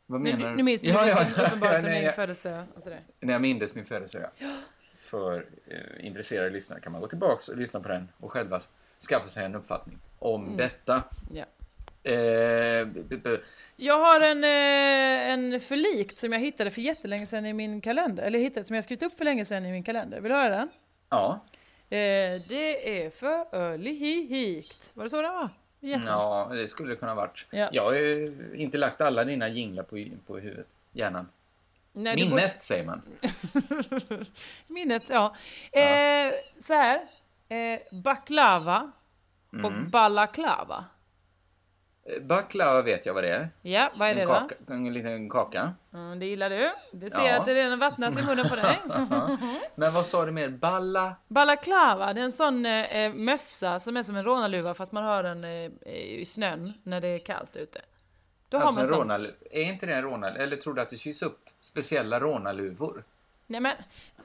Vad 0.10 0.22
nu, 0.22 0.32
menar 0.36 0.50
du? 0.50 0.56
nu 0.56 0.64
minns 0.64 0.82
du 0.82 0.88
Ja, 0.90 1.08
ja, 1.08 1.18
ja, 1.22 1.28
ja, 1.38 1.44
uppenbarelse 1.48 1.82
nej, 1.82 1.96
din 1.96 2.04
jag- 2.04 2.16
födelse 2.16 2.64
och 2.76 2.84
sådär. 2.84 3.02
När 3.20 3.34
jag 3.34 3.42
mindes 3.42 3.76
min 3.76 3.86
födelse, 3.86 4.30
ja. 4.40 4.48
För 4.96 5.46
eh, 5.68 6.06
intresserade 6.06 6.50
lyssnare 6.50 6.80
kan 6.80 6.92
man 6.92 7.02
gå 7.02 7.08
tillbaks 7.08 7.48
och 7.50 7.58
lyssna 7.58 7.80
på 7.80 7.88
den 7.90 8.08
och 8.20 8.32
själva 8.32 8.62
skaffa 9.10 9.28
sig 9.28 9.46
en 9.46 9.56
uppfattning 9.56 9.98
om 10.20 10.44
Mm. 10.46 10.58
detta. 10.58 11.04
Ja. 11.34 11.46
Eh, 12.04 12.88
Jag 13.76 14.00
har 14.00 14.22
en, 14.32 14.44
eh, 14.44 15.32
en 15.34 15.60
förlikt 15.62 16.20
som 16.20 16.34
jag 16.34 16.40
hittade 16.40 16.72
för 16.72 16.82
jättelänge 16.82 17.26
sedan 17.26 17.46
i 17.46 17.54
min 17.54 17.82
kalender. 17.82 18.24
Eller 18.24 18.40
hittade 18.40 18.66
som 18.66 18.76
jag 18.76 18.86
skrivit 18.86 19.04
upp 19.04 19.18
för 19.18 19.26
länge 19.26 19.46
sedan 19.46 19.66
i 19.66 19.72
min 19.72 19.84
kalender. 19.84 20.22
Vill 20.22 20.32
du 20.32 20.38
höra 20.38 20.56
den? 20.56 20.70
ja. 21.10 21.46
Eh, 21.92 22.42
det 22.48 23.04
är 23.06 23.10
för 23.10 23.56
early 23.56 23.94
hikt. 23.94 24.92
Var 24.94 25.04
det 25.04 25.10
så 25.10 25.22
den 25.22 25.34
var? 25.34 25.50
Jätte. 25.80 26.08
ja, 26.08 26.50
det 26.52 26.68
skulle 26.68 26.90
det 26.90 26.96
kunna 26.96 27.16
varit. 27.16 27.46
Ja. 27.50 27.70
Jag 27.72 27.84
har 27.84 27.94
ju 27.94 28.34
inte 28.56 28.78
lagt 28.78 29.02
alla 29.02 29.24
dina 29.24 29.48
jinglar 29.48 29.84
på, 29.84 30.06
på 30.28 30.38
huvudet. 30.38 30.68
Hjärnan. 30.92 31.28
Nej, 31.94 32.16
Minnet, 32.16 32.64
säger 32.64 32.86
man. 32.86 33.02
Minnet, 34.68 35.04
ja. 35.10 35.36
Eh, 35.72 36.32
så 36.60 36.74
här. 36.74 37.02
Eh, 37.50 37.80
baklava 37.92 38.92
och 39.50 39.58
Mm. 39.72 39.90
balaklava. 39.90 40.86
Baklava 42.22 42.82
vet 42.82 43.06
jag 43.06 43.14
vad 43.14 43.24
det 43.24 43.30
är. 43.30 43.50
Ja, 43.62 43.92
vad 43.96 44.10
är 44.10 44.16
det 44.16 44.22
en 44.22 44.28
då? 44.28 44.34
kaka, 44.34 44.56
En 44.68 44.94
liten 44.94 45.30
kaka. 45.30 45.74
Mm, 45.94 46.20
det 46.20 46.26
gillar 46.26 46.50
du. 46.50 46.72
Det 46.92 47.10
ser 47.10 47.20
Ja. 47.20 47.28
jag 47.28 47.36
att 47.40 47.46
det 47.46 47.54
redan 47.56 47.80
vattnas 47.80 48.20
i 48.20 48.24
munnen 48.26 48.50
på 48.50 48.56
dig. 48.56 48.80
Men 49.76 49.94
vad 49.94 50.06
sa 50.06 50.26
du 50.26 50.32
mer? 50.32 50.50
Balla? 50.50 51.16
Balaklava, 51.28 52.14
det 52.14 52.22
är 52.22 52.26
en 52.26 52.32
sån 52.32 52.66
eh, 52.66 52.98
eh, 52.98 53.14
mössa 53.14 53.80
som 53.80 53.98
är 53.98 54.04
som 54.04 54.16
en 54.16 54.24
rånarluva 54.24 54.74
fast 54.74 54.92
man 54.92 55.04
har 55.04 55.24
den 55.24 55.44
eh, 55.44 55.72
i 55.94 56.26
snön 56.28 56.74
när 56.84 57.02
det 57.02 57.08
är 57.08 57.20
kallt 57.20 57.56
ute. 57.56 57.82
Då 58.50 58.58
har 58.58 58.64
alltså 58.66 58.76
man 58.80 58.84
en 58.84 58.90
sån. 58.90 59.00
rånal... 59.00 59.32
Är 59.52 59.64
inte 59.64 59.86
det 59.86 59.94
en 59.94 60.02
rånal... 60.02 60.36
Eller 60.38 60.56
tror 60.58 60.74
du 60.74 60.82
att 60.82 60.90
det 60.90 60.98
sys 60.98 61.22
upp 61.22 61.50
speciella 61.62 62.20
rånarluvor? 62.20 63.04
Nej 63.48 63.62
men, 63.62 63.76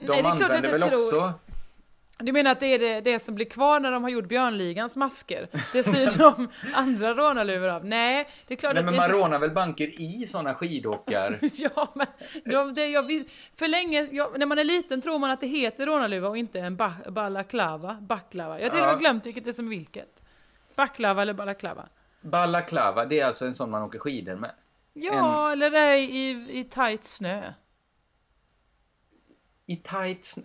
De 0.01 0.07
nej, 0.07 0.23
det 0.23 0.29
är 0.29 0.37
klart 0.37 0.55
jag 0.65 0.71
väl 0.71 0.83
tror. 0.83 0.95
också... 0.95 1.33
Du 2.19 2.33
menar 2.33 2.51
att 2.51 2.61
det 2.61 2.67
är 2.67 2.79
det, 2.79 3.01
det 3.01 3.19
som 3.19 3.35
blir 3.35 3.47
kvar 3.47 3.81
när 3.81 3.93
de 3.93 4.03
har 4.03 4.11
gjort 4.11 4.29
Björnligans 4.29 4.97
masker? 4.97 5.49
Det 5.73 5.83
syr 5.83 6.19
de 6.19 6.49
andra 6.75 7.15
rånarluvor 7.15 7.69
av? 7.69 7.85
Nej, 7.85 8.29
det 8.47 8.55
är 8.55 8.59
klart 8.59 8.75
Nej 8.75 8.81
att 8.81 8.85
men 8.85 8.97
man 8.97 9.09
rånar 9.09 9.39
väl 9.39 9.51
banker 9.51 10.01
i 10.01 10.27
såna 10.27 10.55
skidåkar? 10.55 11.39
Ja, 11.55 11.93
men 11.95 12.07
de, 12.45 12.75
det, 12.75 12.87
jag, 12.87 13.25
för 13.57 13.69
länge, 13.69 14.09
jag, 14.11 14.39
när 14.39 14.47
man 14.47 14.59
är 14.59 14.65
liten 14.65 15.01
tror 15.01 15.19
man 15.19 15.31
att 15.31 15.41
det 15.41 15.47
heter 15.47 15.87
rånarluva 15.87 16.29
och 16.29 16.37
inte 16.37 16.61
en 16.61 16.77
ba, 16.77 16.93
balaklava, 17.09 17.99
baklava. 18.01 18.61
Jag 18.61 18.67
har 18.67 18.71
till 18.71 18.81
och 18.81 18.87
med 18.87 18.99
glömt 18.99 19.27
vilket 19.27 19.45
det 19.45 19.51
är 19.51 19.53
som 19.53 19.69
vilket. 19.69 20.23
Baklava 20.75 21.23
eller 21.23 21.35
balaklava. 21.35 21.89
Balaklava, 22.21 23.05
det 23.05 23.21
är 23.21 23.27
alltså 23.27 23.47
en 23.47 23.55
sån 23.55 23.71
man 23.71 23.83
åker 23.83 23.99
skidor 23.99 24.35
med. 24.35 24.51
Ja, 24.93 25.53
eller 25.53 25.71
det 25.71 25.79
är 25.79 25.97
i, 25.97 26.49
i 26.51 26.65
tight 26.65 27.05
snö. 27.05 27.53
I 29.67 29.77
tights... 29.77 30.39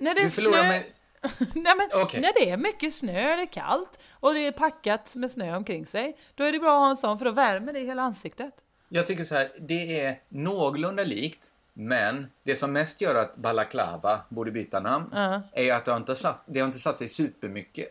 När 0.00 0.14
det 0.14 0.20
är 0.20 0.28
snö... 0.28 0.62
mig. 0.62 0.95
Nej, 1.54 1.74
men 1.76 2.02
Okej. 2.02 2.20
När 2.20 2.32
det 2.34 2.50
är 2.50 2.56
mycket 2.56 2.94
snö, 2.94 3.42
är 3.42 3.46
kallt 3.46 3.98
och 4.10 4.34
det 4.34 4.46
är 4.46 4.52
packat 4.52 5.14
med 5.14 5.30
snö 5.30 5.56
omkring 5.56 5.86
sig, 5.86 6.16
då 6.34 6.44
är 6.44 6.52
det 6.52 6.58
bra 6.58 6.74
att 6.76 6.80
ha 6.80 6.90
en 6.90 6.96
sån 6.96 7.18
för 7.18 7.24
då 7.24 7.30
värmer 7.30 7.72
det 7.72 7.80
hela 7.80 8.02
ansiktet. 8.02 8.54
Jag 8.88 9.06
tycker 9.06 9.24
så 9.24 9.34
här, 9.34 9.50
det 9.58 10.00
är 10.00 10.20
någorlunda 10.28 11.04
likt, 11.04 11.50
men 11.72 12.26
det 12.42 12.56
som 12.56 12.72
mest 12.72 13.00
gör 13.00 13.14
att 13.14 13.36
balaklava 13.36 14.20
borde 14.28 14.50
byta 14.50 14.80
namn 14.80 15.10
Ja. 15.12 15.42
är 15.52 15.72
att 15.72 15.84
det 15.84 15.90
har 15.90 15.96
inte 15.98 16.16
satt, 16.16 16.42
det 16.46 16.60
har 16.60 16.66
inte 16.66 16.78
satt 16.78 16.98
sig 16.98 17.08
supermycket. 17.08 17.88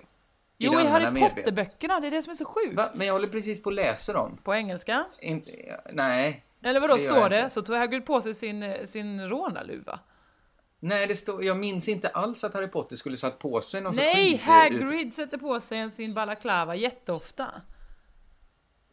Jo, 0.57 0.79
i 0.79 0.85
Harry. 0.85 1.19
Potter-böckerna, 1.21 1.99
det 1.99 2.07
är 2.07 2.11
det 2.11 2.21
som 2.21 2.31
är 2.31 2.35
så 2.35 2.45
sjukt. 2.45 2.75
Va? 2.75 2.89
Men 2.93 3.07
jag 3.07 3.13
håller 3.13 3.27
precis 3.27 3.63
på 3.63 3.69
att 3.69 3.75
läsa 3.75 4.13
dem. 4.13 4.37
På 4.43 4.55
engelska? 4.55 5.05
In, 5.19 5.45
nej. 5.93 6.43
Eller 6.63 6.79
vadå, 6.79 6.93
det 6.95 7.01
står 7.01 7.29
det? 7.29 7.37
inte. 7.37 7.49
Så 7.49 7.61
tog 7.61 7.75
Hagrid 7.75 8.05
på 8.05 8.21
sig 8.21 8.33
sin, 8.33 8.75
sin 8.87 9.29
rånarluva? 9.29 9.99
Nej, 10.79 11.07
det 11.07 11.15
står, 11.15 11.43
jag 11.43 11.57
minns 11.57 11.87
inte 11.87 12.09
alls 12.09 12.43
att 12.43 12.53
Harry 12.53 12.67
Potter 12.67 12.95
skulle 12.95 13.17
satt 13.17 13.39
på 13.39 13.61
sig 13.61 13.81
någon 13.81 13.95
Nej, 13.95 14.37
Hagrid 14.43 15.13
sätter 15.13 15.37
på 15.37 15.59
sig 15.59 15.77
en 15.77 15.91
sin 15.91 16.13
balaklava 16.13 16.75
jätteofta. 16.75 17.45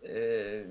Eh, 0.03 0.67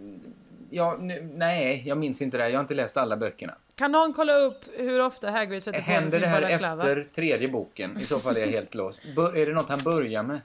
ja, 0.70 0.98
nu, 1.00 1.32
nej, 1.36 1.84
jag 1.86 1.98
minns 1.98 2.22
inte 2.22 2.38
det. 2.38 2.50
Jag 2.50 2.58
har 2.58 2.62
inte 2.62 2.74
läst 2.74 2.98
alla 2.98 3.18
böckerna. 3.18 3.56
Kan 3.76 3.92
någon 3.92 4.14
kolla 4.14 4.36
upp 4.36 4.66
hur 4.78 5.02
ofta 5.02 5.32
Hagrid 5.32 5.64
sätter 5.64 5.80
på 5.80 5.86
sig 5.86 5.94
Händer 5.94 6.10
sin 6.10 6.22
det 6.22 6.28
här 6.28 6.42
balaklava? 6.42 6.92
efter 6.92 7.08
tredje 7.16 7.48
boken? 7.48 7.98
I 8.00 8.04
så 8.04 8.20
fall 8.20 8.38
är 8.38 8.42
jag 8.42 8.48
helt 8.48 8.76
låst. 8.76 9.16
Bör, 9.16 9.38
är 9.38 9.46
det 9.46 9.54
något 9.54 9.70
han 9.70 9.80
börjar 9.84 10.24
med? 10.24 10.40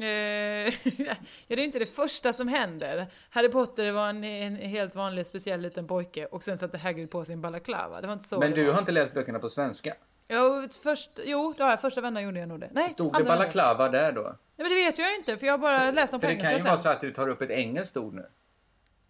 Eh, 0.00 0.06
ja, 1.06 1.14
det 1.46 1.54
är 1.54 1.58
inte 1.58 1.78
det 1.78 1.86
första 1.86 2.32
som 2.32 2.48
händer. 2.48 3.06
Harry 3.30 3.48
Potter 3.48 3.92
var 3.92 4.08
en, 4.08 4.24
en 4.24 4.56
helt 4.56 4.94
vanlig 4.94 5.26
speciell 5.26 5.60
liten 5.60 5.86
pojke 5.86 6.26
och 6.26 6.42
sen 6.44 6.58
satte 6.58 6.78
Hagrid 6.78 7.10
på 7.10 7.24
sin 7.24 7.40
balaklava. 7.40 8.00
Det 8.00 8.06
var 8.06 8.12
inte 8.14 8.28
så 8.28 8.38
Men 8.38 8.50
det 8.50 8.56
du 8.56 8.64
var. 8.64 8.72
har 8.72 8.80
inte 8.80 8.92
läst 8.92 9.14
böckerna 9.14 9.38
på 9.38 9.48
svenska? 9.48 9.94
Jo, 10.28 10.68
först, 10.82 11.10
jo, 11.24 11.54
det 11.56 11.62
har 11.62 11.70
jag. 11.70 11.80
Första 11.80 12.00
vändan 12.00 12.22
gjorde 12.22 12.38
jag 12.40 12.48
nog 12.48 12.60
det. 12.60 12.68
Nej, 12.72 12.90
Stod 12.90 13.06
det 13.12 13.16
andra 13.16 13.18
vändan. 13.18 13.38
balaklava 13.38 13.88
där 13.88 14.12
då? 14.12 14.22
Nej, 14.22 14.34
men 14.56 14.68
det 14.68 14.74
vet 14.74 14.98
jag 14.98 15.14
inte, 15.14 15.36
för 15.38 15.46
jag 15.46 15.52
har 15.52 15.58
bara 15.58 15.90
läst 15.90 16.10
dem 16.12 16.20
på 16.20 16.24
För 16.26 16.28
det 16.28 16.32
engelska 16.32 16.48
kan 16.48 16.56
ju 16.56 16.60
sen. 16.62 16.68
vara 16.70 16.78
så 16.78 16.88
att 16.88 17.00
du 17.00 17.12
tar 17.12 17.28
upp 17.28 17.42
ett 17.42 17.50
engelskt 17.50 17.96
ord 17.96 18.14
nu. 18.14 18.26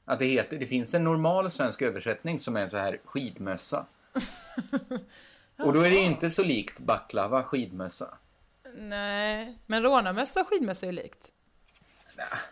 Att 0.05 0.19
det 0.19 0.25
heter, 0.27 0.57
det 0.59 0.67
finns 0.67 0.95
en 0.95 1.05
normal 1.05 1.51
svensk 1.51 1.83
översättning 1.83 2.39
som 2.39 2.57
är 2.57 2.61
en 2.61 2.71
så 2.71 2.77
här 2.79 3.01
skidmössa. 3.05 3.87
Och 5.59 5.73
då 5.73 5.81
är 5.81 5.91
det 5.91 5.97
inte 5.97 6.31
så 6.31 6.43
likt 6.43 6.81
baklava, 6.81 7.43
skidmössa. 7.43 8.19
Nej, 8.81 9.59
men 9.67 9.83
rånarmössa 9.83 10.41
och 10.41 10.47
skidmössa 10.47 10.87
är 10.87 10.93
likt. 10.93 11.33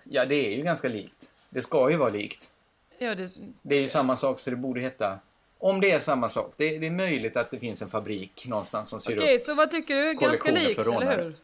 Ja, 0.05 0.25
det 0.25 0.35
är 0.35 0.57
ju 0.57 0.63
ganska 0.63 0.89
likt. 0.89 1.33
Det 1.51 1.63
ska 1.63 1.91
ju 1.91 1.97
vara 1.97 2.11
likt. 2.11 2.51
Ja, 2.99 3.15
det, 3.15 3.31
Det 3.63 3.75
är 3.75 3.81
ju 3.81 3.89
samma 3.89 4.17
sak 4.17 4.39
så 4.39 4.51
det 4.51 4.57
borde 4.57 4.81
heta... 4.81 5.19
Om 5.59 5.81
det 5.81 5.91
är 5.91 6.01
samma 6.01 6.31
sak. 6.31 6.55
Det, 6.57 6.79
det 6.79 6.87
är 6.87 6.91
möjligt 6.91 7.37
att 7.37 7.51
det 7.51 7.59
finns 7.59 7.83
en 7.83 7.91
fabrik 7.91 8.47
någonstans 8.47 8.89
som 8.89 9.01
syr 9.01 9.17
Okej, 9.19 9.37
upp 9.37 9.41
så 9.41 9.55
vad 9.55 9.71
tycker 9.71 9.97
du? 9.97 10.15
Ganska 10.15 10.51
likt, 10.53 10.79
eller 10.79 11.23
hur? 11.23 11.37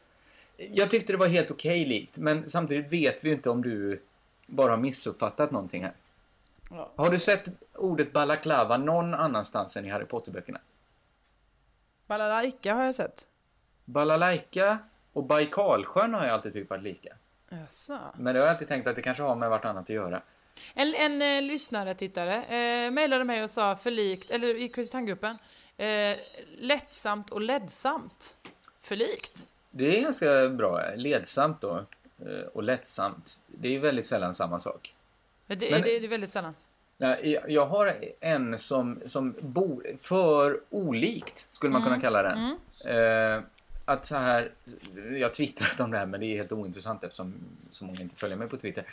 Jag 0.57 0.91
tyckte 0.91 1.13
det 1.13 1.17
var 1.17 1.27
helt 1.27 1.51
okej 1.51 1.85
likt, 1.85 2.17
men 2.17 2.51
samtidigt 2.51 2.93
vet 2.93 3.25
vi 3.25 3.29
ju 3.29 3.35
inte 3.35 3.51
om 3.51 3.63
du 3.63 4.03
bara 4.47 4.71
har 4.71 4.79
missuppfattat 4.79 5.51
någonting 5.51 5.85
här. 5.85 5.93
Ja. 6.71 6.91
Har 6.97 7.11
du 7.11 7.19
sett 7.19 7.49
ordet 7.75 8.13
balaklava 8.13 8.77
någon 8.77 9.15
annanstans 9.15 9.77
än 9.77 9.87
i 9.87 9.89
Harry 9.89 10.05
Potter-böckerna? 10.05 10.61
Balalaika 12.07 12.75
har 12.75 12.85
jag 12.85 12.95
sett. 12.95 13.27
Balalaika 13.93 14.79
och 15.13 15.25
Baikalsjön 15.25 16.15
har 16.15 16.25
jag 16.25 16.35
alltid 16.35 16.53
tyckt 16.53 16.71
varit 16.71 16.83
lika. 16.83 17.17
Jaså? 17.51 17.99
Men 18.19 18.35
det 18.35 18.41
har 18.41 18.47
jag 18.47 18.53
alltid 18.55 18.69
tänkt 18.69 18.87
att 18.87 18.97
det 18.97 19.03
kanske 19.03 19.23
har 19.23 19.37
med 19.37 19.51
vartannat 19.51 19.83
att 19.83 19.89
göra. 19.91 20.23
En, 20.75 20.95
en 20.95 21.23
eh, 21.23 21.43
lyssnare, 21.43 21.95
tittare, 21.95 22.35
eh, 22.45 22.91
mejlade 22.91 23.25
mig 23.25 23.43
och 23.45 23.51
sa 23.51 23.77
förlikt, 23.77 24.31
eller 24.31 24.61
i 24.63 24.69
Crazy 24.69 24.91
Town-gruppen, 24.91 25.39
eh, 25.77 26.17
lättsamt 26.59 27.31
och 27.31 27.41
ledsamt. 27.41 28.37
Förlikt. 28.81 29.47
Det 29.71 29.99
är 29.99 30.03
ganska 30.03 30.49
bra. 30.49 30.81
Ledsamt 30.97 31.61
då. 31.61 31.85
eh, 32.27 32.47
Och 32.55 32.63
lättsamt. 32.63 33.43
Det 33.47 33.69
är 33.69 33.73
ju 33.73 33.79
väldigt 33.79 34.07
sällan 34.07 34.35
samma 34.35 34.61
sak. 34.61 34.95
Det, 35.47 35.55
det, 35.55 35.71
Men- 35.71 35.83
det, 35.83 35.99
det 35.99 36.05
är 36.07 36.09
väldigt 36.09 36.31
sällan. 36.33 36.55
Nej, 36.97 37.33
jag- 37.33 37.51
Jag 37.51 37.67
har 37.67 37.95
en 38.21 38.59
som, 38.59 39.01
som 39.07 39.35
bor 39.41 39.87
för 40.01 40.61
olikt, 40.71 41.47
skulle 41.53 41.73
man 41.73 41.83
Mm, 41.83 41.93
kunna 41.93 42.03
kalla 42.03 42.23
den. 42.23 42.59
Eh, 42.85 43.43
att 43.85 44.07
så 44.07 44.17
här, 44.17 44.49
jag 45.19 45.35
twittrat 45.35 45.81
om 45.81 45.91
det 45.91 45.99
här 45.99 46.07
men 46.07 46.21
det 46.21 46.27
är 46.27 46.37
helt 46.37 46.53
ointressant 46.53 47.05
eftersom 47.05 47.35
så 47.71 47.85
många 47.85 48.01
inte 48.01 48.17
följer 48.17 48.37
mig 48.37 48.49
på 48.49 48.57
Twitter. 48.57 48.85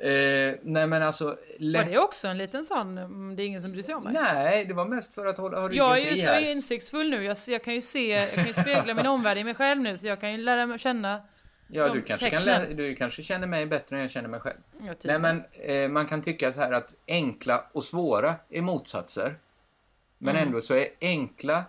Eh, 0.00 0.54
nej 0.62 0.86
men 0.86 1.02
alltså... 1.02 1.24
Var 1.24 1.36
Lätt... 1.58 1.88
det 1.88 1.98
också 1.98 2.28
en 2.28 2.38
liten 2.38 2.64
sån, 2.64 2.98
mm, 2.98 3.36
det 3.36 3.42
är 3.42 3.46
ingen 3.46 3.62
som 3.62 3.72
bryr 3.72 3.82
sig 3.82 3.94
om 3.94 4.04
mig? 4.04 4.12
Nej, 4.12 4.64
det 4.64 4.74
var 4.74 4.84
mest 4.84 5.14
för 5.14 5.26
att 5.26 5.38
hålla 5.38 5.60
ha 5.60 5.68
ryggen 5.68 5.86
Jag 5.86 5.98
är 5.98 6.10
ju 6.10 6.16
så 6.22 6.28
här. 6.28 6.40
insiktsfull 6.50 7.10
nu, 7.10 7.24
jag, 7.24 7.36
jag 7.48 7.64
kan 7.64 7.74
ju 7.74 7.80
se, 7.80 8.08
jag 8.10 8.30
kan 8.32 8.46
ju 8.46 8.52
spegla 8.52 8.94
min 8.94 9.06
omvärld 9.06 9.38
i 9.38 9.44
mig 9.44 9.54
själv 9.54 9.80
nu, 9.80 9.98
så 9.98 10.06
jag 10.06 10.20
kan 10.20 10.32
ju 10.32 10.38
lära 10.38 10.66
mig 10.66 10.78
känna 10.78 11.22
Ja, 11.68 11.88
du 11.88 12.02
kanske, 12.02 12.30
kan 12.30 12.42
tecknen. 12.42 12.62
lä- 12.68 12.74
du 12.74 12.94
kanske 12.94 13.22
känner 13.22 13.46
mig 13.46 13.66
bättre 13.66 13.96
än 13.96 14.02
jag 14.02 14.10
känner 14.10 14.28
mig 14.28 14.40
själv. 14.40 14.56
Ja, 14.72 14.84
Nej, 14.84 14.94
tydligen. 14.94 15.22
men 15.22 15.44
eh, 15.52 15.88
man 15.88 16.06
kan 16.06 16.22
tycka 16.22 16.52
så 16.52 16.60
här 16.60 16.72
att 16.72 16.94
enkla 17.08 17.64
och 17.72 17.84
svåra 17.84 18.34
är 18.50 18.62
motsatser. 18.62 19.34
Men 20.18 20.36
Mm. 20.36 20.48
ändå 20.48 20.60
så 20.60 20.74
är 20.74 20.88
enkla 21.00 21.64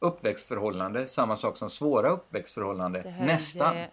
uppväxtförhållande 0.00 1.06
samma 1.06 1.36
sak 1.36 1.56
som 1.56 1.70
svåra 1.70 2.10
uppväxtförhållande. 2.10 3.02
Det 3.02 3.10
här 3.10 3.26
Nästan. 3.26 3.76
är 3.76 3.90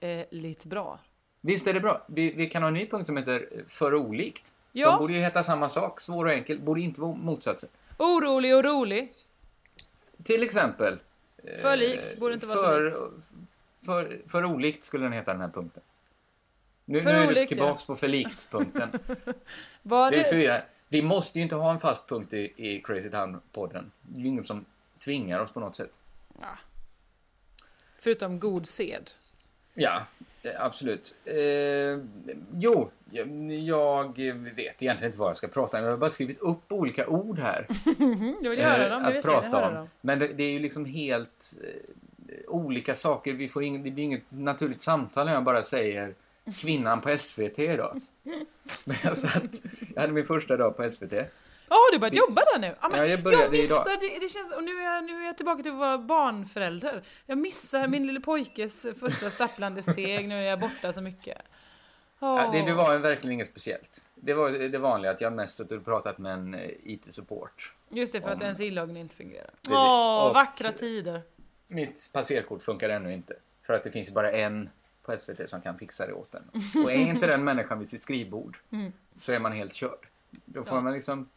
väldigt 0.00 0.64
bra. 0.64 0.98
Visst 1.40 1.66
är 1.66 1.74
det 1.74 1.80
bra? 1.80 2.02
Vi, 2.06 2.32
vi 2.32 2.46
kan 2.50 2.62
ha 2.62 2.68
en 2.68 2.74
ny 2.74 2.86
punkt 2.86 3.06
som 3.06 3.16
heter 3.16 3.48
eh, 3.52 3.64
för 3.68 3.94
olikt. 3.94 4.54
Ja. 4.72 4.90
De 4.90 4.98
borde 4.98 5.12
ju 5.12 5.18
heta 5.20 5.42
samma 5.42 5.68
sak. 5.68 6.00
Svår 6.00 6.24
och 6.24 6.32
enkel 6.32 6.60
borde 6.60 6.80
inte 6.80 7.00
vara 7.00 7.14
motsatser. 7.14 7.68
Orolig 7.98 8.56
och 8.56 8.64
rolig. 8.64 9.12
Till 10.22 10.42
exempel. 10.42 10.98
eh, 11.44 11.58
För 11.60 11.76
likt 11.76 12.18
borde 12.18 12.34
inte 12.34 12.46
vara 12.46 12.58
så 12.58 12.64
för, 12.64 12.84
likt. 12.84 12.98
För, 13.86 14.20
för 14.26 14.44
olikt 14.44 14.84
skulle 14.84 15.04
den 15.04 15.12
heta 15.12 15.32
den 15.32 15.40
här 15.40 15.48
punkten. 15.48 15.82
Nu, 16.84 17.02
För 17.02 17.12
nu 17.12 17.18
är 17.18 17.22
du 17.22 17.28
olikt, 17.28 17.48
tillbaks 17.48 17.82
ja. 17.82 17.94
på 17.94 17.96
för 17.96 18.08
likt-punkten. 18.08 18.90
Det 19.82 19.94
är 19.96 20.30
fyra. 20.30 20.62
Vi 20.88 21.02
måste 21.02 21.38
ju 21.38 21.42
inte 21.42 21.54
ha 21.54 21.70
en 21.72 21.78
fast 21.78 22.08
punkt 22.08 22.32
i, 22.34 22.52
i 22.56 22.82
Crazy 22.82 23.08
Town-podden. 23.08 23.90
Det 24.02 24.18
är 24.18 24.22
ju 24.22 24.28
ingen 24.28 24.44
som 24.44 24.64
tvingar 25.04 25.40
oss 25.40 25.50
på 25.52 25.60
något 25.60 25.76
sätt. 25.76 25.92
förutom 27.98 28.40
god 28.40 28.66
sed. 28.66 29.10
Ja, 29.74 30.06
eh, 30.42 30.50
absolut. 30.64 31.14
Eh, 31.24 31.36
jo, 32.58 32.90
jag, 33.10 33.50
jag 33.52 34.18
vet 34.54 34.82
egentligen 34.82 35.04
inte 35.04 35.18
vad 35.18 35.28
jag 35.28 35.36
ska 35.36 35.48
prata 35.48 35.78
om. 35.78 35.84
Jag 35.84 35.90
har 35.90 35.96
bara 35.96 36.10
skrivit 36.10 36.38
upp 36.40 36.72
olika 36.72 37.06
ord 37.08 37.38
här. 37.38 37.66
Jag 38.42 38.50
vill 38.50 38.60
höra 38.60 38.84
eh, 38.84 38.90
dem, 38.90 39.02
jag 39.02 39.08
att 39.08 39.14
vet 39.14 39.22
prata 39.22 39.46
jag 39.46 39.68
om. 39.68 39.74
dem. 39.74 39.88
Men 40.00 40.18
det, 40.18 40.28
det 40.28 40.42
är 40.42 40.50
ju 40.52 40.58
liksom 40.58 40.84
helt 40.84 41.54
eh, 41.62 42.34
olika 42.48 42.94
saker. 42.94 43.32
Vi 43.32 43.48
får 43.48 43.62
ing, 43.62 43.82
det 43.82 43.90
blir 43.90 44.04
inget 44.04 44.30
naturligt 44.30 44.82
samtal 44.82 45.26
när 45.26 45.32
jag 45.32 45.44
bara 45.44 45.62
säger 45.62 46.14
kvinnan 46.60 47.00
på 47.00 47.18
SVT 47.18 47.58
idag. 47.58 48.00
Men 48.84 48.96
jag, 49.04 49.16
satt, 49.16 49.62
jag 49.94 50.00
hade 50.00 50.12
min 50.12 50.26
första 50.26 50.56
dag 50.56 50.76
på 50.76 50.90
SVT. 50.90 51.12
Ja, 51.70 51.76
har 51.76 51.92
du 51.92 51.98
börjat 51.98 52.14
jobba 52.14 52.42
där 52.52 52.58
nu? 52.58 52.74
Ja, 52.80 52.88
men 52.88 52.98
Ja, 53.00 53.06
jag 53.06 53.22
började 53.22 53.50
missar, 53.50 53.74
idag. 53.90 54.00
det, 54.00 54.18
det 54.20 54.28
känns, 54.28 54.52
och 54.52 54.64
nu 54.64 54.70
är, 54.70 54.94
jag, 54.94 55.04
nu 55.04 55.22
är 55.22 55.26
jag 55.26 55.36
tillbaka 55.36 55.62
till 55.62 55.72
att 55.72 55.78
vara 55.78 55.98
barnförälder. 55.98 57.02
Jag 57.26 57.38
missar 57.38 57.88
min 57.88 58.06
lille 58.06 58.20
pojkes 58.20 58.86
första 59.00 59.30
stapplande 59.30 59.82
steg, 59.82 60.28
nu 60.28 60.34
är 60.38 60.42
jag 60.42 60.60
borta 60.60 60.92
så 60.92 61.00
mycket. 61.00 61.38
Ja, 62.18 62.50
det, 62.52 62.62
det 62.62 62.74
var 62.74 62.98
verkligen 62.98 63.32
inget 63.32 63.48
speciellt. 63.48 64.04
Det 64.14 64.34
var 64.34 64.50
det 64.50 64.78
vanliga 64.78 65.10
att 65.12 65.20
jag 65.20 65.32
mest 65.32 65.56
suttit 65.56 65.72
och 65.78 65.84
pratat 65.84 66.18
med 66.18 66.32
en 66.32 66.54
eh, 66.54 66.70
IT-support. 66.84 67.72
Just 67.88 68.12
det, 68.12 68.20
för 68.20 68.28
att 68.28 68.34
om- 68.36 68.42
ens 68.42 68.60
inloggning 68.60 68.96
inte 69.02 69.16
fungerar. 69.16 69.50
Åh, 69.70 70.24
Och- 70.26 70.34
vackra 70.34 70.72
tider. 70.72 71.22
Mitt 71.66 72.10
passerkort 72.12 72.62
funkar 72.62 72.88
ännu 72.88 73.12
inte. 73.12 73.34
För 73.62 73.72
att 73.74 73.84
det 73.84 73.90
finns 73.90 74.10
bara 74.10 74.32
en 74.32 74.70
på 75.02 75.16
SVT 75.18 75.48
som 75.50 75.60
kan 75.60 75.78
fixa 75.78 76.06
det 76.06 76.12
åt 76.12 76.34
en. 76.34 76.50
Och 76.84 76.92
är 76.92 76.96
inte 76.96 77.26
den 77.26 77.44
människan 77.44 77.78
vid 77.78 77.88
sitt 77.88 78.02
skrivbord 78.02 78.56
Mm. 78.72 78.92
så 79.18 79.32
är 79.32 79.38
man 79.38 79.52
helt 79.52 79.74
körd. 79.74 80.06
Då 80.30 80.64
får 80.64 80.76
Ja. 80.76 80.80
man 80.80 80.92
liksom... 80.92 81.28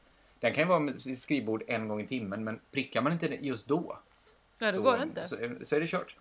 Den 0.44 0.54
kan 0.54 0.64
ju 0.64 0.68
vara 0.68 0.80
med 0.80 1.02
sitt 1.02 1.20
skrivbord 1.20 1.64
en 1.68 1.88
gång 1.88 2.02
i 2.02 2.08
timmen 2.08 2.44
men 2.44 2.60
prickar 2.72 3.02
man 3.02 3.12
inte 3.14 3.26
just 3.28 3.68
då 3.68 4.00
Nej, 4.60 4.72
då 4.72 4.78
så, 4.78 4.84
går 4.84 4.98
det 4.98 5.04
inte. 5.04 5.24
Så, 5.24 5.36
är- 5.36 5.64
så 5.64 5.76
är 5.76 5.80
det 5.80 5.88
kört. 5.88 6.16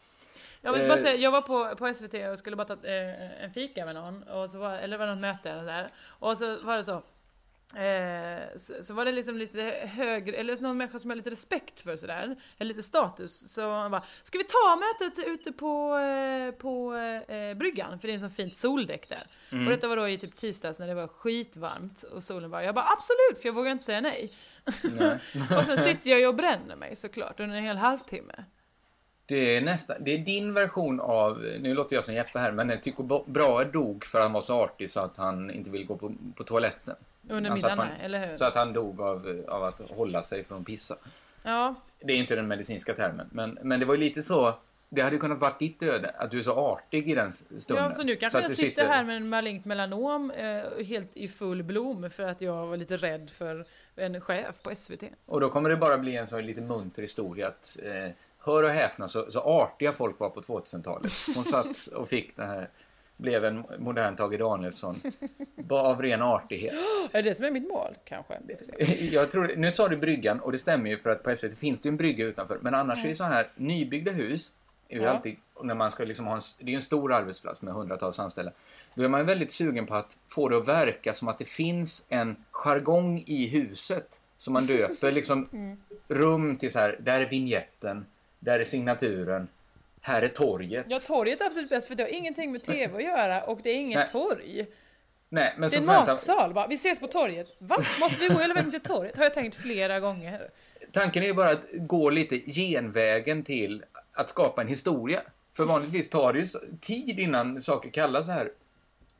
Jag 0.60 0.72
vill 0.72 0.82
bara 0.82 0.92
Eh, 0.94 0.98
säga, 0.98 1.14
jag 1.16 1.30
var 1.30 1.42
på, 1.42 1.76
på 1.76 1.94
SVT 1.94 2.14
och 2.32 2.38
skulle 2.38 2.56
bara 2.56 2.64
ta 2.66 2.86
eh, 2.86 3.44
en 3.44 3.52
fika 3.52 3.84
med 3.84 3.94
någon, 3.94 4.22
och 4.22 4.50
så 4.50 4.58
var, 4.58 4.74
eller 4.74 4.98
var 4.98 5.06
det 5.06 5.12
något 5.14 5.20
möte 5.20 5.50
eller 5.50 5.64
där. 5.64 5.88
Och 6.06 6.38
så 6.38 6.60
var 6.62 6.76
det 6.76 6.84
så. 6.84 7.02
Eh, 7.76 8.56
så, 8.56 8.82
så 8.82 8.94
var 8.94 9.04
det 9.04 9.12
liksom 9.12 9.36
lite 9.36 9.62
högre, 9.84 10.36
eller 10.36 10.62
någon 10.62 10.76
människa 10.76 10.98
som 10.98 11.10
har 11.10 11.16
lite 11.16 11.30
respekt 11.30 11.80
för 11.80 11.96
sådär, 11.96 12.36
eller 12.58 12.68
lite 12.68 12.82
status. 12.82 13.52
Så 13.52 13.70
han 13.70 13.90
bara, 13.90 14.04
ska 14.22 14.38
vi 14.38 14.44
ta 14.44 14.76
mötet 14.76 15.26
ute 15.26 15.52
på, 15.52 15.96
eh, 15.96 16.54
på 16.54 16.94
eh, 17.32 17.54
bryggan? 17.54 18.00
För 18.00 18.08
det 18.08 18.12
är 18.12 18.14
en 18.14 18.20
så 18.20 18.28
fint 18.28 18.56
soldäck 18.56 19.08
där. 19.08 19.26
Mm. 19.52 19.66
Och 19.66 19.70
detta 19.70 19.88
var 19.88 19.96
då 19.96 20.08
i 20.08 20.18
typ 20.18 20.36
tisdags 20.36 20.78
när 20.78 20.86
det 20.86 20.94
var 20.94 21.06
skitvarmt 21.06 22.02
och 22.02 22.22
solen 22.22 22.50
var, 22.50 22.60
jag 22.60 22.74
bara 22.74 22.88
absolut, 22.88 23.42
för 23.42 23.48
jag 23.48 23.54
vågar 23.54 23.70
inte 23.70 23.84
säga 23.84 24.00
nej. 24.00 24.32
Nej. 24.82 25.18
och 25.58 25.64
sen 25.64 25.78
sitter 25.78 26.10
jag 26.10 26.20
ju 26.20 26.26
och 26.26 26.34
bränner 26.34 26.76
mig 26.76 26.96
såklart 26.96 27.40
under 27.40 27.56
en 27.56 27.64
hel 27.64 27.76
halvtimme. 27.76 28.44
Det 29.26 29.56
är, 29.56 29.60
nästa, 29.60 29.98
det 29.98 30.14
är 30.14 30.18
din 30.18 30.54
version 30.54 31.00
av, 31.00 31.38
nu 31.60 31.74
låter 31.74 31.96
jag 31.96 32.04
som 32.04 32.14
Jeppe 32.14 32.38
här, 32.38 32.52
men 32.52 32.80
Tycho 32.80 33.24
Brahe 33.26 33.64
dog 33.64 34.04
för 34.04 34.18
att 34.18 34.24
han 34.24 34.32
var 34.32 34.40
så 34.40 34.64
artig 34.64 34.90
så 34.90 35.00
att 35.00 35.16
han 35.16 35.50
inte 35.50 35.70
vill 35.70 35.86
gå 35.86 35.96
på, 35.96 36.12
på 36.36 36.44
toaletten. 36.44 36.96
Under 37.28 37.50
satt 37.50 37.54
middagen, 37.56 37.78
en- 37.80 38.00
eller 38.00 38.26
hur? 38.26 38.36
Så 38.36 38.44
att 38.44 38.54
han 38.54 38.72
dog 38.72 39.00
av, 39.00 39.44
av 39.48 39.64
att 39.64 39.80
hålla 39.90 40.22
sig 40.22 40.44
från 40.44 40.64
pissa. 40.64 40.96
Ja, 41.42 41.74
Det 42.00 42.12
är 42.12 42.16
inte 42.16 42.36
den 42.36 42.48
medicinska 42.48 42.94
termen, 42.94 43.28
men, 43.32 43.58
men 43.62 43.80
det 43.80 43.86
var 43.86 43.94
ju 43.94 44.00
lite 44.00 44.22
så, 44.22 44.54
det 44.88 45.02
hade 45.02 45.18
kunnat 45.18 45.38
varit 45.38 45.58
ditt 45.58 45.82
öde, 45.82 46.10
att 46.18 46.30
du 46.30 46.38
är 46.38 46.42
så 46.42 46.52
artig 46.52 47.10
i 47.10 47.14
den 47.14 47.32
stunden. 47.32 47.84
Ja, 47.84 47.92
så 47.92 48.02
nu 48.02 48.16
kanske 48.16 48.38
att 48.38 48.42
jag 48.44 48.50
du 48.50 48.56
sitter 48.56 48.86
här 48.86 49.04
med 49.04 49.16
en 49.16 49.28
malignt 49.28 49.64
melanom 49.64 50.30
eh, 50.30 50.84
helt 50.86 51.16
i 51.16 51.28
full 51.28 51.62
blom 51.62 52.10
för 52.10 52.22
att 52.22 52.40
jag 52.40 52.66
var 52.66 52.76
lite 52.76 52.96
rädd 52.96 53.30
för 53.30 53.66
en 53.96 54.20
chef 54.20 54.62
på 54.62 54.74
SVT. 54.74 55.02
Och 55.26 55.40
då 55.40 55.50
kommer 55.50 55.70
det 55.70 55.76
bara 55.76 55.98
bli 55.98 56.16
en 56.16 56.26
sån 56.26 56.46
lite 56.46 56.60
munter 56.60 57.02
historia 57.02 57.48
att 57.48 57.78
eh, 57.82 58.10
hör 58.38 58.62
och 58.62 58.70
häpna 58.70 59.08
så, 59.08 59.30
så 59.30 59.40
artiga 59.40 59.92
folk 59.92 60.18
var 60.20 60.30
på 60.30 60.40
2000-talet. 60.40 61.12
Hon 61.34 61.44
satt 61.44 61.86
och 61.94 62.08
fick 62.08 62.36
den 62.36 62.48
här 62.48 62.68
blev 63.22 63.44
en 63.44 63.64
modern 63.78 64.16
Tage 64.16 64.38
Danielsson. 64.38 64.96
Bara 65.56 65.82
av 65.82 66.02
ren 66.02 66.22
artighet. 66.22 66.72
Är 67.12 67.22
det 67.22 67.28
det 67.30 67.34
som 67.34 67.46
är 67.46 67.50
mitt 67.50 67.68
mål 67.68 67.94
kanske? 68.04 68.38
Jag 69.00 69.30
tror, 69.30 69.52
nu 69.56 69.70
sa 69.72 69.88
du 69.88 69.96
bryggan 69.96 70.40
och 70.40 70.52
det 70.52 70.58
stämmer 70.58 70.90
ju 70.90 70.98
för 70.98 71.10
att 71.10 71.22
på 71.22 71.36
SVT 71.36 71.58
finns 71.58 71.80
det 71.80 71.86
ju 71.88 71.90
en 71.90 71.96
brygga 71.96 72.24
utanför. 72.26 72.58
Men 72.60 72.74
annars 72.74 72.94
Mm. 72.96 73.04
är 73.04 73.08
ju 73.08 73.14
så 73.14 73.24
här 73.24 73.48
nybyggda 73.56 74.12
hus, 74.12 74.52
är 74.88 75.00
Ja. 75.00 75.08
alltid, 75.10 75.36
när 75.62 75.74
man 75.74 75.90
ska 75.90 76.04
liksom 76.04 76.26
ha 76.26 76.34
en, 76.34 76.40
det 76.60 76.72
är 76.72 76.76
en 76.76 76.82
stor 76.82 77.12
arbetsplats 77.12 77.62
med 77.62 77.74
hundratals 77.74 78.18
anställda. 78.18 78.52
Då 78.94 79.02
är 79.04 79.08
man 79.08 79.26
väldigt 79.26 79.52
sugen 79.52 79.86
på 79.86 79.94
att 79.94 80.16
få 80.28 80.48
det 80.48 80.56
att 80.58 80.68
verka 80.68 81.14
som 81.14 81.28
att 81.28 81.38
det 81.38 81.44
finns 81.48 82.06
en 82.08 82.36
jargong 82.50 83.22
i 83.26 83.46
huset. 83.46 84.20
Som 84.38 84.52
man 84.52 84.66
döper 84.66 85.12
liksom 85.12 85.48
Mm. 85.52 85.76
rum 86.08 86.56
till 86.56 86.72
så 86.72 86.78
här, 86.78 86.96
där 87.00 87.20
är 87.20 87.26
vignetten, 87.28 88.06
där 88.38 88.60
är 88.60 88.64
signaturen, 88.64 89.48
här 90.02 90.22
är 90.22 90.28
torget. 90.28 90.86
Ja, 90.88 90.98
torget 90.98 91.40
är 91.40 91.44
absolut 91.46 91.70
bäst 91.70 91.88
för 91.88 91.94
det 91.94 92.02
har 92.02 92.10
ingenting 92.10 92.52
med 92.52 92.62
TV 92.62 92.96
att 92.96 93.02
göra 93.02 93.42
och 93.42 93.60
det 93.62 93.70
är 93.70 93.76
inget 93.76 93.98
Nej. 93.98 94.08
torg. 94.08 94.66
Nej, 95.28 95.54
men 95.58 95.70
det 95.70 95.76
är 95.76 95.80
en 95.80 95.86
matsal 95.86 96.54
bara. 96.54 96.66
Vi 96.66 96.74
ses 96.74 96.98
på 96.98 97.06
torget. 97.06 97.56
Va? 97.58 97.76
Måste 98.00 98.20
vi 98.20 98.28
gå 98.28 98.40
hela 98.40 98.54
vägen 98.54 98.70
till 98.70 98.80
torget? 98.80 99.16
Har 99.16 99.24
jag 99.24 99.34
tänkt 99.34 99.56
flera 99.56 100.00
gånger. 100.00 100.50
Tanken 100.92 101.22
är 101.22 101.26
ju 101.26 101.34
bara 101.34 101.50
att 101.50 101.66
gå 101.72 102.10
lite 102.10 102.38
genvägen 102.38 103.42
till 103.42 103.84
att 104.12 104.30
skapa 104.30 104.60
en 104.60 104.68
historia. 104.68 105.22
För 105.52 105.64
vanligtvis 105.64 106.10
tar 106.10 106.32
det 106.32 106.38
ju 106.38 106.46
tid 106.80 107.18
innan 107.18 107.60
saker 107.60 107.90
kallas 107.90 108.26
så 108.26 108.32
här 108.32 108.50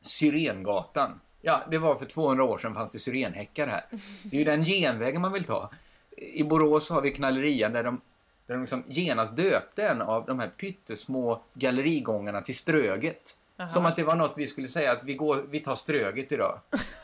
Syrengatan. 0.01 1.19
Ja, 1.41 1.61
det 1.71 1.77
var 1.77 1.95
för 1.95 2.05
200 2.05 2.43
år 2.43 2.57
sedan 2.57 2.73
fanns 2.73 2.91
det 2.91 2.99
syrenhäckar 2.99 3.67
här. 3.67 3.83
Det 4.23 4.35
är 4.35 4.39
ju 4.39 4.45
den 4.45 4.65
genvägen 4.65 5.21
man 5.21 5.33
vill 5.33 5.43
ta. 5.43 5.71
I 6.17 6.43
Borås 6.43 6.89
har 6.89 7.01
vi 7.01 7.11
knallerian 7.11 7.73
där 7.73 7.83
de, 7.83 8.01
där 8.47 8.53
de 8.53 8.59
liksom 8.59 8.83
genast 8.87 9.35
döpte 9.35 9.87
en 9.87 10.01
av 10.01 10.25
de 10.25 10.39
här 10.39 10.47
pyttesmå 10.47 11.43
gallerigångarna 11.53 12.41
till 12.41 12.57
Ströget. 12.57 13.37
Aha. 13.59 13.69
Som 13.69 13.85
att 13.85 13.95
det 13.95 14.03
var 14.03 14.15
något 14.15 14.33
vi 14.37 14.47
skulle 14.47 14.67
säga 14.67 14.91
att 14.91 15.03
vi, 15.03 15.13
går, 15.13 15.45
vi 15.49 15.59
tar 15.59 15.75
Ströget 15.75 16.31
idag. 16.31 16.59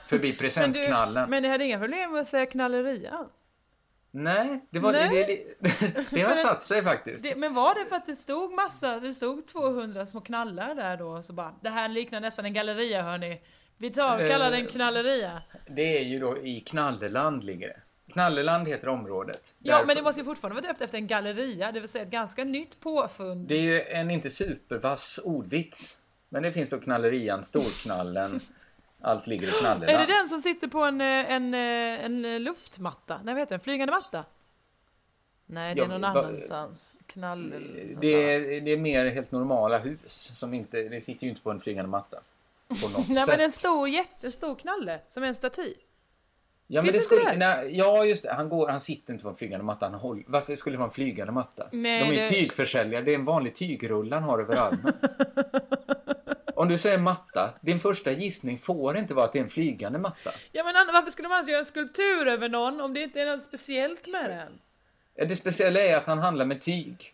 Förbi 0.08 0.28
Men, 0.28 0.32
du, 0.32 0.38
presentknallen. 0.38 1.30
men 1.30 1.44
ni 1.44 1.50
hade 1.50 1.66
inga 1.66 1.80
problem 1.80 2.12
med 2.12 2.22
att 2.22 2.28
säga 2.28 2.46
knallerian? 2.46 3.30
Nej, 4.12 4.60
det, 4.70 4.80
var, 4.80 4.92
Nej. 4.92 5.10
det, 5.60 5.70
det, 5.70 6.06
det, 6.12 6.22
har 6.22 6.36
satt 6.36 6.66
sig 6.66 6.84
faktiskt. 6.84 7.24
Det, 7.24 7.36
men 7.36 7.54
var 7.54 7.76
det 7.76 7.86
för 7.90 7.96
att 7.96 8.06
det 8.06 8.16
stod 8.16 8.54
massa, 8.54 9.00
det 9.00 9.14
stod 9.14 9.48
200 9.48 10.06
små 10.06 10.22
knallar 10.22 10.76
där 10.76 10.98
då, 10.98 11.24
så 11.24 11.34
bara, 11.34 11.56
det 11.62 11.70
här 11.70 11.90
liknar 11.90 12.20
nästan 12.20 12.46
en 12.46 12.54
galleria 12.54 13.02
hörni. 13.02 13.42
Vi 13.78 13.90
tar 13.92 14.30
kallar 14.30 14.52
det 14.52 14.58
en 14.58 14.66
Eh, 14.66 14.72
knalleria. 14.72 15.42
Det 15.68 15.98
är 15.98 16.04
ju 16.04 16.20
då 16.20 16.38
i 16.38 16.60
Knalleland 16.60 17.44
ligger 17.44 17.68
det. 17.68 17.80
Knalleland 18.12 18.68
heter 18.68 18.88
området. 18.90 19.54
Ja, 19.60 19.72
Därför- 19.74 19.88
men 19.88 19.96
det 19.96 20.02
måste 20.02 20.22
ju 20.22 20.26
fortfarande 20.26 20.62
vara 20.62 20.72
döpt 20.72 20.82
efter 20.82 20.98
en 20.98 21.08
galleria, 21.08 21.72
det 21.72 21.80
vill 21.80 21.90
säga 21.90 22.04
ett 22.04 22.10
ganska 22.12 22.44
nytt 22.44 22.80
påfund. 22.80 23.48
Det 23.48 23.56
är 23.56 23.62
ju 23.62 23.82
en 23.82 24.12
inte 24.12 24.30
supervass 24.30 25.20
ordvits. 25.24 26.02
Men 26.30 26.44
det 26.44 26.52
finns 26.52 26.70
då 26.70 26.80
Knallerian, 26.80 27.44
Storknallen, 27.44 28.40
allt 29.02 29.28
ligger 29.28 29.48
i 29.48 29.52
Knalleland. 29.52 29.84
Är 30.02 30.08
det 30.08 30.14
den 30.14 30.30
som 30.30 30.40
sitter 30.40 30.68
på 30.68 30.80
en, 30.84 31.02
eh, 31.02 31.32
en, 31.32 31.54
eh, 31.54 32.06
en 32.06 32.44
luftmatta? 32.44 33.20
Nej, 33.24 33.34
vad 33.34 33.42
heter 33.42 33.50
den? 33.56 33.60
Flygande 33.60 33.92
matta? 33.94 34.26
Nej, 35.46 35.76
det 35.76 35.82
är 35.82 35.88
någon 35.88 36.04
annanstans. 36.04 36.96
Knall... 37.08 37.54
Det 38.02 38.08
är, 38.08 38.62
det 38.62 38.72
är 38.72 38.78
mer 38.78 39.06
helt 39.06 39.32
normala 39.32 39.78
hus. 39.78 40.32
Som 40.40 40.54
inte, 40.54 40.82
det 40.82 41.02
sitter 41.02 41.24
ju 41.24 41.30
inte 41.30 41.42
på 41.42 41.52
en 41.52 41.60
flygande 41.60 41.90
matta. 41.90 42.20
På 42.82 42.90
något 42.90 43.08
Nej, 43.08 43.16
sätt. 43.18 43.28
men 43.28 43.40
en 43.40 43.52
stor, 43.52 43.90
jättestor 43.90 44.56
knalle, 44.56 45.00
som 45.08 45.24
en 45.24 45.36
staty. 45.36 45.74
Ja, 46.72 46.82
men 46.82 46.92
det 46.94 47.00
skulle, 47.02 47.24
det? 47.32 47.38
nej, 47.38 47.78
ja, 47.78 48.06
just 48.06 48.24
det. 48.24 48.34
Han, 48.34 48.50
går, 48.50 48.68
han 48.68 48.82
sitter 48.82 49.14
inte 49.14 49.24
på 49.24 49.30
en 49.30 49.36
flygande 49.36 49.66
matta. 49.66 49.86
Han 49.86 49.94
håller, 50.00 50.24
varför 50.28 50.56
skulle 50.56 50.74
det 50.74 50.78
vara 50.78 50.88
en 50.88 50.94
flygande 50.94 51.34
matta? 51.34 51.68
Nej, 51.72 52.04
De 52.10 52.16
är 52.18 52.22
det- 52.22 52.30
tygförsäljare. 52.30 53.04
Det 53.04 53.12
är 53.12 53.16
en 53.16 53.26
vanlig 53.26 53.56
tygrulle 53.56 54.16
han 54.16 54.24
har 54.24 54.40
över 54.40 54.56
armen. 54.56 54.94
Om 56.56 56.68
du 56.68 56.78
säger 56.78 56.98
matta, 56.98 57.54
din 57.62 57.80
första 57.80 58.12
gissning 58.12 58.60
får 58.60 58.98
inte 58.98 59.14
vara 59.14 59.26
att 59.26 59.34
det 59.34 59.40
är 59.40 59.44
en 59.44 59.50
flygande 59.50 60.00
matta. 60.00 60.32
Ja, 60.52 60.64
men 60.64 60.74
varför 60.94 61.12
skulle 61.12 61.28
man 61.28 61.38
alltså 61.38 61.52
göra 61.52 61.60
en 61.60 61.66
skulptur 61.66 62.28
över 62.28 62.50
någon 62.50 62.82
om 62.82 62.94
det 62.94 63.02
inte 63.02 63.22
är 63.22 63.26
något 63.26 63.44
speciellt 63.44 64.08
med 64.08 64.30
den? 64.30 64.60
Ja, 65.16 65.26
Det 65.26 65.36
speciella 65.36 65.80
är 65.80 65.98
att 65.98 66.06
han 66.06 66.18
handlar 66.20 66.46
med 66.46 66.62
tyg. 66.62 67.14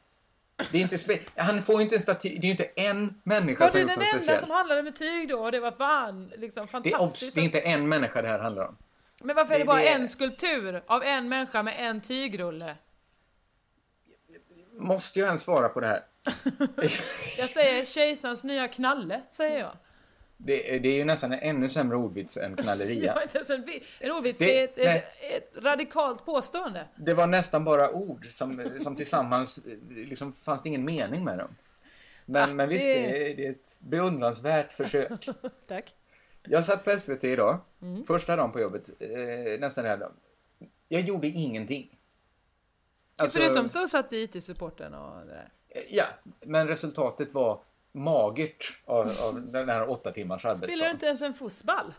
Det 0.72 0.78
är 0.78 0.82
inte 0.82 0.95
spe- 0.95 1.20
han 1.36 1.62
får 1.62 1.82
inte 1.82 1.95
en 1.95 2.01
staty. 2.01 2.30
Det 2.30 2.38
är 2.38 2.45
ju 2.45 2.51
inte 2.51 2.64
en 2.76 3.22
människa 3.24 3.64
Var 3.64 3.70
som 3.70 3.80
det 3.80 3.86
har 3.88 3.89
gjort 3.89 3.89
den 3.89 3.99
något 3.99 4.08
enda 4.14 4.22
speciellt. 4.22 4.41
som 4.47 4.51
handlade 4.51 4.84
med 4.84 4.95
tyg 4.95 5.30
då? 5.30 5.51
Det 5.51 5.60
var 5.60 5.72
fan 5.72 6.32
liksom 6.38 6.68
Det 6.72 6.89
är, 6.89 6.93
obs, 6.95 6.99
fantastiskt. 7.01 7.36
det 7.36 7.41
är 7.41 7.45
inte 7.45 7.60
en 7.60 7.89
människa 7.89 8.22
det 8.22 8.28
här 8.28 8.39
handlar 8.39 8.68
om. 8.68 8.78
Men 9.26 9.36
varför 9.36 9.53
är 9.53 9.57
det 9.57 9.63
det- 9.63 9.67
bara 9.67 9.80
det- 9.82 9.88
en 9.88 10.07
skulptur 10.07 10.84
av 10.88 11.03
en 11.03 11.30
människa 11.30 11.63
med 11.63 11.73
en 11.78 12.01
tygrulle? 12.01 12.76
Måste 14.78 15.19
jag 15.19 15.26
ens 15.28 15.41
svara 15.41 15.69
på 15.69 15.80
det 15.80 15.88
här? 15.88 16.03
Jag 17.38 17.49
säger 17.49 17.86
kejsarens 17.86 18.43
nya 18.43 18.67
knalle, 18.67 19.21
säger 19.30 19.59
jag. 19.59 19.78
Det, 20.38 20.76
är- 20.76 20.80
det 20.80 20.89
är 20.89 20.93
ju 20.93 21.05
nästan 21.05 21.32
en 21.34 21.39
ännu 21.39 21.69
sämre 21.69 21.97
ordvits 21.97 22.38
än 22.38 22.55
Det 22.55 22.61
knalleria. 22.63 23.13
en, 23.49 23.65
vi- 23.65 23.84
en 23.99 24.11
ordvits, 24.11 24.39
Det- 24.39 24.76
det 24.76 24.86
är 24.86 24.95
ett, 24.95 25.03
ett, 25.32 25.53
ett 25.57 25.63
radikalt 25.63 26.26
påstående. 26.26 26.88
Det 26.95 27.13
var 27.13 27.28
nästan 27.28 27.63
bara 27.63 27.91
ord 27.91 28.26
som, 28.26 28.71
som 28.80 28.95
tillsammans, 28.95 29.59
liksom 29.89 30.34
fanns 30.34 30.63
det 30.63 30.69
ingen 30.69 30.86
mening 30.86 31.23
med 31.23 31.38
dem. 31.38 31.55
Men, 32.26 32.49
Ah, 32.49 32.53
men 32.53 32.69
visst, 32.69 32.86
det- 32.86 32.93
det 32.93 33.32
är, 33.32 33.36
det 33.36 33.45
är 33.47 33.51
ett 33.51 33.78
beundransvärt 33.80 34.73
försök. 34.73 35.30
Tack. 35.67 35.93
Jag 36.48 36.66
satt 36.66 36.84
på 36.86 36.91
SVT 37.00 37.24
idag, 37.24 37.58
Mm. 37.82 38.04
första 38.06 38.36
dagen 38.36 38.52
på 38.52 38.60
jobbet, 38.60 38.89
eh, 39.02 39.60
nästan 39.60 39.86
hela 39.86 39.98
dagen. 39.98 40.14
Jag 40.88 41.02
gjorde 41.02 41.28
ingenting. 41.28 41.98
Alltså, 43.18 43.38
Förutom 43.39 43.70
så 43.70 43.88
satt 43.88 44.14
IT-supporten 44.14 44.93
och 44.93 45.26
det 45.26 45.32
där. 45.34 45.50
Ja, 45.89 46.06
men 46.41 46.68
resultatet 46.68 47.34
var 47.34 47.60
magert 47.91 48.78
av, 48.86 49.12
av 49.24 49.41
den 49.52 49.70
här 49.70 49.89
åtta 49.89 50.12
timmars 50.12 50.41
Spelar 50.41 50.86
du 50.86 50.91
inte 50.91 51.06
ens 51.06 51.22
en 51.22 51.34
fotboll? 51.34 51.93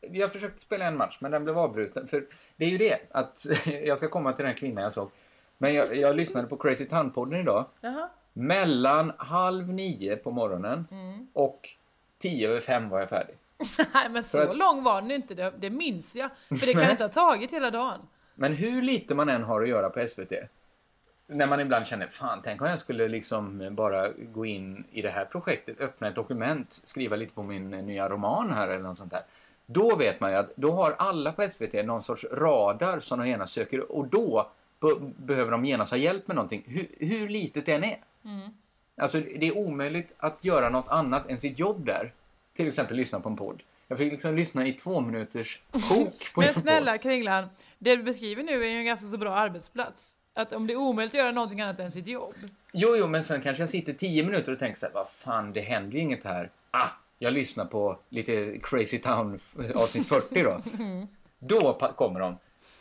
Jag 0.00 0.32
försökte 0.32 0.60
spela 0.60 0.84
en 0.84 0.96
match, 0.96 1.18
men 1.20 1.30
den 1.30 1.44
blev 1.44 1.58
avbruten. 1.58 2.06
För 2.06 2.26
det 2.56 2.64
är 2.64 2.68
ju 2.70 2.78
det, 2.78 2.98
att 3.10 3.46
jag 3.84 3.98
ska 3.98 4.08
komma 4.08 4.32
till 4.32 4.44
den 4.44 4.54
kvinnan 4.54 4.84
jag 4.84 4.94
såg. 4.94 5.10
Men 5.58 5.74
jag, 5.74 5.96
jag 5.96 6.16
lyssnade 6.16 6.46
på 6.48 6.56
Crazy 6.56 6.84
Town-podden 6.84 7.40
idag. 7.40 7.64
Jaha. 7.80 8.08
Mellan 8.32 9.12
halv 9.18 9.68
nio 9.68 10.16
på 10.16 10.30
morgonen 10.30 10.86
Mm. 10.90 11.26
och 11.32 11.68
tio 12.28 12.48
över 12.50 12.60
fem 12.60 12.88
var 12.88 13.00
jag 13.00 13.08
färdig. 13.08 13.34
Nej 13.94 14.08
men 14.10 14.22
så 14.22 14.40
att- 14.40 14.56
lång 14.56 14.82
var 14.82 15.02
den 15.02 15.10
inte, 15.10 15.34
det, 15.34 15.52
det 15.58 15.70
minns 15.70 16.16
jag. 16.16 16.30
För 16.48 16.66
det 16.66 16.72
kan 16.72 16.90
inte 16.90 17.04
ha 17.04 17.08
tagit 17.08 17.52
hela 17.52 17.70
dagen. 17.70 18.00
Men 18.34 18.52
hur 18.52 18.82
lite 18.82 19.14
man 19.14 19.28
än 19.28 19.42
har 19.44 19.62
att 19.62 19.68
göra 19.68 19.90
på 19.90 20.08
SVT. 20.08 20.32
När 21.26 21.46
man 21.46 21.60
ibland 21.60 21.86
känner, 21.86 22.06
fan 22.06 22.40
tänk 22.44 22.62
om 22.62 22.68
jag 22.68 22.78
skulle 22.78 23.08
liksom 23.08 23.68
bara 23.74 24.08
gå 24.12 24.46
in 24.46 24.84
i 24.90 25.02
det 25.02 25.10
här 25.10 25.24
projektet, 25.24 25.80
öppna 25.80 26.08
ett 26.08 26.14
dokument, 26.14 26.72
skriva 26.72 27.16
lite 27.16 27.34
på 27.34 27.42
min 27.42 27.70
nya 27.70 28.08
roman 28.08 28.52
här 28.52 28.68
eller 28.68 28.82
något 28.82 28.98
sånt 28.98 29.10
där. 29.10 29.20
Då 29.66 29.96
vet 29.96 30.20
man 30.20 30.30
ju 30.30 30.36
att 30.36 30.56
då 30.56 30.70
har 30.72 30.94
alla 30.98 31.32
på 31.32 31.48
SVT 31.48 31.72
någon 31.86 32.02
sorts 32.02 32.24
radar 32.32 33.00
som 33.00 33.18
de 33.18 33.28
gärna 33.28 33.46
söker 33.46 33.92
och 33.92 34.06
då 34.06 34.50
be- 34.80 35.12
behöver 35.16 35.50
de 35.50 35.64
genast 35.64 35.92
ha 35.92 35.98
hjälp 35.98 36.26
med 36.28 36.36
någonting, 36.36 36.62
hur, 36.66 36.88
hur 37.06 37.28
litet 37.28 37.66
det 37.66 37.72
än 37.72 37.84
är. 37.84 37.96
Mm. 38.24 38.50
Alltså 38.96 39.20
det 39.20 39.46
är 39.48 39.58
omöjligt 39.58 40.14
att 40.18 40.44
göra 40.44 40.68
något 40.68 40.88
annat 40.88 41.30
än 41.30 41.40
sitt 41.40 41.58
jobb 41.58 41.86
där. 41.86 42.12
Till 42.56 42.68
exempel 42.68 42.96
lyssna 42.96 43.20
på 43.20 43.28
en 43.28 43.36
podd. 43.36 43.62
Jag 43.88 43.98
fick 43.98 44.12
liksom 44.12 44.36
lyssna 44.36 44.66
i 44.66 44.72
två 44.72 45.00
minuters 45.00 45.60
sjok 45.72 46.32
på 46.34 46.40
en 46.40 46.44
Men 46.46 46.54
podd. 46.54 46.62
snälla 46.62 46.98
Kringlan, 46.98 47.48
det 47.78 47.96
du 47.96 48.02
beskriver 48.02 48.42
nu 48.42 48.64
är 48.64 48.68
ju 48.68 48.78
en 48.78 48.84
ganska 48.84 49.06
så 49.06 49.16
bra 49.16 49.34
arbetsplats. 49.34 50.16
Att 50.34 50.52
om 50.52 50.66
det 50.66 50.72
är 50.72 50.76
omöjligt 50.76 51.14
att 51.14 51.18
göra 51.18 51.32
någonting 51.32 51.60
annat 51.60 51.80
än 51.80 51.90
sitt 51.90 52.06
jobb. 52.06 52.34
Jo, 52.72 52.96
jo, 52.96 53.06
men 53.06 53.24
sen 53.24 53.40
kanske 53.40 53.62
jag 53.62 53.68
sitter 53.70 53.92
tio 53.92 54.24
minuter 54.24 54.52
och 54.52 54.58
tänker 54.58 54.78
så 54.80 54.86
här, 54.86 54.92
vad 54.94 55.10
fan, 55.10 55.52
det 55.52 55.60
händer 55.60 55.92
ju 55.92 55.98
inget 55.98 56.24
här. 56.24 56.50
Ah, 56.70 56.88
jag 57.18 57.32
lyssnar 57.32 57.64
på 57.64 57.98
lite 58.08 58.58
Crazy 58.62 58.98
Town 58.98 59.38
avsnitt 59.74 60.06
40 60.08 60.42
då. 60.42 60.62
Då 61.38 61.72
kommer 61.96 62.20
de. 62.20 62.36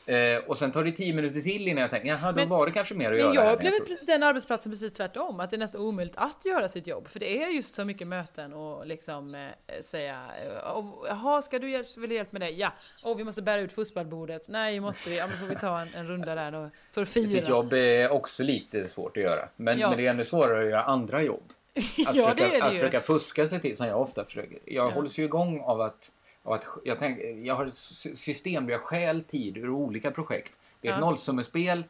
Eh, 0.05 0.37
och 0.47 0.57
sen 0.57 0.71
tar 0.71 0.83
det 0.83 0.91
tio 0.91 1.13
minuter 1.13 1.41
till 1.41 1.67
innan 1.67 1.81
jag 1.81 1.89
tänker, 1.91 2.07
jaha, 2.07 2.31
då 2.31 2.35
Men- 2.35 2.49
var 2.49 2.65
det 2.65 2.71
kanske 2.71 2.93
mer 2.95 3.11
att 3.11 3.17
göra. 3.19 3.33
jag 3.35 3.59
trodde. 3.59 3.77
precis 3.79 4.05
den 4.05 4.23
arbetsplatsen 4.23 4.71
precis 4.71 4.93
tvärtom, 4.93 5.39
att 5.39 5.49
det 5.49 5.55
är 5.55 5.57
nästan 5.57 5.81
omöjligt 5.81 6.17
att 6.17 6.45
göra 6.45 6.67
sitt 6.67 6.87
jobb. 6.87 7.07
För 7.07 7.19
det 7.19 7.43
är 7.43 7.47
just 7.47 7.75
så 7.75 7.85
mycket 7.85 8.07
möten 8.07 8.53
och 8.53 8.87
liksom 8.87 9.35
eh, 9.35 9.47
säga 9.81 10.21
eh, 10.45 10.77
"Åh, 10.77 10.85
Jaha, 11.07 11.41
ska 11.41 11.59
du 11.59 11.71
hjälp, 11.71 11.97
vill 11.97 12.11
hjälp 12.11 12.31
med 12.31 12.41
det? 12.41 12.49
Ja. 12.49 12.71
Åh, 13.03 13.17
vi 13.17 13.23
måste 13.23 13.41
bära 13.41 13.61
ut 13.61 13.71
fussballbordet. 13.71 14.47
Nej, 14.47 14.79
måste 14.79 15.09
vi? 15.09 15.17
Ja, 15.17 15.27
men 15.27 15.37
får 15.37 15.47
vi 15.47 15.55
ta 15.55 15.79
en, 15.79 15.93
en 15.93 16.07
runda 16.07 16.35
där 16.35 16.51
då 16.51 16.69
för 16.91 17.01
att 17.01 17.09
fira. 17.09 17.27
Sitt 17.27 17.49
jobb 17.49 17.73
är 17.73 18.11
också 18.11 18.43
lite 18.43 18.85
svårt 18.85 19.17
att 19.17 19.23
göra. 19.23 19.47
Men, 19.55 19.79
Ja. 19.79 19.89
men 19.89 19.97
det 19.97 20.05
är 20.05 20.09
ännu 20.09 20.23
svårare 20.23 20.63
att 20.63 20.69
göra 20.69 20.83
andra 20.83 21.21
jobb. 21.21 21.43
Att, 21.75 21.83
Ja, 21.97 22.05
försöka, 22.05 22.33
det 22.49 22.57
det 22.57 22.63
att 22.63 22.73
försöka 22.73 23.01
fuska 23.01 23.47
sig 23.47 23.59
till, 23.61 23.77
som 23.77 23.87
jag 23.87 24.01
ofta 24.01 24.25
försöker. 24.25 24.59
Jag 24.65 24.87
Ja. 24.87 24.93
hålls 24.93 25.17
ju 25.19 25.23
igång 25.23 25.61
av 25.61 25.81
att, 25.81 26.11
av 26.43 26.53
att 26.53 26.65
jag, 26.83 26.99
tänk, 26.99 27.19
jag 27.45 27.55
har 27.55 27.65
ett 27.65 27.75
sy- 27.77 28.15
system 28.15 28.65
där 28.65 28.71
jag 28.71 28.81
stjäl 28.81 29.23
tid 29.23 29.57
ur 29.57 29.69
olika 29.69 30.11
projekt. 30.11 30.59
Det 30.81 30.87
är 30.87 30.91
ett 30.93 30.99
Ja. 31.01 31.05
nollsummespel. 31.05 31.83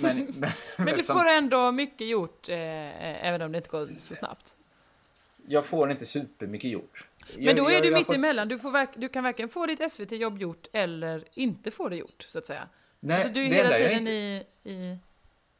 Men, 0.00 0.16
men, 0.38 0.50
Men 0.78 0.96
du 0.96 1.02
får 1.02 1.26
ändå 1.28 1.72
mycket 1.72 2.06
gjort, 2.08 2.48
eh, 2.48 2.56
eh, 2.56 3.26
även 3.26 3.42
om 3.42 3.52
det 3.52 3.58
inte 3.58 3.70
går 3.70 3.90
så 3.98 4.14
snabbt. 4.14 4.56
jag 5.48 5.64
får 5.66 5.90
inte 5.90 6.04
supermycket 6.06 6.70
gjort. 6.70 7.04
Men 7.34 7.44
Jag- 7.44 7.56
då 7.56 7.68
är 7.68 7.72
jag- 7.72 7.82
du 7.82 7.88
jag 7.88 7.98
mitt 7.98 8.06
fått- 8.06 8.16
emellan. 8.16 8.48
Du, 8.48 8.58
får 8.58 8.70
verk, 8.70 8.90
du 8.96 9.08
kan 9.08 9.24
varken 9.24 9.48
få 9.48 9.66
ditt 9.66 9.92
SVT-jobb 9.92 10.38
gjort 10.38 10.66
eller 10.72 11.24
inte 11.34 11.70
få 11.70 11.88
det 11.88 11.96
gjort, 11.96 12.22
så 12.28 12.38
att 12.38 12.46
säga. 12.46 12.68
Nej, 13.00 13.16
alltså, 13.16 13.32
du 13.32 13.44
är 13.44 13.48
hela 13.48 13.76
tiden 13.76 14.06
i, 14.08 14.44
i... 14.62 14.98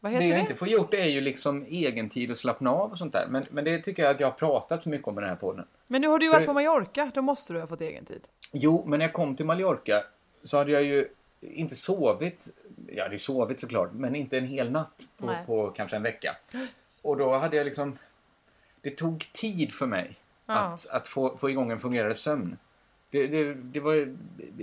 Vad 0.00 0.12
Det 0.12 0.16
heter 0.16 0.26
jag 0.28 0.36
det? 0.36 0.40
inte 0.40 0.54
får 0.54 0.68
gjort 0.68 0.94
är 0.94 1.04
ju 1.04 1.20
liksom 1.20 1.64
egen 1.68 2.08
tid 2.08 2.30
och 2.30 2.36
slappna 2.36 2.70
av 2.70 2.90
och 2.92 2.98
sånt 2.98 3.12
där. 3.12 3.26
Men, 3.30 3.44
men 3.50 3.64
det 3.64 3.78
tycker 3.78 4.02
jag 4.02 4.10
att 4.14 4.20
jag 4.20 4.26
har 4.26 4.32
pratat 4.38 4.82
så 4.82 4.88
mycket 4.88 5.08
om 5.08 5.18
i 5.18 5.20
den 5.20 5.28
här 5.30 5.36
podden. 5.36 5.64
Men 5.86 6.00
nu 6.00 6.08
har 6.08 6.18
du 6.18 6.24
ju 6.26 6.30
För- 6.30 6.36
varit 6.38 6.46
på 6.46 6.52
Mallorca, 6.52 7.10
då 7.14 7.22
måste 7.22 7.52
du 7.52 7.60
ha 7.60 7.66
fått 7.66 7.80
egen 7.80 8.04
tid. 8.04 8.28
Jo, 8.52 8.84
men 8.86 8.98
när 8.98 9.06
jag 9.06 9.12
kom 9.12 9.36
till 9.36 9.46
Mallorca 9.46 10.04
så 10.42 10.56
hade 10.58 10.72
jag 10.72 10.82
ju 10.82 11.08
inte 11.40 11.76
sovit. 11.76 12.48
Jag 12.86 13.02
hade 13.02 13.14
ju 13.14 13.18
sovit 13.18 13.60
såklart, 13.60 13.90
men 13.92 14.14
inte 14.16 14.38
en 14.38 14.46
hel 14.46 14.70
natt 14.70 15.02
på, 15.16 15.26
Nej. 15.26 15.46
på 15.46 15.70
kanske 15.70 15.96
en 15.96 16.02
vecka. 16.02 16.36
Och 17.02 17.16
då 17.16 17.34
hade 17.34 17.56
jag 17.56 17.64
liksom... 17.64 17.98
Det 18.80 18.90
tog 18.90 19.28
tid 19.32 19.72
för 19.72 19.86
mig 19.86 20.16
Ja. 20.46 20.54
att, 20.54 20.86
att 20.88 21.08
få, 21.08 21.36
få 21.36 21.50
igång 21.50 21.70
en 21.70 21.78
fungerande 21.78 22.14
sömn. 22.14 22.56
Det, 23.10 23.26
det, 23.26 23.54
det 23.54 23.80
var 23.80 24.16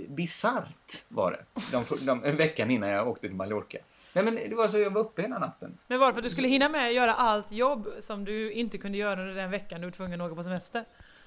bisarrt 0.08 1.04
var 1.08 1.30
det. 1.30 1.60
De, 1.72 1.84
de, 2.06 2.24
en 2.24 2.36
veckan 2.36 2.70
innan 2.70 2.88
jag 2.88 3.08
åkte 3.08 3.26
till 3.26 3.36
Mallorca. 3.36 3.78
Nej 4.14 4.24
men 4.24 4.34
det 4.34 4.54
var 4.54 4.68
så 4.68 4.78
jag 4.78 4.90
var 4.90 5.00
uppe 5.00 5.22
hela 5.22 5.38
natten. 5.38 5.78
Men 5.86 6.00
var 6.00 6.06
det 6.06 6.12
för 6.12 6.20
att 6.20 6.24
du 6.24 6.30
skulle 6.30 6.48
hinna 6.48 6.68
med 6.68 6.86
att 6.86 6.94
göra 6.94 7.14
allt 7.14 7.52
jobb 7.52 7.88
som 8.00 8.24
du 8.24 8.52
inte 8.52 8.78
kunde 8.78 8.98
göra 8.98 9.20
under 9.20 9.34
den 9.34 9.50
veckan 9.50 9.80
du 9.80 9.86
var 9.86 9.92
tvungen 9.92 10.20
att 10.20 10.26
åka 10.26 10.36
på 10.36 10.42
semester? 10.42 10.84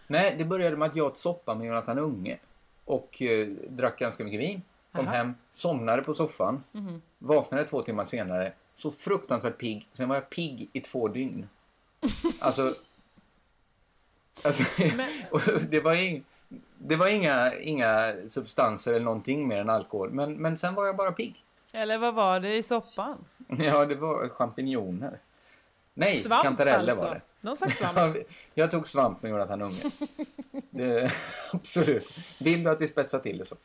Nej, 0.08 0.36
det 0.38 0.46
började 0.46 0.78
med 0.78 0.88
att 0.88 0.96
jag 0.96 1.08
åt 1.08 1.18
soppa 1.18 1.56
med 1.56 1.68
Jonathan 1.68 2.00
Unge. 2.00 2.38
Och 2.86 3.22
eh, 3.22 3.48
drack 3.70 4.00
ganska 4.00 4.24
mycket 4.24 4.40
vin. 4.40 4.62
Kom 4.92 5.06
Jaha. 5.06 5.16
hem, 5.16 5.34
somnade 5.50 6.02
på 6.02 6.14
soffan. 6.14 6.64
Mhm. 6.72 7.02
Vaknade 7.18 7.66
två 7.66 7.82
timmar 7.82 8.06
senare. 8.06 8.54
Så 8.76 8.92
fruktansvärt 8.92 9.58
pigg. 9.58 9.88
Sen 9.92 10.10
var 10.10 10.16
jag 10.16 10.30
pigg 10.30 10.70
i 10.74 10.82
två 10.82 11.08
dygn. 11.08 11.50
Alltså... 12.40 12.76
alltså 14.44 14.64
och 15.32 15.42
det 15.70 15.80
var, 15.80 15.94
ing, 15.94 16.24
det 16.78 16.96
var 16.96 17.08
inga, 17.08 17.54
inga 17.54 18.16
substanser 18.28 18.94
eller 18.94 19.06
någonting 19.06 19.48
mer 19.48 19.62
än 19.62 19.70
alkohol. 19.70 20.10
Men, 20.12 20.34
men 20.34 20.58
sen 20.58 20.76
var 20.76 20.86
jag 20.86 20.96
bara 20.96 21.12
pigg. 21.12 21.44
Eller 21.72 21.98
vad 21.98 22.14
var 22.14 22.40
det 22.40 22.56
i 22.56 22.64
soppan? 22.64 23.26
Ja, 23.60 23.86
det 23.86 23.96
var 23.96 24.30
champinjoner. 24.30 25.20
Nej, 25.94 26.20
Svamp 26.20 26.44
kantareller 26.44 26.92
alltså. 26.92 27.06
var 27.06 27.14
det. 27.14 27.22
Någon 27.42 27.58
slags 27.58 27.78
svamp. 27.80 27.98
Ja, 27.98 28.24
jag 28.54 28.72
tog 28.72 28.88
svamp 28.88 29.22
med 29.22 29.30
Jonathan 29.30 29.62
Unge. 29.62 29.84
Det, 30.70 31.12
absolut. 31.52 32.18
Vill 32.40 32.64
du 32.64 32.70
att 32.70 32.82
vi 32.82 32.88
spetsar 32.88 33.20
till 33.20 33.38
det 33.38 33.46
så? 33.46 33.56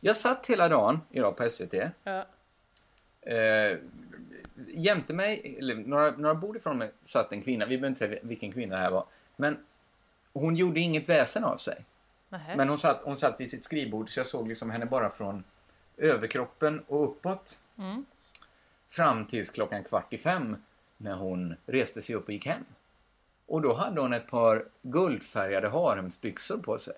Jag 0.00 0.16
satt 0.16 0.46
hela 0.46 0.68
dagen 0.68 1.00
idag 1.10 1.36
på 1.36 1.48
SVT. 1.50 1.74
Ja. 2.04 2.24
Eh, 3.20 3.78
jämte 4.68 5.12
mig, 5.12 5.56
eller 5.58 5.74
några, 5.74 6.10
några 6.10 6.34
bord 6.34 6.56
ifrån 6.56 6.78
mig, 6.78 6.90
satt 7.02 7.32
en 7.32 7.42
kvinna. 7.42 7.66
Vi 7.66 7.78
behöver 7.78 7.88
inte 7.88 7.98
säga 7.98 8.20
vilken 8.22 8.52
kvinna 8.52 8.76
det 8.76 8.82
här 8.82 8.90
var. 8.90 9.04
Men 9.36 9.58
hon 10.32 10.56
gjorde 10.56 10.80
inget 10.80 11.08
väsen 11.08 11.44
av 11.44 11.56
sig. 11.56 11.84
Nähä. 12.28 12.56
Men 12.56 12.68
hon 12.68 12.78
satt, 12.78 13.00
hon 13.04 13.16
satt 13.16 13.40
vid 13.40 13.50
sitt 13.50 13.64
skrivbord 13.64 14.10
så 14.10 14.20
jag 14.20 14.26
såg 14.26 14.48
liksom 14.48 14.70
henne 14.70 14.86
bara 14.86 15.10
från 15.10 15.44
överkroppen 16.00 16.80
och 16.86 17.04
uppåt. 17.04 17.58
Mm. 17.78 18.04
Fram 18.88 19.26
tills 19.26 19.50
klockan 19.50 19.84
kvart 19.84 20.12
i 20.12 20.18
fem 20.18 20.56
när 20.96 21.14
hon 21.14 21.54
reste 21.66 22.02
sig 22.02 22.14
upp 22.14 22.24
och 22.24 22.32
gick 22.32 22.46
hem. 22.46 22.64
Och 23.46 23.62
då 23.62 23.74
hade 23.74 24.00
hon 24.00 24.12
ett 24.12 24.26
par 24.26 24.64
guldfärgade 24.82 25.68
haremsbyxor 25.68 26.58
på 26.58 26.78
sig. 26.78 26.94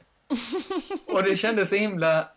Och 1.07 1.23
det 1.23 1.37
kändes 1.37 1.69
så 1.69 1.75
himla... 1.75 2.29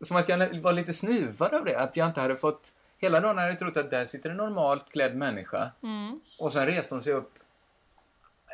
Som 0.00 0.16
att 0.16 0.28
jag 0.28 0.60
var 0.60 0.72
lite 0.72 0.92
snuvad 0.92 1.54
av 1.54 1.64
det. 1.64 1.78
Att 1.78 1.96
jag 1.96 2.08
inte 2.08 2.20
hade 2.20 2.36
fått... 2.36 2.72
Hela 2.98 3.20
dagen 3.20 3.38
hade 3.38 3.50
jag 3.50 3.58
trott 3.58 3.76
att 3.76 3.90
där 3.90 4.04
sitter 4.04 4.30
en 4.30 4.36
normalt 4.36 4.92
klädd 4.92 5.16
människa. 5.16 5.70
Mm. 5.82 6.20
Och 6.38 6.52
sen 6.52 6.66
reste 6.66 6.94
hon 6.94 7.02
sig 7.02 7.12
upp. 7.12 7.32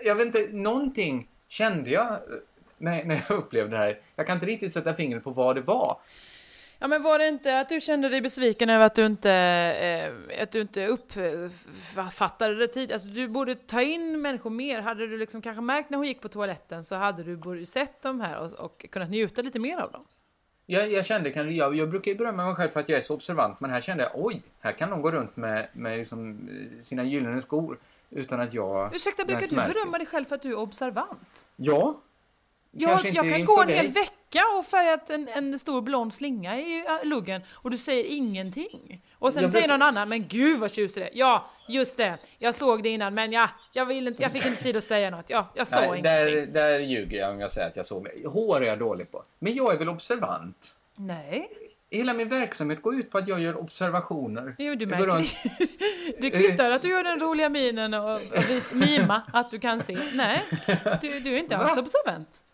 Jag 0.04 0.14
vet 0.14 0.26
inte, 0.26 0.48
någonting 0.52 1.28
kände 1.48 1.90
jag 1.90 2.12
eh, 2.12 2.18
när, 2.78 3.04
när 3.04 3.24
jag 3.28 3.38
upplevde 3.38 3.76
det 3.76 3.82
här. 3.82 4.00
Jag 4.16 4.26
kan 4.26 4.36
inte 4.36 4.46
riktigt 4.46 4.72
sätta 4.72 4.94
fingret 4.94 5.24
på 5.24 5.30
vad 5.30 5.56
det 5.56 5.60
var. 5.60 5.98
Ja 6.78 6.88
men 6.88 7.02
var 7.02 7.18
det 7.18 7.28
inte 7.28 7.60
att 7.60 7.68
du 7.68 7.80
kände 7.80 8.08
dig 8.08 8.20
besviken 8.20 8.70
över 8.70 8.86
att 8.86 8.94
du 8.94 9.06
inte, 9.06 9.30
eh, 9.30 10.42
att 10.42 10.50
du 10.50 10.60
inte 10.60 10.86
uppfattade 10.86 12.54
det 12.54 12.66
tid? 12.66 12.92
Alltså 12.92 13.08
du 13.08 13.28
borde 13.28 13.54
ta 13.54 13.80
in 13.82 14.20
människor 14.20 14.50
mer. 14.50 14.80
Hade 14.80 15.06
du 15.06 15.18
liksom 15.18 15.42
kanske 15.42 15.60
märkt 15.60 15.90
när 15.90 15.98
hon 15.98 16.06
gick 16.06 16.20
på 16.20 16.28
toaletten 16.28 16.84
så 16.84 16.94
hade 16.94 17.22
du 17.22 17.36
borde 17.36 17.66
sett 17.66 18.02
dem 18.02 18.20
här 18.20 18.38
och, 18.38 18.52
och 18.52 18.86
kunnat 18.90 19.10
njuta 19.10 19.42
lite 19.42 19.58
mer 19.58 19.78
av 19.78 19.92
dem. 19.92 20.04
Jag, 20.66 20.92
jag 20.92 21.06
kände 21.06 21.30
kanske, 21.30 21.54
jag, 21.54 21.76
jag 21.76 21.90
brukar 21.90 22.10
ju 22.10 22.18
berömma 22.18 22.46
mig 22.46 22.54
själv 22.54 22.70
för 22.70 22.80
att 22.80 22.88
jag 22.88 22.96
är 22.96 23.02
så 23.02 23.14
observant, 23.14 23.60
men 23.60 23.70
här 23.70 23.80
kände 23.80 24.02
jag, 24.02 24.12
oj, 24.14 24.42
här 24.60 24.72
kan 24.72 24.90
de 24.90 25.02
gå 25.02 25.10
runt 25.10 25.36
med, 25.36 25.68
med 25.72 25.98
liksom, 25.98 26.48
eh, 26.48 26.82
sina 26.82 27.04
gyllene 27.04 27.40
skor 27.40 27.78
utan 28.10 28.40
att 28.40 28.54
jag... 28.54 28.94
Ursäkta, 28.94 29.24
brukar 29.24 29.46
du 29.46 29.56
berömma 29.56 29.98
dig 29.98 30.06
själv 30.06 30.24
för 30.24 30.34
att 30.34 30.42
du 30.42 30.50
är 30.50 30.58
observant? 30.58 31.48
Ja. 31.56 32.00
Jag, 32.70 33.06
jag 33.06 33.30
kan 33.30 33.44
gå 33.44 33.62
en 33.62 33.68
hel 33.68 33.88
vecka 33.88 34.42
och 34.58 34.66
färgat 34.66 35.10
en, 35.10 35.28
en 35.28 35.58
stor 35.58 35.82
blond 35.82 36.14
slinga 36.14 36.58
i 36.60 36.84
luggen 37.02 37.42
och 37.52 37.70
du 37.70 37.78
säger 37.78 38.04
ingenting. 38.04 39.02
Och 39.18 39.32
sen 39.32 39.42
Jag 39.42 39.52
säger 39.52 39.68
någon 39.68 39.82
annan, 39.82 40.08
men 40.08 40.28
gud 40.28 40.58
vad 40.60 40.72
tjusig 40.72 41.02
det. 41.02 41.10
Ja, 41.12 41.50
just 41.68 41.96
det. 41.96 42.18
Jag 42.38 42.54
såg 42.54 42.82
det 42.82 42.88
innan, 42.88 43.14
men 43.14 43.32
ja, 43.32 43.48
jag, 43.72 43.86
vill 43.86 44.08
inte, 44.08 44.22
jag 44.22 44.32
fick 44.32 44.46
inte 44.46 44.62
tid 44.62 44.76
att 44.76 44.84
säga 44.84 45.10
något. 45.10 45.30
Ja, 45.30 45.52
jag 45.54 45.66
sa 45.68 45.76
Nej, 45.76 45.84
ingenting. 45.86 46.02
där, 46.04 46.46
där 46.46 46.78
ljuger 46.78 47.18
jag 47.18 47.30
om 47.30 47.40
jag 47.40 47.52
säger 47.52 47.68
att 47.68 47.76
jag 47.76 47.86
såg 47.86 48.04
det. 48.04 48.28
Hår 48.28 48.62
är 48.62 48.66
jag 48.66 48.78
dålig 48.78 49.10
på. 49.12 49.22
Men 49.38 49.54
jag 49.54 49.74
är 49.74 49.78
väl 49.78 49.88
observant? 49.88 50.74
Nej. 50.96 51.48
Hela 51.90 52.14
min 52.14 52.28
verksamhet 52.28 52.82
går 52.82 52.94
ut 52.94 53.10
på 53.10 53.18
att 53.18 53.28
jag 53.28 53.40
gör 53.40 53.56
observationer. 53.60 54.54
Jo, 54.58 54.74
du 54.74 54.86
märker 54.86 55.06
runt- 55.06 55.36
det. 55.58 56.20
Det 56.20 56.30
kvittar 56.30 56.70
att 56.70 56.82
du 56.82 56.88
gör 56.88 57.04
den 57.04 57.20
roliga 57.20 57.48
minen 57.48 57.94
och, 57.94 58.14
och 58.14 58.50
vis, 58.50 58.72
mima 58.72 59.22
att 59.32 59.50
du 59.50 59.58
kan 59.58 59.82
se. 59.82 59.98
Nej, 60.12 60.42
du, 61.00 61.20
du 61.20 61.34
är 61.34 61.38
inte 61.38 61.56
alls 61.56 61.76
Va? 61.76 61.82
observant. 61.82 62.44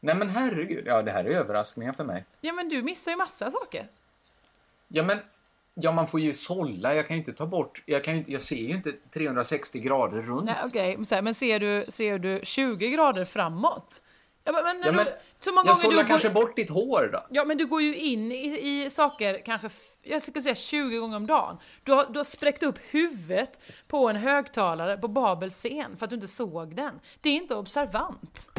Nej 0.00 0.14
men 0.14 0.28
herregud, 0.30 0.86
ja 0.86 1.02
det 1.02 1.10
här 1.10 1.24
är 1.24 1.30
överraskningar 1.30 1.92
för 1.92 2.04
mig. 2.04 2.24
Ja, 2.40 2.52
men 2.52 2.68
du 2.68 2.82
missar 2.82 3.10
ju 3.10 3.16
massa 3.16 3.50
saker. 3.50 3.88
Ja 4.88 5.02
men, 5.02 5.18
ja 5.74 5.92
man 5.92 6.06
får 6.06 6.20
ju 6.20 6.32
sålla, 6.32 6.94
jag 6.94 7.06
kan 7.06 7.16
ju 7.16 7.18
inte 7.18 7.32
ta 7.32 7.46
bort, 7.46 7.82
jag, 7.86 8.04
kan 8.04 8.16
ju 8.16 8.24
jag 8.26 8.42
ser 8.42 8.56
ju 8.56 8.74
inte 8.74 8.92
360 8.92 9.78
grader 9.78 10.22
runt. 10.22 10.44
Nej, 10.44 10.56
okej, 10.64 10.98
här, 11.10 11.22
men 11.22 11.34
ser 11.34 11.60
du, 11.60 11.86
ser 11.88 12.18
du 12.18 12.40
20 12.42 12.90
grader 12.90 13.24
framåt? 13.24 14.02
Ja, 14.44 14.52
men, 14.52 14.64
men, 14.64 14.82
Ja, 14.84 14.92
men 14.92 15.04
du, 15.04 15.12
så 15.38 15.52
många 15.52 15.66
jag 15.66 15.76
sållar 15.76 16.04
kanske 16.04 16.28
går, 16.28 16.34
bort 16.34 16.56
ditt 16.56 16.70
hår 16.70 17.10
då. 17.12 17.26
Ja, 17.30 17.44
men 17.44 17.58
du 17.58 17.66
går 17.66 17.82
ju 17.82 17.96
in 17.96 18.32
i, 18.32 18.84
i 18.84 18.90
saker 18.90 19.42
kanske, 19.44 19.68
jag 20.02 20.22
skulle 20.22 20.42
säga 20.42 20.54
20 20.54 20.98
gånger 20.98 21.16
om 21.16 21.26
dagen. 21.26 21.58
Du 21.84 21.92
har, 21.92 22.06
du 22.10 22.18
har 22.18 22.24
spräckt 22.24 22.62
upp 22.62 22.78
huvudet 22.90 23.60
på 23.88 24.08
en 24.08 24.16
högtalare 24.16 24.96
på 24.96 25.08
Babels 25.08 25.54
scen 25.54 25.96
för 25.96 26.04
att 26.04 26.10
du 26.10 26.14
inte 26.14 26.28
såg 26.28 26.76
den. 26.76 27.00
Det 27.22 27.28
är 27.28 27.34
inte 27.34 27.54
observant. 27.54 28.50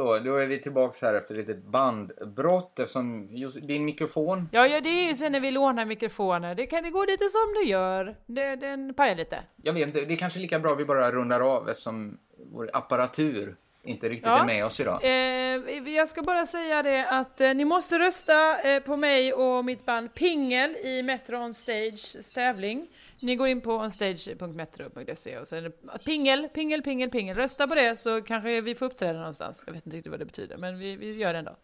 Så, 0.00 0.18
då 0.18 0.36
är 0.36 0.46
vi 0.46 0.58
tillbaks 0.58 1.02
här 1.02 1.14
efter 1.14 1.34
ett 1.34 1.48
litet 1.48 1.64
bandbrott 1.64 2.78
eftersom 2.78 3.28
just 3.30 3.66
din 3.66 3.84
mikrofon 3.84 4.48
Ja, 4.52 4.66
ja, 4.66 4.80
det 4.80 4.88
är 4.88 5.08
ju 5.08 5.14
sen 5.14 5.32
när 5.32 5.40
vi 5.40 5.50
lånar 5.50 5.84
mikrofoner. 5.84 6.54
Det 6.54 6.66
kan 6.66 6.82
det 6.82 6.90
gå 6.90 7.04
lite 7.04 7.24
som 7.28 7.54
det 7.62 7.70
gör. 7.70 8.16
Det, 8.26 8.56
den 8.56 8.94
pajar 8.94 9.14
lite. 9.14 9.38
Jag 9.62 9.72
vet 9.72 9.86
inte, 9.86 10.00
det 10.00 10.14
är 10.14 10.16
kanske 10.16 10.38
lika 10.38 10.58
bra 10.58 10.74
vi 10.74 10.84
bara 10.84 11.10
rundar 11.10 11.40
av 11.40 11.68
eftersom 11.68 12.18
vår 12.52 12.70
apparatur 12.72 13.56
inte 13.84 14.08
riktigt 14.08 14.26
Ja. 14.26 14.40
är 14.40 14.44
med 14.44 14.64
oss 14.64 14.80
idag. 14.80 15.00
Eh, 15.04 15.94
jag 15.94 16.08
ska 16.08 16.22
bara 16.22 16.46
säga 16.46 16.82
det 16.82 17.08
att 17.08 17.40
eh, 17.40 17.54
ni 17.54 17.64
måste 17.64 17.98
rösta 17.98 18.60
eh, 18.74 18.82
på 18.82 18.96
mig 18.96 19.32
och 19.32 19.64
mitt 19.64 19.86
band 19.86 20.14
Pingel 20.14 20.76
i 20.84 21.02
Metro 21.02 21.36
On 21.36 21.54
Stage 21.54 22.32
tävling. 22.34 22.86
Ni 23.20 23.36
går 23.36 23.48
in 23.48 23.60
på 23.60 23.74
onstage.metro.se 23.74 25.38
och 25.38 25.48
så 25.48 25.56
är 25.56 25.62
det 25.62 25.70
pingel, 26.04 26.48
pingel, 26.48 26.82
pingel, 26.82 27.10
pingel. 27.10 27.36
Rösta 27.36 27.66
på 27.66 27.74
det 27.74 27.96
så 27.96 28.22
kanske 28.22 28.60
vi 28.60 28.74
får 28.74 28.86
uppträda 28.86 29.18
någonstans. 29.18 29.64
Jag 29.66 29.72
vet 29.72 29.86
inte 29.86 29.96
riktigt 29.96 30.10
vad 30.10 30.20
det 30.20 30.24
betyder, 30.24 30.56
men 30.56 30.78
vi, 30.78 30.96
vi 30.96 31.12
gör 31.12 31.32
det 31.32 31.38
ändå. 31.38 31.56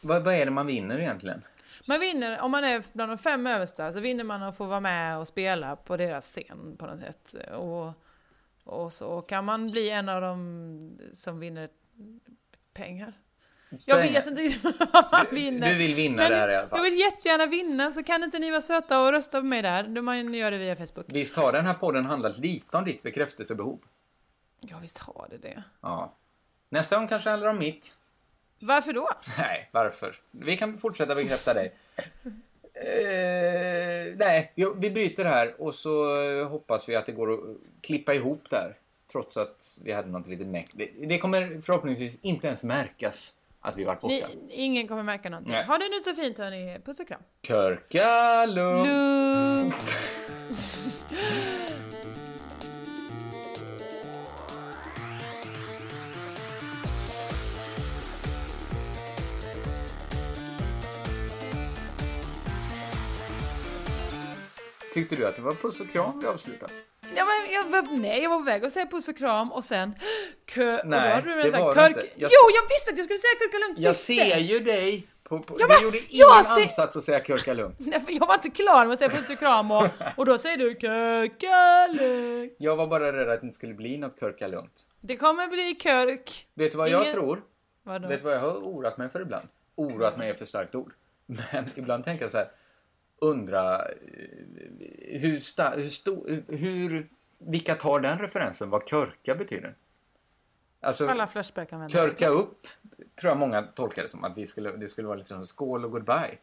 Vad, 0.00 0.24
vad 0.24 0.34
är 0.34 0.44
det 0.44 0.50
man 0.50 0.66
vinner 0.66 0.98
egentligen? 0.98 1.42
Man 1.86 2.00
vinner, 2.00 2.40
om 2.40 2.50
man 2.50 2.64
är 2.64 2.82
bland 2.92 3.12
de 3.12 3.18
fem 3.18 3.46
översta, 3.46 3.92
så 3.92 4.00
vinner 4.00 4.24
man 4.24 4.42
att 4.42 4.56
få 4.56 4.64
vara 4.64 4.80
med 4.80 5.18
och 5.18 5.28
spela 5.28 5.76
på 5.76 5.96
deras 5.96 6.26
scen 6.26 6.76
på 6.78 6.86
något 6.86 7.00
sätt. 7.00 7.34
Och, 7.52 7.92
och 8.64 8.92
så 8.92 9.22
kan 9.22 9.44
man 9.44 9.70
bli 9.70 9.90
en 9.90 10.08
av 10.08 10.20
dem 10.20 10.98
som 11.12 11.40
vinner 11.40 11.68
pengar. 12.72 13.12
Jag 13.84 13.96
vet 13.96 14.26
inte 14.26 14.58
vad 14.92 15.04
man 15.12 15.26
vinner. 15.30 15.68
du 15.68 15.74
vill 15.74 15.94
vinna 15.94 16.16
Men 16.16 16.30
det 16.30 16.36
här 16.36 16.48
i 16.48 16.56
alla 16.56 16.68
fall. 16.68 16.78
Jag 16.78 16.84
vill 16.84 17.00
jättegärna 17.00 17.46
vinna, 17.46 17.92
så 17.92 18.02
kan 18.02 18.22
inte 18.22 18.38
ni 18.38 18.50
vara 18.50 18.60
söta 18.60 19.00
och 19.00 19.12
rösta 19.12 19.40
på 19.40 19.46
mig 19.46 19.62
där? 19.62 19.82
Du 19.82 20.00
Man 20.00 20.34
gör 20.34 20.50
det 20.50 20.58
via 20.58 20.76
Facebook. 20.76 21.06
Visst 21.08 21.36
har 21.36 21.52
den 21.52 21.66
här 21.66 21.74
podden 21.74 22.06
handlat 22.06 22.38
lite 22.38 22.76
om 22.76 22.84
ditt 22.84 23.02
bekräftelsebehov? 23.02 23.78
Ja, 24.60 24.76
visst 24.82 24.98
har 24.98 25.26
det 25.30 25.38
det. 25.38 25.62
Ja. 25.80 26.14
Nästa 26.68 26.96
gång 26.96 27.08
kanske 27.08 27.30
handlar 27.30 27.48
om 27.48 27.58
mitt. 27.58 27.96
Varför 28.60 28.92
då? 28.92 29.10
Nej, 29.38 29.68
varför? 29.72 30.16
Vi 30.30 30.56
kan 30.56 30.78
fortsätta 30.78 31.14
bekräfta 31.14 31.54
dig. 31.54 31.72
Eh, 32.76 34.16
nej, 34.16 34.52
vi, 34.76 34.90
bryter 34.90 35.24
här 35.24 35.60
och 35.60 35.74
så 35.74 36.14
hoppas 36.44 36.88
vi 36.88 36.96
att 36.96 37.06
det 37.06 37.12
går 37.12 37.32
att 37.32 37.40
klippa 37.80 38.14
ihop 38.14 38.50
där. 38.50 38.76
Trots 39.12 39.36
att 39.36 39.78
vi 39.84 39.92
hade 39.92 40.08
något 40.08 40.28
litet. 40.28 40.68
Det, 40.72 41.06
det 41.06 41.18
kommer 41.18 41.60
förhoppningsvis 41.60 42.20
inte 42.20 42.46
ens 42.46 42.62
märkas 42.62 43.32
att 43.64 43.76
vi 43.76 43.84
varit 43.84 44.00
borta. 44.00 44.14
Ni, 44.14 44.54
ingen 44.54 44.88
kommer 44.88 45.02
märka 45.02 45.30
någonting. 45.30 45.52
Nej. 45.52 45.64
Ha 45.64 45.78
det 45.78 45.88
nu 45.88 46.00
så 46.00 46.14
fint 46.14 46.38
hörni. 46.38 46.80
Puss 46.84 47.00
och 47.00 47.08
kram. 47.08 47.20
Körka 47.42 48.46
lugnt. 48.46 48.86
Lugnt. 48.86 49.74
Tyckte 64.94 65.16
du 65.16 65.26
att 65.26 65.36
det 65.36 65.42
var 65.42 65.52
puss 65.52 65.80
och 65.80 65.88
kram 65.88 66.20
vi 66.20 66.26
avslutade? 66.26 66.72
Ja, 67.16 67.24
men 67.24 67.52
jag 67.54 67.64
var, 67.64 67.96
nej, 67.98 68.22
jag 68.22 68.30
var 68.30 68.36
på 68.38 68.42
väg 68.44 68.64
att 68.64 68.72
säga 68.72 68.86
puss 68.86 69.08
och 69.08 69.16
kram 69.16 69.52
och 69.52 69.64
sen 69.64 69.94
kö... 70.46 70.72
och 70.76 70.80
då 70.84 70.88
Nej, 70.90 71.10
hade 71.14 71.34
du 71.34 71.42
det 71.42 71.50
var 71.58 71.74
körk... 71.74 71.88
inte. 71.88 72.00
Jag- 72.14 72.30
Jo, 72.32 72.50
jag 72.54 72.68
visste 72.68 72.90
att 72.92 72.96
jag 72.98 73.04
skulle 73.04 73.18
säga 73.18 73.34
kurkalunk! 73.40 73.78
Jag 73.78 73.96
ser 73.96 74.38
ju 74.38 74.60
dig 74.60 75.06
på... 75.24 75.38
på 75.40 75.56
Ja, 75.58 75.66
du 75.66 75.72
men 75.74 75.82
gjorde 75.82 75.98
ingen 75.98 76.44
ser- 76.44 76.62
ansats 76.62 76.96
att 76.96 77.02
säga 77.02 77.20
kurka 77.20 77.54
lugnt. 77.54 77.76
Nej, 77.78 78.00
för 78.00 78.12
jag 78.12 78.26
var 78.26 78.34
inte 78.34 78.50
klar 78.50 78.84
med 78.84 78.92
att 78.92 78.98
säga 78.98 79.10
puss 79.10 79.30
och 79.30 79.38
kram 79.38 79.70
och, 79.70 79.86
och 80.16 80.26
då 80.26 80.38
säger 80.38 80.56
du 80.56 80.74
kurkalunk. 80.74 82.52
Jag 82.58 82.76
var 82.76 82.86
bara 82.86 83.12
rädd 83.12 83.28
att 83.28 83.40
det 83.40 83.44
inte 83.44 83.56
skulle 83.56 83.74
bli 83.74 83.98
något 83.98 84.18
kurka 84.20 84.46
lugnt. 84.46 84.86
Det 85.00 85.16
kommer 85.16 85.48
bli 85.48 85.74
körk. 85.74 86.46
Vet 86.54 86.72
du 86.72 86.78
vad 86.78 86.88
jag 86.88 87.02
Ingen- 87.02 87.12
tror? 87.14 87.42
Vadå? 87.82 88.08
Vet 88.08 88.18
du 88.20 88.24
vad 88.24 88.34
jag 88.34 88.40
har 88.40 88.54
oroat 88.54 88.98
mig 88.98 89.08
för 89.08 89.20
ibland? 89.20 89.48
Oroat 89.76 90.16
mig 90.18 90.30
är 90.30 90.34
för 90.34 90.44
starkt 90.44 90.74
ord. 90.74 90.92
Men 91.26 91.70
ibland 91.74 92.04
tänker 92.04 92.24
jag 92.24 92.32
så 92.32 92.38
här. 92.38 92.48
Undra 93.18 93.88
eh, 93.88 95.20
hur, 95.20 95.38
sta, 95.38 95.70
hur 95.70 95.88
stor... 95.88 96.42
Hur... 96.48 97.08
Vilka 97.38 97.74
tar 97.74 98.00
den 98.00 98.18
referensen? 98.18 98.70
Vad 98.70 98.88
körka 98.88 99.34
betyder? 99.34 99.74
Alltså, 100.80 101.08
Alla 101.08 101.26
Flashback 101.26 101.72
använder 101.72 101.98
körka 101.98 102.28
upp 102.28 102.66
tror 103.14 103.30
jag 103.30 103.38
många 103.38 103.62
tolkar 103.62 104.02
det 104.02 104.08
som 104.08 104.24
att 104.24 104.38
vi 104.38 104.46
skulle, 104.46 104.72
det 104.72 104.88
skulle 104.88 105.08
vara 105.08 105.16
lite 105.16 105.28
som 105.28 105.46
skål 105.46 105.84
och 105.84 105.90
goodbye. 105.90 106.38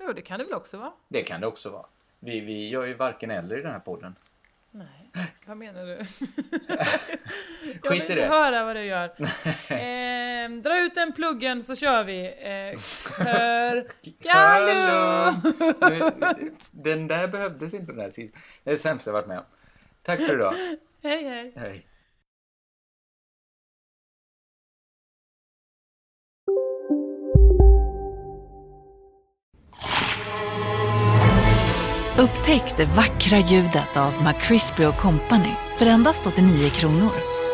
Jo, 0.00 0.12
det 0.12 0.22
kan 0.22 0.38
det 0.38 0.44
väl 0.44 0.54
också 0.54 0.78
vara? 0.78 0.92
Det 1.08 1.22
kan 1.22 1.40
det 1.40 1.46
också 1.46 1.70
vara. 1.70 1.86
Vi, 2.18 2.40
vi 2.40 2.68
gör 2.68 2.84
ju 2.86 2.94
varken 2.94 3.30
eller 3.30 3.58
i 3.58 3.62
den 3.62 3.72
här 3.72 3.78
podden. 3.78 4.14
Nej, 4.70 5.10
vad 5.46 5.56
menar 5.56 5.86
du? 5.86 5.96
jag 7.82 7.90
vill 7.90 8.00
inte 8.00 8.14
det. 8.14 8.26
höra 8.26 8.64
vad 8.64 8.76
du 8.76 8.84
gör. 8.84 9.04
eh, 9.68 10.31
dra 10.48 10.80
ut 10.80 10.94
den 10.94 11.12
pluggen 11.12 11.62
så 11.62 11.76
kör 11.76 12.04
vi. 12.04 12.26
Eh! 12.26 12.78
Nu, 15.90 16.52
Den 16.70 17.06
där 17.06 17.28
behövdes 17.28 17.74
inte 17.74 17.92
den 17.92 17.96
där 17.96 18.10
sidan. 18.10 18.32
Det 18.64 18.70
är 18.70 18.74
det 18.74 18.80
sämsta 18.80 19.10
jag 19.10 19.12
varit 19.12 19.26
med 19.26 19.38
om. 19.38 19.44
Tack 20.02 20.20
för 20.20 20.34
idag. 20.34 20.54
Hej 21.02 21.24
hej. 21.24 21.52
Hej. 21.56 21.86
Upptäck 32.18 32.76
det 32.76 32.84
vackra 32.84 33.38
ljudet 33.38 33.96
av 33.96 34.12
McCrispy 34.24 34.84
Company 34.84 35.54
för 35.78 35.86
endast 35.86 36.26
89 36.26 36.70
kronor. 36.70 37.12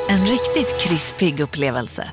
En 0.09 0.27
riktigt 0.27 0.81
krispig 0.81 1.41
upplevelse. 1.41 2.13